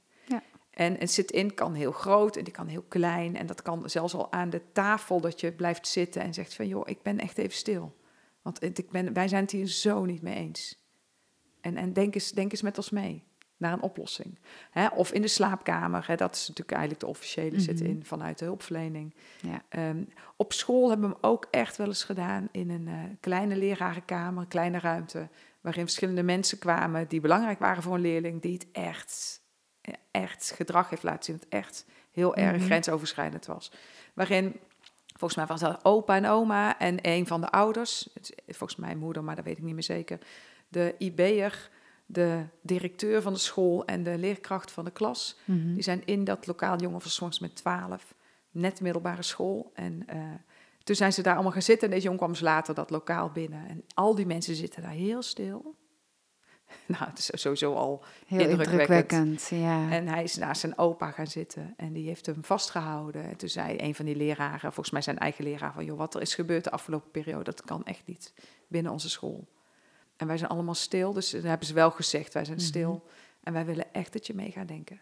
En 0.79 0.95
het 0.99 1.11
zit-in 1.11 1.53
kan 1.53 1.73
heel 1.73 1.91
groot 1.91 2.35
en 2.35 2.43
die 2.43 2.53
kan 2.53 2.67
heel 2.67 2.85
klein. 2.87 3.35
En 3.35 3.45
dat 3.45 3.61
kan 3.61 3.89
zelfs 3.89 4.13
al 4.13 4.31
aan 4.31 4.49
de 4.49 4.61
tafel 4.71 5.21
dat 5.21 5.39
je 5.39 5.51
blijft 5.51 5.87
zitten 5.87 6.21
en 6.21 6.33
zegt 6.33 6.53
van... 6.53 6.67
joh, 6.67 6.89
ik 6.89 7.01
ben 7.01 7.19
echt 7.19 7.37
even 7.37 7.53
stil. 7.53 7.95
Want 8.41 8.63
ik 8.63 8.89
ben, 8.89 9.13
wij 9.13 9.27
zijn 9.27 9.41
het 9.41 9.51
hier 9.51 9.67
zo 9.67 10.05
niet 10.05 10.21
mee 10.21 10.35
eens. 10.35 10.83
En, 11.61 11.77
en 11.77 11.93
denk, 11.93 12.13
eens, 12.13 12.31
denk 12.31 12.51
eens 12.51 12.61
met 12.61 12.77
ons 12.77 12.89
mee 12.89 13.23
naar 13.57 13.73
een 13.73 13.81
oplossing. 13.81 14.39
Hè? 14.71 14.87
Of 14.87 15.11
in 15.11 15.21
de 15.21 15.27
slaapkamer, 15.27 16.07
hè? 16.07 16.15
dat 16.15 16.35
is 16.35 16.47
natuurlijk 16.47 16.77
eigenlijk 16.77 17.01
de 17.01 17.09
officiële 17.09 17.55
Mhm. 17.55 17.59
zit-in 17.59 18.05
vanuit 18.05 18.39
de 18.39 18.45
hulpverlening. 18.45 19.13
Ja. 19.41 19.63
Ehm, 19.69 20.03
op 20.35 20.53
school 20.53 20.89
hebben 20.89 21.09
we 21.09 21.15
hem 21.21 21.31
ook 21.31 21.47
echt 21.51 21.77
wel 21.77 21.87
eens 21.87 22.03
gedaan 22.03 22.47
in 22.51 22.69
een 22.69 22.87
eh, 22.87 22.93
kleine 23.19 23.55
lerarenkamer, 23.55 24.41
een 24.41 24.47
kleine 24.47 24.79
ruimte, 24.79 25.27
waarin 25.61 25.83
verschillende 25.83 26.23
mensen 26.23 26.59
kwamen 26.59 27.07
die 27.07 27.21
belangrijk 27.21 27.59
waren 27.59 27.83
voor 27.83 27.95
een 27.95 28.01
leerling, 28.01 28.41
die 28.41 28.53
het 28.53 28.67
echt, 28.71 29.41
echt 30.11 30.51
gedrag 30.55 30.89
heeft 30.89 31.03
laten 31.03 31.23
zien, 31.23 31.35
het 31.35 31.47
echt 31.49 31.85
heel 32.11 32.35
erg 32.35 32.55
Mhm. 32.57 32.65
grensoverschrijdend 32.65 33.45
was. 33.45 33.71
Waarin, 34.13 34.59
volgens 35.05 35.35
mij 35.35 35.45
was 35.45 35.59
dat 35.59 35.85
opa 35.85 36.15
en 36.15 36.25
oma 36.25 36.79
en 36.79 36.97
een 37.01 37.27
van 37.27 37.41
de 37.41 37.49
ouders, 37.49 38.09
volgens 38.47 38.75
mij 38.79 38.95
moeder, 38.95 39.23
maar 39.23 39.35
dat 39.35 39.45
weet 39.45 39.57
ik 39.57 39.63
niet 39.63 39.73
meer 39.73 39.83
zeker, 39.83 40.19
de 40.67 40.95
IB'er, 40.97 41.69
de 42.05 42.45
directeur 42.61 43.21
van 43.21 43.33
de 43.33 43.39
school 43.39 43.85
en 43.85 44.03
de 44.03 44.17
leerkracht 44.17 44.71
van 44.71 44.85
de 44.85 44.91
klas, 44.91 45.37
Mhm. 45.45 45.73
die 45.73 45.83
zijn 45.83 46.05
in 46.05 46.23
dat 46.23 46.47
lokaal 46.47 46.77
jongen 46.79 47.01
van 47.01 47.11
soms 47.11 47.39
met 47.39 47.55
12, 47.55 48.13
net 48.51 48.81
middelbare 48.81 49.23
school. 49.23 49.71
En 49.73 50.03
eh, 50.07 50.17
toen 50.83 50.95
zijn 50.95 51.13
ze 51.13 51.21
daar 51.21 51.33
allemaal 51.33 51.51
gaan 51.51 51.61
zitten 51.61 51.87
en 51.87 51.93
deze 51.93 52.03
jongen 52.03 52.19
kwam 52.19 52.31
dus 52.31 52.41
later 52.41 52.73
dat 52.75 52.89
lokaal 52.89 53.29
binnen. 53.31 53.67
En 53.67 53.83
al 53.93 54.15
die 54.15 54.25
mensen 54.25 54.55
zitten 54.55 54.81
daar 54.81 54.91
heel 54.91 55.21
stil. 55.21 55.75
nou, 56.85 57.03
het 57.05 57.17
is 57.19 57.29
sowieso 57.41 57.73
al. 57.73 58.03
Heel 58.27 58.39
indrukwekkend. 58.39 58.71
indrukwekkend. 58.71 59.47
Ja. 59.47 59.91
En 59.91 60.07
hij 60.07 60.23
is 60.23 60.35
naast 60.35 60.61
zijn 60.61 60.77
opa 60.77 61.11
gaan 61.11 61.27
zitten 61.27 61.73
en 61.77 61.93
die 61.93 62.07
heeft 62.07 62.25
hem 62.25 62.43
vastgehouden. 62.43 63.23
En 63.23 63.35
toen 63.35 63.49
zei 63.49 63.75
een 63.77 63.95
van 63.95 64.05
die 64.05 64.15
leraren, 64.15 64.59
volgens 64.59 64.89
mij 64.89 65.01
zijn 65.01 65.17
eigen 65.19 65.43
leraar, 65.43 65.73
van 65.73 65.85
joh, 65.85 65.97
wat 65.97 66.15
er 66.15 66.21
is 66.21 66.35
gebeurd 66.35 66.63
de 66.63 66.71
afgelopen 66.71 67.11
periode, 67.11 67.43
dat 67.43 67.61
kan 67.61 67.85
echt 67.85 68.01
niet 68.05 68.33
binnen 68.67 68.91
onze 68.91 69.09
school. 69.09 69.47
En 70.17 70.27
wij 70.27 70.37
zijn 70.37 70.49
allemaal 70.49 70.73
stil, 70.75 71.13
dus 71.13 71.29
dat 71.29 71.43
hebben 71.43 71.67
ze 71.67 71.73
wel 71.73 71.91
gezegd, 71.91 72.33
wij 72.33 72.45
zijn 72.45 72.57
Mhm. 72.57 72.65
stil. 72.65 73.07
En 73.43 73.53
wij 73.53 73.65
willen 73.65 73.93
echt 73.93 74.13
dat 74.13 74.27
je 74.27 74.33
mee 74.33 74.51
gaat 74.51 74.67
denken. 74.67 75.01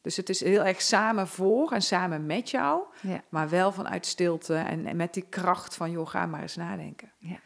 Dus 0.00 0.16
het 0.16 0.28
is 0.28 0.40
heel 0.40 0.64
erg 0.64 0.82
samen 0.82 1.28
voor 1.28 1.72
en 1.72 1.82
samen 1.82 2.26
met 2.26 2.50
jou, 2.50 2.82
ja. 3.00 3.22
maar 3.28 3.48
wel 3.48 3.72
vanuit 3.72 4.06
stilte 4.06 4.54
en, 4.54 4.86
en 4.86 4.96
met 4.96 5.14
die 5.14 5.26
kracht 5.28 5.74
van, 5.74 5.90
joh, 5.90 6.06
ga 6.08 6.26
maar 6.26 6.42
eens 6.42 6.56
nadenken. 6.56 7.12
Ja. 7.18 7.38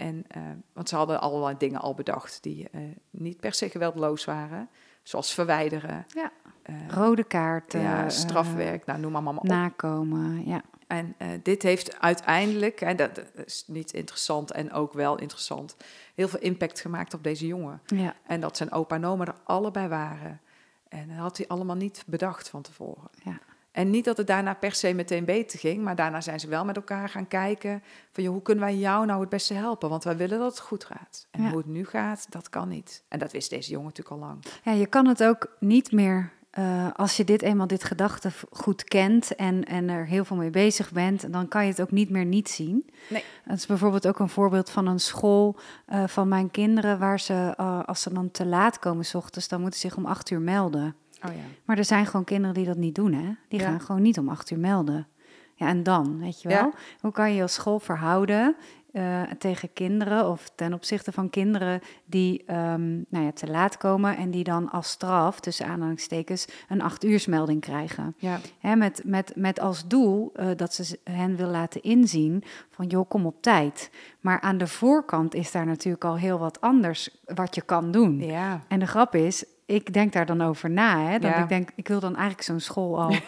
En, 0.00 0.24
eh, 0.28 0.42
want 0.72 0.88
ze 0.88 0.96
hadden 0.96 1.20
allerlei 1.20 1.54
dingen 1.58 1.80
al 1.80 1.94
bedacht 1.94 2.42
die 2.42 2.68
eh, 2.70 2.80
niet 3.10 3.40
per 3.40 3.52
se 3.54 3.68
geweldloos 3.70 4.24
waren, 4.24 4.68
zoals 5.02 5.34
verwijderen, 5.34 6.06
Ja. 6.08 6.30
eh, 6.62 6.74
Rode 6.88 7.24
kaarten. 7.24 7.80
ja, 7.80 8.08
strafwerk, 8.08 8.86
nou 8.86 8.98
noem 9.00 9.12
maar 9.12 9.22
allemaal 9.22 9.42
op. 9.42 9.48
nakomen. 9.48 10.46
Ja. 10.46 10.62
En 10.86 11.14
dit 11.42 11.62
heeft 11.62 12.00
uiteindelijk, 12.00 12.80
en 12.80 12.96
dat 12.96 13.22
is 13.44 13.64
niet 13.66 13.92
interessant 13.92 14.50
en 14.50 14.72
ook 14.72 14.92
wel 14.92 15.18
interessant, 15.18 15.76
heel 16.14 16.28
veel 16.28 16.40
impact 16.40 16.80
gemaakt 16.80 17.14
op 17.14 17.22
deze 17.22 17.46
jongen. 17.46 17.80
Ja. 17.86 18.14
En 18.26 18.40
dat 18.40 18.56
zijn 18.56 18.72
opa 18.72 18.94
en 18.94 19.04
oma 19.04 19.24
er 19.26 19.34
allebei 19.44 19.88
waren. 19.88 20.40
En 20.88 21.08
dat 21.08 21.16
had 21.16 21.36
hij 21.36 21.48
allemaal 21.48 21.76
niet 21.76 22.02
bedacht 22.06 22.48
van 22.48 22.62
tevoren. 22.62 23.10
Ja. 23.24 23.38
En 23.72 23.90
niet 23.90 24.04
dat 24.04 24.16
het 24.16 24.26
daarna 24.26 24.54
per 24.54 24.72
se 24.72 24.92
meteen 24.94 25.24
beter 25.24 25.58
ging, 25.58 25.82
maar 25.82 25.96
daarna 25.96 26.20
zijn 26.20 26.40
ze 26.40 26.48
wel 26.48 26.64
met 26.64 26.76
elkaar 26.76 27.08
gaan 27.08 27.28
kijken 27.28 27.82
van 28.12 28.22
joh, 28.24 28.32
hoe 28.32 28.42
kunnen 28.42 28.64
wij 28.64 28.76
jou 28.76 29.06
nou 29.06 29.20
het 29.20 29.28
beste 29.28 29.54
helpen? 29.54 29.88
Want 29.88 30.04
wij 30.04 30.16
willen 30.16 30.38
dat 30.38 30.50
het 30.50 30.60
goed 30.60 30.84
gaat. 30.84 31.26
En 31.30 31.42
Ja. 31.42 31.48
hoe 31.48 31.58
het 31.58 31.66
nu 31.66 31.84
gaat, 31.86 32.26
dat 32.28 32.48
kan 32.48 32.68
niet. 32.68 33.04
En 33.08 33.18
dat 33.18 33.32
wist 33.32 33.50
deze 33.50 33.70
jongen 33.70 33.86
natuurlijk 33.86 34.16
al 34.22 34.26
lang. 34.28 34.44
Ja, 34.62 34.72
je 34.72 34.86
kan 34.86 35.06
het 35.06 35.24
ook 35.24 35.56
niet 35.58 35.92
meer, 35.92 36.32
eh, 36.50 36.86
als 36.94 37.16
je 37.16 37.24
dit 37.24 37.42
eenmaal, 37.42 37.66
dit 37.66 37.84
gedachtegoed 37.84 38.84
kent 38.84 39.34
en, 39.34 39.64
en 39.64 39.88
er 39.88 40.06
heel 40.06 40.24
veel 40.24 40.36
mee 40.36 40.50
bezig 40.50 40.92
bent, 40.92 41.32
dan 41.32 41.48
kan 41.48 41.62
je 41.64 41.70
het 41.70 41.80
ook 41.80 41.90
niet 41.90 42.10
meer 42.10 42.24
niet 42.24 42.48
zien. 42.48 42.90
Nee. 43.08 43.24
Dat 43.44 43.56
is 43.56 43.66
bijvoorbeeld 43.66 44.06
ook 44.06 44.18
een 44.18 44.28
voorbeeld 44.28 44.70
van 44.70 44.86
een 44.86 45.00
school 45.00 45.56
eh, 45.86 46.06
van 46.06 46.28
mijn 46.28 46.50
kinderen, 46.50 46.98
waar 46.98 47.20
ze, 47.20 47.54
eh, 47.56 47.84
als 47.84 48.02
ze 48.02 48.12
dan 48.12 48.30
te 48.30 48.46
laat 48.46 48.78
komen 48.78 49.04
s 49.04 49.14
ochtends, 49.14 49.48
dan 49.48 49.60
moeten 49.60 49.80
ze 49.80 49.86
zich 49.88 49.96
om 49.96 50.06
acht 50.06 50.30
uur 50.30 50.40
melden. 50.40 50.94
Oh 51.26 51.32
ja. 51.34 51.40
Maar 51.64 51.78
er 51.78 51.84
zijn 51.84 52.06
gewoon 52.06 52.24
kinderen 52.24 52.54
die 52.54 52.66
dat 52.66 52.76
niet 52.76 52.94
doen, 52.94 53.12
hè? 53.12 53.32
Die 53.48 53.60
Ja. 53.60 53.66
gaan 53.66 53.80
gewoon 53.80 54.02
niet 54.02 54.18
om 54.18 54.28
acht 54.28 54.50
uur 54.50 54.58
melden. 54.58 55.06
Ja, 55.54 55.66
en 55.68 55.82
dan, 55.82 56.18
weet 56.18 56.42
je 56.42 56.48
wel? 56.48 56.56
Ja. 56.56 56.70
Hoe 57.00 57.12
kan 57.12 57.34
je 57.34 57.42
als 57.42 57.54
school 57.54 57.78
verhouden 57.78 58.56
eh, 58.92 59.22
tegen 59.38 59.72
kinderen 59.72 60.28
of 60.28 60.50
ten 60.54 60.72
opzichte 60.72 61.12
van 61.12 61.30
kinderen 61.30 61.80
die 62.04 62.42
ehm, 62.46 62.90
nou 63.08 63.24
ja, 63.24 63.32
te 63.32 63.46
laat 63.46 63.76
komen 63.76 64.16
en 64.16 64.30
die 64.30 64.44
dan 64.44 64.70
als 64.70 64.90
straf, 64.90 65.40
tussen 65.40 65.66
aanhalingstekens, 65.66 66.46
een 66.68 66.82
acht 66.82 67.04
uursmelding 67.04 67.60
krijgen? 67.60 68.14
Ja. 68.18 68.38
Hè, 68.58 68.76
met, 68.76 69.02
met, 69.04 69.32
met 69.36 69.60
als 69.60 69.86
doel 69.88 70.30
eh, 70.34 70.48
dat 70.56 70.74
ze 70.74 70.98
hen 71.04 71.36
wil 71.36 71.48
laten 71.48 71.82
inzien 71.82 72.42
van 72.70 72.86
joh, 72.86 73.08
kom 73.08 73.26
op 73.26 73.42
tijd. 73.42 73.90
Maar 74.20 74.40
aan 74.40 74.58
de 74.58 74.66
voorkant 74.66 75.34
is 75.34 75.52
daar 75.52 75.66
natuurlijk 75.66 76.04
al 76.04 76.16
heel 76.16 76.38
wat 76.38 76.60
anders 76.60 77.20
wat 77.24 77.54
je 77.54 77.62
kan 77.62 77.90
doen. 77.90 78.18
ja. 78.20 78.64
En 78.68 78.78
de 78.78 78.86
grap 78.86 79.14
is, 79.14 79.44
ik 79.74 79.92
denk 79.92 80.12
daar 80.12 80.26
dan 80.26 80.42
over 80.42 80.70
na. 80.70 81.00
Hè? 81.06 81.18
Dat 81.18 81.30
Ja. 81.30 81.42
ik 81.42 81.48
denk, 81.48 81.70
ik 81.74 81.88
wil 81.88 82.00
dan 82.00 82.14
eigenlijk 82.16 82.42
zo'n 82.42 82.60
school 82.60 83.00
al. 83.02 83.14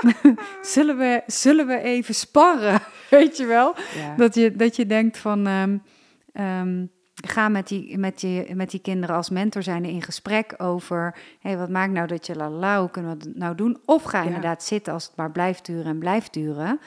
zullen, 0.62 0.98
we, 0.98 1.22
zullen 1.26 1.66
we 1.66 1.78
even 1.80 2.14
sparren? 2.14 2.80
Weet 3.10 3.36
je 3.36 3.46
wel? 3.46 3.74
ja. 3.98 4.14
Dat 4.16 4.34
je, 4.34 4.56
dat 4.56 4.76
je 4.76 4.86
denkt 4.86 5.18
van. 5.18 5.46
ehm, 5.46 5.76
ehm, 6.32 6.84
ga 7.26 7.48
met 7.48 7.68
die, 7.68 7.98
met, 7.98 8.20
die, 8.20 8.54
met 8.54 8.70
die 8.70 8.80
kinderen 8.80 9.16
als 9.16 9.30
mentor 9.30 9.62
zijn 9.62 9.84
in 9.84 10.02
gesprek 10.02 10.54
over. 10.58 11.16
Hé, 11.40 11.56
wat 11.56 11.68
maakt 11.68 11.92
nou 11.92 12.06
dat 12.06 12.26
je 12.26 12.34
la 12.36 12.50
la, 12.50 12.58
la, 12.58 12.80
hoe 12.80 12.90
kunnen 12.90 13.18
we 13.18 13.24
het 13.28 13.36
nou 13.36 13.54
doen? 13.54 13.78
Of 13.84 14.02
ga 14.02 14.18
Ja. 14.20 14.26
inderdaad 14.26 14.62
zitten 14.62 14.92
als 14.92 15.04
het 15.06 15.16
maar 15.16 15.30
blijft 15.30 15.66
duren 15.66 15.84
en 15.86 15.98
blijft 15.98 16.32
duren. 16.32 16.80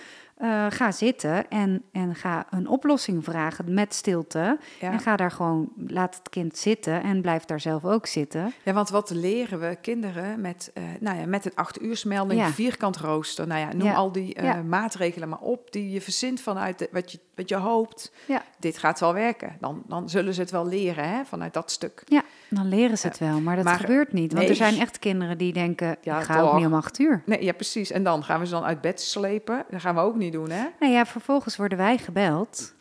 Eh, 0.44 0.66
ga 0.70 0.92
zitten 0.92 1.50
en, 1.50 1.84
en 1.92 2.16
ga 2.16 2.46
een 2.50 2.68
oplossing 2.68 3.24
vragen 3.24 3.74
met 3.74 3.94
stilte. 3.94 4.58
Ja. 4.80 4.92
En 4.92 5.00
ga 5.00 5.16
daar 5.16 5.32
gewoon, 5.32 5.70
laat 5.88 6.16
het 6.16 6.30
kind 6.30 6.58
zitten 6.58 7.04
en 7.04 7.22
blijf 7.22 7.46
daar 7.46 7.60
zelf 7.60 7.86
ook 7.86 8.06
zitten. 8.06 8.54
Ja, 8.64 8.74
want 8.74 8.90
wat 8.90 9.10
leren 9.10 9.60
we 9.60 9.78
kinderen 9.82 10.42
met, 10.42 10.72
eh, 10.74 10.84
nou 11.00 11.18
ja, 11.20 11.26
met 11.26 11.46
een 11.46 11.56
acht 11.56 11.82
uursmelding, 11.82 12.40
Ja. 12.40 12.50
vierkant 12.50 12.98
rooster, 12.98 13.48
nou 13.48 13.60
ja, 13.60 13.74
noem 13.74 13.88
Ja. 13.88 13.94
al 13.94 14.12
die 14.12 14.34
eh, 14.34 14.62
maatregelen 14.62 15.30
maar 15.30 15.40
op 15.40 15.72
die 15.72 15.92
je 15.92 16.02
verzint 16.02 16.42
vanuit 16.42 16.80
de- 16.80 16.90
wat, 16.92 17.12
je, 17.12 17.20
wat 17.36 17.50
je 17.50 17.56
hoopt. 17.56 18.12
Ja. 18.28 18.44
Dit 18.60 18.78
gaat 18.78 19.00
wel 19.00 19.14
werken. 19.14 19.56
Dan, 19.60 19.84
dan 19.88 20.10
zullen 20.10 20.34
ze 20.34 20.42
het 20.42 20.52
wel 20.52 20.68
leren 20.68 21.10
hè, 21.10 21.26
vanuit 21.26 21.54
dat 21.54 21.72
stuk. 21.72 22.04
Ja, 22.06 22.22
dan 22.50 22.68
leren 22.68 22.98
ze 22.98 23.08
het 23.08 23.18
wel, 23.18 23.40
maar 23.40 23.56
dat 23.56 23.66
Maar, 23.66 23.80
gebeurt 23.80 24.14
niet. 24.14 24.28
Want 24.34 24.40
nee. 24.42 24.50
er 24.50 24.56
zijn 24.56 24.80
echt 24.80 25.00
kinderen 25.00 25.38
die 25.38 25.54
denken, 25.54 25.98
Ja, 26.02 26.18
ik 26.20 26.26
ga 26.26 26.42
ook 26.42 26.56
niet 26.58 26.66
om 26.66 26.74
acht 26.74 27.00
uur. 27.00 27.22
Nee, 27.26 27.44
ja, 27.44 27.54
precies. 27.54 27.92
En 27.92 28.04
dan 28.04 28.24
gaan 28.24 28.40
we 28.40 28.46
ze 28.46 28.52
dan 28.52 28.64
uit 28.64 28.82
bed 28.82 29.02
slepen. 29.02 29.66
Dat 29.70 29.82
gaan 29.82 29.96
we 29.96 30.02
ook 30.02 30.16
niet 30.16 30.32
doen, 30.34 30.50
hè? 30.50 30.66
Nou 30.80 30.94
ja, 30.94 31.06
vervolgens 31.06 31.56
worden 31.56 31.78
wij 31.78 31.98
gebeld. 31.98 32.74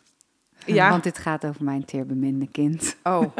Ja. 0.65 0.89
Want 0.89 1.03
dit 1.03 1.17
gaat 1.17 1.45
over 1.45 1.63
mijn 1.63 1.85
teerbeminde 1.85 2.47
kind. 2.47 2.95
Oh, 3.03 3.37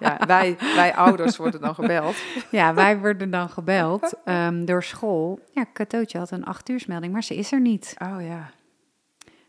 ja, 0.00 0.18
wij, 0.26 0.56
wij 0.74 0.94
ouders 0.94 1.36
worden 1.36 1.60
dan 1.60 1.74
gebeld. 1.74 2.16
Ja, 2.50 2.74
wij 2.74 2.98
worden 2.98 3.30
dan 3.30 3.48
gebeld 3.48 4.14
ehm, 4.24 4.64
door 4.64 4.82
school. 4.82 5.40
Ja, 5.52 5.64
Katootje 5.64 6.18
had 6.18 6.30
een 6.30 6.44
acht 6.44 6.68
uursmelding, 6.68 7.12
maar 7.12 7.22
ze 7.22 7.36
is 7.36 7.52
er 7.52 7.60
niet. 7.60 7.94
Oh 7.98 8.22
ja. 8.22 8.50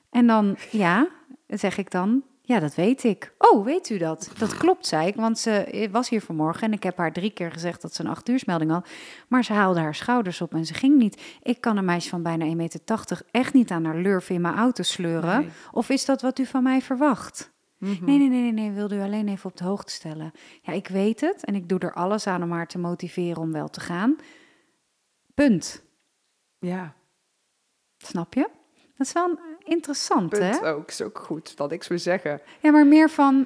En 0.10 0.28
dan, 0.28 0.58
ja, 0.72 1.08
zeg 1.48 1.78
ik 1.78 1.92
dan, 1.92 2.24
ja, 2.50 2.60
dat 2.60 2.76
weet 2.76 3.04
ik. 3.04 3.34
Oh, 3.38 3.66
weet 3.66 3.90
u 3.90 3.98
dat? 3.98 4.32
Dat 4.38 4.58
klopt, 4.58 4.88
zei 4.88 5.08
ik, 5.08 5.16
want 5.16 5.40
ze 5.40 5.88
was 5.92 6.10
hier 6.10 6.22
vanmorgen 6.22 6.62
en 6.68 6.74
ik 6.74 6.84
heb 6.84 6.98
haar 6.98 7.14
drie 7.14 7.32
keer 7.32 7.52
gezegd 7.52 7.82
dat 7.82 7.94
ze 7.96 8.04
een 8.04 8.10
acht 8.10 8.30
uursmelding 8.30 8.72
had. 8.72 8.88
Maar 9.28 9.44
ze 9.44 9.54
haalde 9.54 9.80
haar 9.80 9.96
schouders 9.96 10.42
op 10.42 10.54
en 10.54 10.66
ze 10.66 10.74
ging 10.74 10.98
niet. 10.98 11.22
Ik 11.44 11.62
kan 11.62 11.78
een 11.78 11.86
meisje 11.86 12.10
van 12.10 12.24
bijna 12.24 12.46
1,80 12.46 12.56
meter 12.56 13.22
echt 13.32 13.54
niet 13.54 13.72
aan 13.72 13.86
haar 13.86 13.96
lurven 13.98 14.36
in 14.36 14.42
mijn 14.42 14.56
auto 14.56 14.84
sleuren. 14.84 15.40
Nee. 15.40 15.50
Of 15.72 15.90
is 15.90 16.06
dat 16.06 16.22
wat 16.22 16.40
u 16.40 16.46
van 16.46 16.64
mij 16.64 16.82
verwacht? 16.82 17.52
Mhm. 17.78 18.06
Nee, 18.06 18.18
nee, 18.18 18.30
nee, 18.30 18.42
nee, 18.42 18.52
nee, 18.52 18.72
wilde 18.72 18.96
u 18.96 19.02
alleen 19.02 19.28
even 19.28 19.50
op 19.50 19.58
de 19.58 19.64
hoogte 19.64 19.92
stellen. 19.94 20.32
Ja, 20.62 20.74
ik 20.74 20.88
weet 20.88 21.22
het 21.22 21.46
en 21.46 21.56
ik 21.56 21.70
doe 21.70 21.80
er 21.80 21.94
alles 21.94 22.28
aan 22.28 22.44
om 22.44 22.52
haar 22.52 22.68
te 22.68 22.78
motiveren 22.80 23.42
om 23.42 23.52
wel 23.52 23.70
te 23.70 23.80
gaan. 23.80 24.16
Punt. 25.34 25.84
Ja, 26.60 26.94
Snap 27.98 28.34
je? 28.34 28.50
Dat 28.98 29.08
is 29.08 29.14
wel 29.14 29.30
een- 29.30 29.40
interessant, 29.70 30.32
hè? 30.32 30.50
punt 30.50 30.64
ook. 30.64 30.88
Is 30.90 31.02
ook 31.02 31.18
goed 31.20 31.58
dat 31.58 31.72
ik 31.72 31.84
zou 31.84 32.00
zeggen. 32.00 32.42
Ja, 32.60 32.72
maar 32.72 32.88
meer 32.88 33.10
van. 33.10 33.46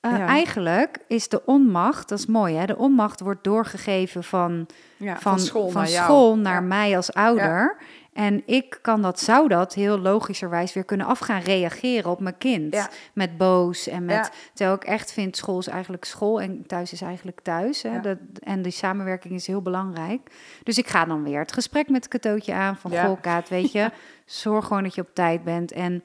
eh, 0.00 0.10
Ja. 0.18 0.26
Eigenlijk 0.26 0.98
is 1.08 1.28
de 1.28 1.44
onmacht, 1.44 2.08
dat 2.08 2.18
is 2.18 2.26
mooi 2.26 2.54
hè, 2.54 2.66
de 2.66 2.76
onmacht 2.76 3.20
wordt 3.20 3.44
doorgegeven 3.44 4.24
van, 4.24 4.66
Ja, 4.96 5.12
van, 5.12 5.20
van, 5.22 5.38
school 5.40 5.68
van 5.70 5.80
naar 5.82 5.90
school 5.90 6.36
naar 6.38 6.62
mij 6.62 6.96
als 6.96 7.12
ouder. 7.12 7.76
En 8.18 8.42
ik 8.46 8.78
kan 8.82 9.02
dat, 9.02 9.20
zou 9.20 9.48
dat 9.48 9.74
heel 9.74 9.98
logischerwijs 9.98 10.72
weer 10.72 10.84
kunnen 10.84 11.06
af 11.06 11.18
gaan 11.18 11.40
reageren 11.40 12.10
op 12.10 12.20
mijn 12.20 12.38
kind. 12.38 12.74
Ja. 12.74 12.88
Met 13.14 13.36
boos 13.36 13.86
en 13.88 14.04
met, 14.04 14.14
Ja. 14.16 14.30
terwijl 14.54 14.76
ik 14.76 14.84
echt 14.84 15.12
vind, 15.12 15.36
school 15.36 15.58
is 15.58 15.66
eigenlijk 15.66 16.04
school 16.04 16.40
en 16.40 16.66
thuis 16.66 16.92
is 16.92 17.00
eigenlijk 17.02 17.40
thuis. 17.40 17.82
Hè? 17.82 17.92
Ja. 17.94 17.98
Dat, 18.00 18.18
en 18.40 18.62
die 18.62 18.72
samenwerking 18.72 19.34
is 19.34 19.46
heel 19.46 19.62
belangrijk. 19.62 20.30
Dus 20.62 20.78
ik 20.78 20.86
ga 20.86 21.04
dan 21.04 21.22
weer 21.22 21.38
het 21.38 21.52
gesprek 21.52 21.88
met 21.88 22.04
het 22.04 22.08
katootje 22.22 22.54
aan 22.54 22.76
van, 22.76 22.90
Ja. 22.90 23.04
goh 23.06 23.20
Kaat, 23.20 23.48
weet 23.48 23.72
je, 23.72 23.90
zorg 24.26 24.66
gewoon 24.66 24.82
dat 24.82 24.94
je 24.94 25.00
op 25.00 25.14
tijd 25.14 25.44
bent. 25.44 25.72
En 25.72 26.04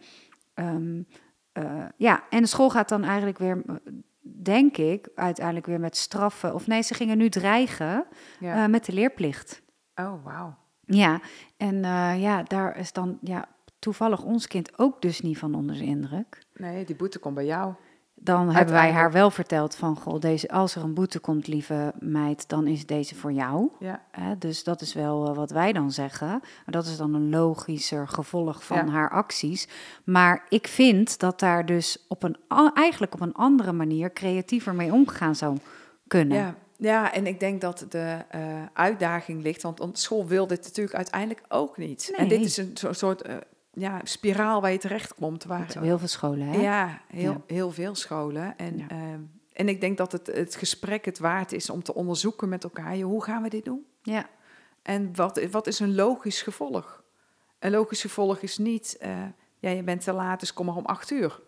ehm, 0.54 1.02
eh, 1.52 1.86
ja, 1.98 2.24
en 2.30 2.42
de 2.42 2.48
school 2.48 2.70
gaat 2.70 2.90
dan 2.90 3.04
eigenlijk 3.04 3.38
weer, 3.38 3.62
denk 4.22 4.78
ik, 4.78 5.08
uiteindelijk 5.16 5.66
weer 5.66 5.80
met 5.80 5.98
straffen. 5.98 6.54
Of 6.54 6.68
nee, 6.68 6.82
ze 6.82 6.94
gingen 6.94 7.18
nu 7.18 7.30
dreigen 7.30 8.06
Ja. 8.40 8.64
eh, 8.64 8.70
met 8.70 8.86
de 8.86 8.94
leerplicht. 8.94 9.62
oh, 9.96 10.24
wauw. 10.24 10.62
Ja, 10.86 11.20
en 11.64 11.84
eh, 11.86 12.22
ja, 12.22 12.44
daar 12.44 12.78
is 12.78 12.94
dan 12.94 13.18
ja, 13.22 13.46
toevallig 13.80 14.24
ons 14.24 14.48
kind 14.48 14.80
ook 14.80 15.02
dus 15.02 15.22
niet 15.22 15.38
van 15.38 15.56
onder 15.56 15.76
de 15.78 15.84
indruk. 15.84 16.40
Nee, 16.56 16.86
die 16.86 16.96
boete 16.96 17.20
komt 17.20 17.36
bij 17.36 17.46
jou. 17.46 17.74
Dan 18.16 18.50
hebben 18.50 18.74
wij 18.74 18.92
haar 18.92 19.12
wel 19.12 19.32
verteld 19.32 19.76
van, 19.76 19.96
goh, 19.98 20.20
deze, 20.20 20.50
als 20.50 20.76
er 20.76 20.84
een 20.84 20.94
boete 20.94 21.20
komt, 21.20 21.48
lieve 21.48 21.94
meid, 22.00 22.50
dan 22.50 22.68
is 22.68 22.86
deze 22.86 23.16
voor 23.16 23.32
jou. 23.32 23.70
Ja, 23.80 24.02
Hè, 24.12 24.38
dus 24.38 24.64
dat 24.64 24.82
is 24.82 24.94
wel 24.94 25.28
eh, 25.30 25.36
wat 25.36 25.52
wij 25.52 25.74
dan 25.74 25.92
zeggen. 25.92 26.28
Maar 26.28 26.42
dat 26.66 26.86
is 26.86 26.98
dan 26.98 27.14
een 27.14 27.30
logischer 27.30 28.08
gevolg 28.08 28.64
van 28.66 28.78
Ja. 28.86 28.92
haar 28.92 29.10
acties. 29.10 29.68
Maar 30.04 30.46
ik 30.50 30.68
vind 30.68 31.20
dat 31.20 31.40
daar 31.40 31.66
dus 31.66 32.06
op 32.08 32.24
een, 32.24 32.38
eigenlijk 32.74 33.14
op 33.14 33.22
een 33.22 33.34
andere 33.34 33.72
manier 33.72 34.14
creatiever 34.14 34.76
mee 34.76 34.94
omgegaan 34.94 35.36
zou 35.36 35.58
kunnen. 36.08 36.38
ja. 36.38 36.56
Ja, 36.78 37.14
en 37.14 37.28
ik 37.28 37.40
denk 37.40 37.62
dat 37.62 37.86
de 37.90 38.18
eh, 38.30 38.64
uitdaging 38.74 39.42
ligt, 39.42 39.62
want, 39.62 40.00
school 40.00 40.28
wil 40.28 40.48
dit 40.48 40.64
natuurlijk 40.64 40.96
uiteindelijk 40.96 41.42
ook 41.48 41.78
niet. 41.78 42.14
En 42.16 42.28
dit 42.28 42.38
Nee. 42.38 42.48
is 42.48 42.58
een 42.58 42.96
soort 42.96 43.22
eh, 43.22 43.36
ja, 43.74 44.00
spiraal 44.04 44.62
waar 44.62 44.72
je 44.72 44.78
terecht 44.78 45.14
komt. 45.16 45.44
Waar, 45.44 45.76
heel 45.80 46.00
veel 46.00 46.08
scholen, 46.08 46.48
hè? 46.48 46.62
Ja, 46.62 47.02
heel, 47.08 47.32
Ja. 47.32 47.42
heel 47.48 47.72
veel 47.72 47.96
scholen. 47.96 48.58
En, 48.58 48.78
Ja. 48.78 48.88
ehm, 48.88 49.20
en 49.54 49.70
ik 49.70 49.82
denk 49.82 49.98
dat 49.98 50.12
het, 50.12 50.28
het 50.28 50.56
gesprek 50.56 51.06
het 51.06 51.20
waard 51.20 51.52
is 51.52 51.70
om 51.70 51.84
te 51.84 51.94
onderzoeken 51.94 52.50
met 52.50 52.64
elkaar. 52.64 52.98
Hoe 53.00 53.24
gaan 53.24 53.42
we 53.44 53.50
dit 53.50 53.66
doen? 53.66 53.86
ja. 54.02 54.30
En 54.82 55.16
wat, 55.16 55.44
wat 55.52 55.68
is 55.68 55.80
een 55.80 55.96
logisch 55.96 56.42
gevolg? 56.42 57.04
Een 57.60 57.72
logisch 57.72 58.02
gevolg 58.02 58.40
is 58.40 58.58
niet, 58.58 58.98
eh, 59.00 59.10
ja, 59.60 59.70
je 59.70 59.84
bent 59.84 60.04
te 60.04 60.14
laat, 60.14 60.40
dus 60.40 60.54
kom 60.54 60.66
maar 60.66 60.76
om 60.76 60.86
acht 60.86 61.12
uur. 61.12 61.40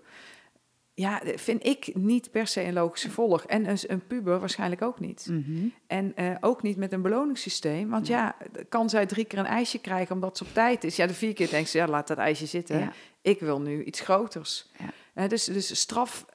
Ja, 0.97 1.21
vind 1.35 1.65
ik 1.65 1.95
niet 1.95 2.31
per 2.31 2.47
se 2.47 2.63
een 2.63 2.73
logisch 2.73 3.03
gevolg. 3.03 3.45
En 3.45 3.69
een, 3.69 3.77
een 3.87 4.07
puber 4.07 4.39
waarschijnlijk 4.39 4.81
ook 4.81 4.99
niet. 4.99 5.27
Mhm. 5.29 5.67
En 5.87 6.15
eh, 6.15 6.35
ook 6.41 6.61
niet 6.61 6.77
met 6.77 6.91
een 6.91 7.01
beloningssysteem. 7.01 7.89
Want 7.89 8.07
ja, 8.07 8.35
kan 8.69 8.89
zij 8.89 9.05
drie 9.05 9.25
keer 9.25 9.39
een 9.39 9.45
ijsje 9.45 9.79
krijgen 9.79 10.15
omdat 10.15 10.37
ze 10.37 10.43
op 10.43 10.53
tijd 10.53 10.83
is? 10.83 10.95
Ja, 10.95 11.07
de 11.07 11.13
vier 11.13 11.33
keer 11.33 11.49
denkt 11.49 11.69
ze, 11.69 11.77
ja, 11.77 11.87
laat 11.87 12.07
dat 12.07 12.17
ijsje 12.17 12.45
zitten. 12.45 12.79
Ja. 12.79 12.93
Ik 13.21 13.39
wil 13.39 13.61
nu 13.61 13.83
iets 13.83 13.99
groters. 13.99 14.71
Ja. 15.15 15.27
Dus, 15.27 15.45
dus 15.45 15.79
straf, 15.79 16.25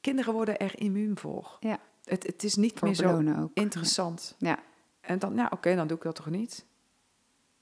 kinderen 0.00 0.32
worden 0.32 0.58
er 0.58 0.80
immuun 0.80 1.18
voor. 1.18 1.56
Ja. 1.60 1.78
Het, 2.04 2.26
het 2.26 2.44
is 2.44 2.54
niet 2.54 2.78
Voor 2.78 2.88
meer 2.88 2.96
zo 2.96 3.22
ook. 3.40 3.50
interessant. 3.54 4.34
Ja. 4.38 4.58
En 5.00 5.18
dan, 5.18 5.34
ja, 5.34 5.48
oké, 5.50 5.74
dan 5.74 5.86
doe 5.86 5.96
ik 5.96 6.02
dat 6.02 6.14
toch 6.14 6.30
niet? 6.30 6.66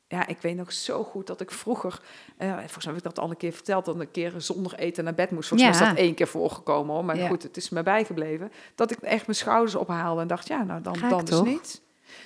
Ja, 0.09 0.27
ik 0.27 0.39
weet 0.41 0.57
nog 0.57 0.73
zo 0.73 1.05
goed 1.05 1.27
dat 1.27 1.41
ik 1.41 1.51
vroeger, 1.51 2.01
eh, 2.37 2.49
volgens 2.55 2.85
mij 2.85 2.95
heb 2.95 2.97
ik 2.97 3.15
dat 3.15 3.19
al 3.19 3.31
een 3.31 3.37
keer 3.37 3.53
verteld, 3.53 3.85
dat 3.85 4.01
een 4.01 4.11
keer 4.11 4.33
zonder 4.37 4.75
eten 4.75 5.05
naar 5.05 5.15
bed 5.15 5.31
moest. 5.31 5.49
Volgens 5.49 5.71
mij 5.71 5.81
is 5.81 5.89
dat 5.89 5.99
één 5.99 6.15
keer 6.15 6.29
voorgekomen 6.29 6.95
hoor, 6.95 7.05
maar 7.05 7.17
Ja. 7.17 7.29
goed, 7.29 7.43
het 7.43 7.57
is 7.57 7.69
me 7.69 7.83
bijgebleven. 7.83 8.53
Dat 8.75 8.91
ik 8.91 8.99
echt 8.99 9.27
mijn 9.27 9.39
schouders 9.39 9.75
ophaalde 9.75 10.21
en 10.21 10.27
dacht, 10.27 10.49
ja, 10.49 10.63
nou 10.63 10.83
dan, 10.83 10.97
dan 11.09 11.25
dus 11.25 11.41
niet. 11.43 11.83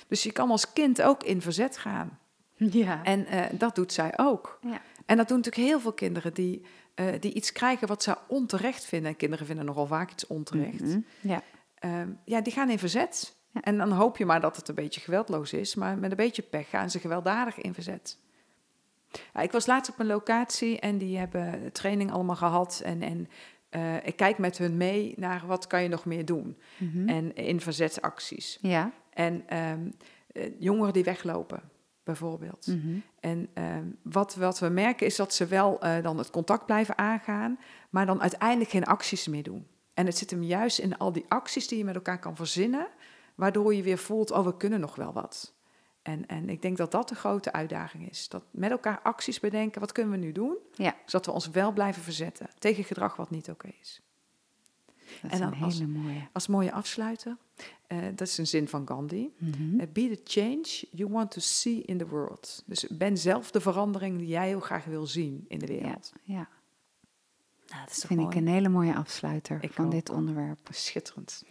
Dus 0.07 0.23
je 0.23 0.31
kan 0.31 0.49
als 0.51 0.73
kind 0.73 1.01
ook 1.01 1.23
in 1.23 1.41
verzet 1.41 1.77
gaan. 1.77 2.19
Ja. 2.55 3.03
En 3.03 3.25
eh, 3.25 3.45
dat 3.51 3.75
doet 3.75 3.93
zij 3.93 4.13
ook. 4.15 4.59
Ja. 4.61 4.81
En 5.05 5.17
dat 5.17 5.27
doen 5.27 5.37
natuurlijk 5.37 5.67
heel 5.67 5.79
veel 5.79 5.93
kinderen 5.93 6.33
die, 6.33 6.65
eh, 6.95 7.05
die 7.19 7.33
iets 7.33 7.51
krijgen 7.51 7.87
wat 7.87 8.03
ze 8.03 8.17
onterecht 8.27 8.85
vinden. 8.85 9.09
En 9.11 9.17
kinderen 9.17 9.45
vinden 9.45 9.65
nogal 9.65 9.85
vaak 9.85 10.11
iets 10.11 10.27
onterecht. 10.27 10.81
Mhm. 10.81 10.99
Ja. 11.19 11.41
Ehm, 11.79 12.09
ja, 12.25 12.41
die 12.41 12.53
gaan 12.53 12.69
in 12.69 12.79
verzet. 12.79 13.35
Ja. 13.53 13.61
En 13.61 13.77
dan 13.77 13.91
hoop 13.91 14.17
je 14.17 14.25
maar 14.25 14.41
dat 14.41 14.55
het 14.55 14.67
een 14.67 14.75
beetje 14.75 15.01
geweldloos 15.01 15.53
is, 15.53 15.75
maar 15.75 15.97
met 15.97 16.11
een 16.11 16.17
beetje 16.17 16.41
pech 16.41 16.69
gaan 16.69 16.89
ze 16.89 16.99
gewelddadig 16.99 17.57
in 17.57 17.73
verzet. 17.73 18.17
Ja, 19.33 19.41
ik 19.41 19.51
was 19.51 19.65
laatst 19.65 19.91
op 19.91 19.99
een 19.99 20.05
locatie 20.05 20.79
en 20.79 20.97
die 20.97 21.17
hebben 21.17 21.71
training 21.71 22.11
allemaal 22.11 22.35
gehad. 22.35 22.81
En, 22.85 23.01
en 23.01 23.29
eh, 23.69 23.95
ik 24.07 24.15
kijk 24.15 24.37
met 24.37 24.57
hun 24.57 24.77
mee 24.77 25.13
naar 25.17 25.43
wat 25.45 25.67
kan 25.67 25.83
je 25.83 25.89
nog 25.89 26.05
meer 26.05 26.25
doen. 26.25 26.57
Mhm. 26.77 27.09
En 27.09 27.35
in 27.35 27.61
verzetsacties. 27.61 28.57
Ja. 28.61 28.91
En 29.13 29.43
ehm, 29.47 29.89
eh, 30.31 30.51
jongeren 30.59 30.93
die 30.93 31.03
weglopen, 31.03 31.61
bijvoorbeeld. 32.03 32.67
Mhm. 32.67 32.97
En 33.19 33.47
ehm, 33.53 33.85
wat, 34.01 34.35
wat 34.35 34.59
we 34.59 34.69
merken 34.69 35.05
is 35.05 35.15
dat 35.15 35.33
ze 35.33 35.45
wel 35.45 35.79
eh, 35.79 36.03
dan 36.03 36.17
het 36.17 36.29
contact 36.29 36.65
blijven 36.65 36.97
aangaan, 36.97 37.59
maar 37.89 38.05
dan 38.05 38.21
uiteindelijk 38.21 38.69
geen 38.69 38.85
acties 38.85 39.27
meer 39.27 39.43
doen. 39.43 39.67
En 39.93 40.05
het 40.05 40.17
zit 40.17 40.29
hem 40.29 40.43
juist 40.43 40.79
in 40.79 40.97
al 40.97 41.11
die 41.11 41.25
acties 41.27 41.67
die 41.67 41.77
je 41.77 41.85
met 41.85 41.95
elkaar 41.95 42.19
kan 42.19 42.35
verzinnen, 42.35 42.87
waardoor 43.35 43.73
je 43.75 43.83
weer 43.83 43.97
voelt, 43.97 44.31
oh, 44.31 44.45
we 44.45 44.57
kunnen 44.57 44.79
nog 44.79 44.95
wel 44.95 45.13
wat. 45.13 45.53
En, 46.01 46.27
en 46.27 46.49
ik 46.49 46.61
denk 46.61 46.77
dat 46.77 46.91
dat 46.91 47.09
de 47.09 47.15
grote 47.15 47.51
uitdaging 47.51 48.09
is. 48.09 48.29
Dat 48.29 48.43
met 48.51 48.71
elkaar 48.71 48.99
acties 49.01 49.39
bedenken, 49.39 49.79
wat 49.81 49.91
kunnen 49.91 50.11
we 50.19 50.25
nu 50.25 50.31
doen? 50.31 50.57
Ja. 50.73 50.95
Zodat 51.05 51.25
we 51.25 51.31
ons 51.31 51.49
wel 51.49 51.71
blijven 51.71 52.01
verzetten 52.03 52.49
tegen 52.59 52.83
gedrag 52.83 53.15
wat 53.15 53.29
niet 53.29 53.49
oké 53.49 53.69
is. 53.81 54.01
Dat 55.21 55.21
En 55.21 55.29
is 55.31 55.39
dan 55.39 55.53
een 55.53 55.61
als- 55.63 55.79
hele 55.79 55.91
mooie. 55.91 56.27
Als 56.31 56.47
mooie 56.47 56.71
afsluiter, 56.71 57.37
eh, 57.87 57.97
dat 58.15 58.27
is 58.27 58.37
een 58.37 58.47
zin 58.47 58.67
van 58.67 58.87
Gandhi. 58.87 59.33
Mhm. 59.37 59.79
Eh, 59.79 59.87
Be 59.93 60.09
the 60.09 60.21
change 60.23 60.83
you 60.91 61.09
want 61.11 61.31
to 61.31 61.39
see 61.39 61.81
in 61.81 61.97
the 61.97 62.07
world. 62.07 62.63
Dus 62.65 62.87
ben 62.87 63.17
zelf 63.17 63.51
de 63.51 63.61
verandering 63.61 64.17
die 64.17 64.27
jij 64.27 64.47
heel 64.47 64.59
graag 64.59 64.85
wil 64.85 65.07
zien 65.07 65.45
in 65.47 65.59
de 65.59 65.67
wereld. 65.67 66.11
Ja, 66.23 66.35
Nou, 66.35 67.81
dat 67.85 67.89
is 67.91 67.95
dat 67.99 68.05
vind 68.07 68.19
ik 68.19 68.25
mooi? 68.25 68.37
een 68.37 68.47
hele 68.47 68.69
mooie 68.69 68.95
afsluiter 68.95 69.63
Ik 69.63 69.73
van 69.73 69.85
ook. 69.85 69.91
dit 69.91 70.09
onderwerp. 70.09 70.59
Schitterend. 70.69 71.43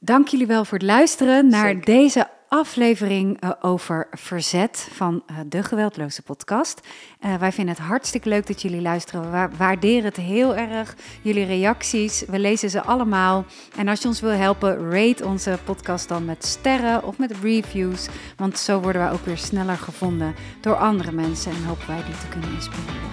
Dank 0.00 0.28
jullie 0.28 0.46
wel 0.46 0.64
voor 0.64 0.78
het 0.78 0.86
luisteren 0.86 1.48
naar 1.48 1.66
Zeker. 1.66 1.84
deze 1.84 2.28
aflevering 2.48 3.40
eh, 3.40 3.50
over 3.60 4.06
verzet 4.10 4.88
van 4.92 5.22
eh, 5.26 5.36
de 5.46 5.62
Geweldloze 5.62 6.22
podcast. 6.22 6.80
Eh, 7.20 7.34
wij 7.34 7.52
vinden 7.52 7.74
het 7.74 7.84
hartstikke 7.84 8.28
leuk 8.28 8.46
dat 8.46 8.62
jullie 8.62 8.80
luisteren. 8.80 9.20
We 9.22 9.28
wa- 9.30 9.50
waarderen 9.56 10.04
het 10.04 10.16
heel 10.16 10.56
erg. 10.56 10.96
Jullie 11.22 11.44
reacties, 11.44 12.24
we 12.26 12.38
lezen 12.38 12.70
ze 12.70 12.82
allemaal. 12.82 13.44
En 13.76 13.88
als 13.88 14.02
je 14.02 14.08
ons 14.08 14.20
wil 14.20 14.30
helpen, 14.30 14.90
rate 14.90 15.24
onze 15.26 15.58
podcast 15.64 16.08
dan 16.08 16.24
met 16.24 16.44
sterren 16.44 17.04
of 17.04 17.18
met 17.18 17.32
reviews. 17.42 18.08
Want 18.36 18.58
zo 18.58 18.80
worden 18.80 19.02
wij 19.02 19.10
ook 19.12 19.24
weer 19.24 19.38
sneller 19.38 19.76
gevonden 19.76 20.34
door 20.60 20.76
andere 20.76 21.12
mensen. 21.12 21.52
En 21.52 21.64
hopen 21.64 21.86
wij 21.86 22.04
die 22.04 22.18
te 22.18 22.28
kunnen 22.28 22.50
inspireren 22.54 23.06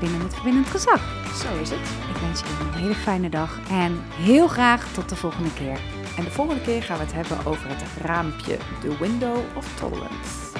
binnen 0.00 0.20
het 0.20 0.34
verbindend 0.34 0.66
gezag. 0.66 1.00
Zo 1.34 1.60
is 1.60 1.70
het. 1.70 1.78
Ik 2.14 2.20
wens 2.20 2.40
jullie 2.40 2.72
een 2.72 2.78
hele 2.80 2.94
fijne 2.94 3.28
dag 3.28 3.58
en 3.70 4.02
heel 4.10 4.46
graag 4.48 4.92
tot 4.92 5.08
de 5.08 5.16
volgende 5.16 5.52
keer. 5.54 5.80
En 6.16 6.24
de 6.24 6.30
volgende 6.30 6.62
keer 6.62 6.82
gaan 6.82 6.98
we 6.98 7.04
het 7.04 7.12
hebben 7.12 7.46
over 7.46 7.68
het 7.68 7.82
raampje, 8.02 8.58
de 8.80 8.96
window 8.98 9.38
of 9.56 9.78
tolerance. 9.78 10.58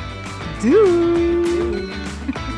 Doei! 0.63 2.50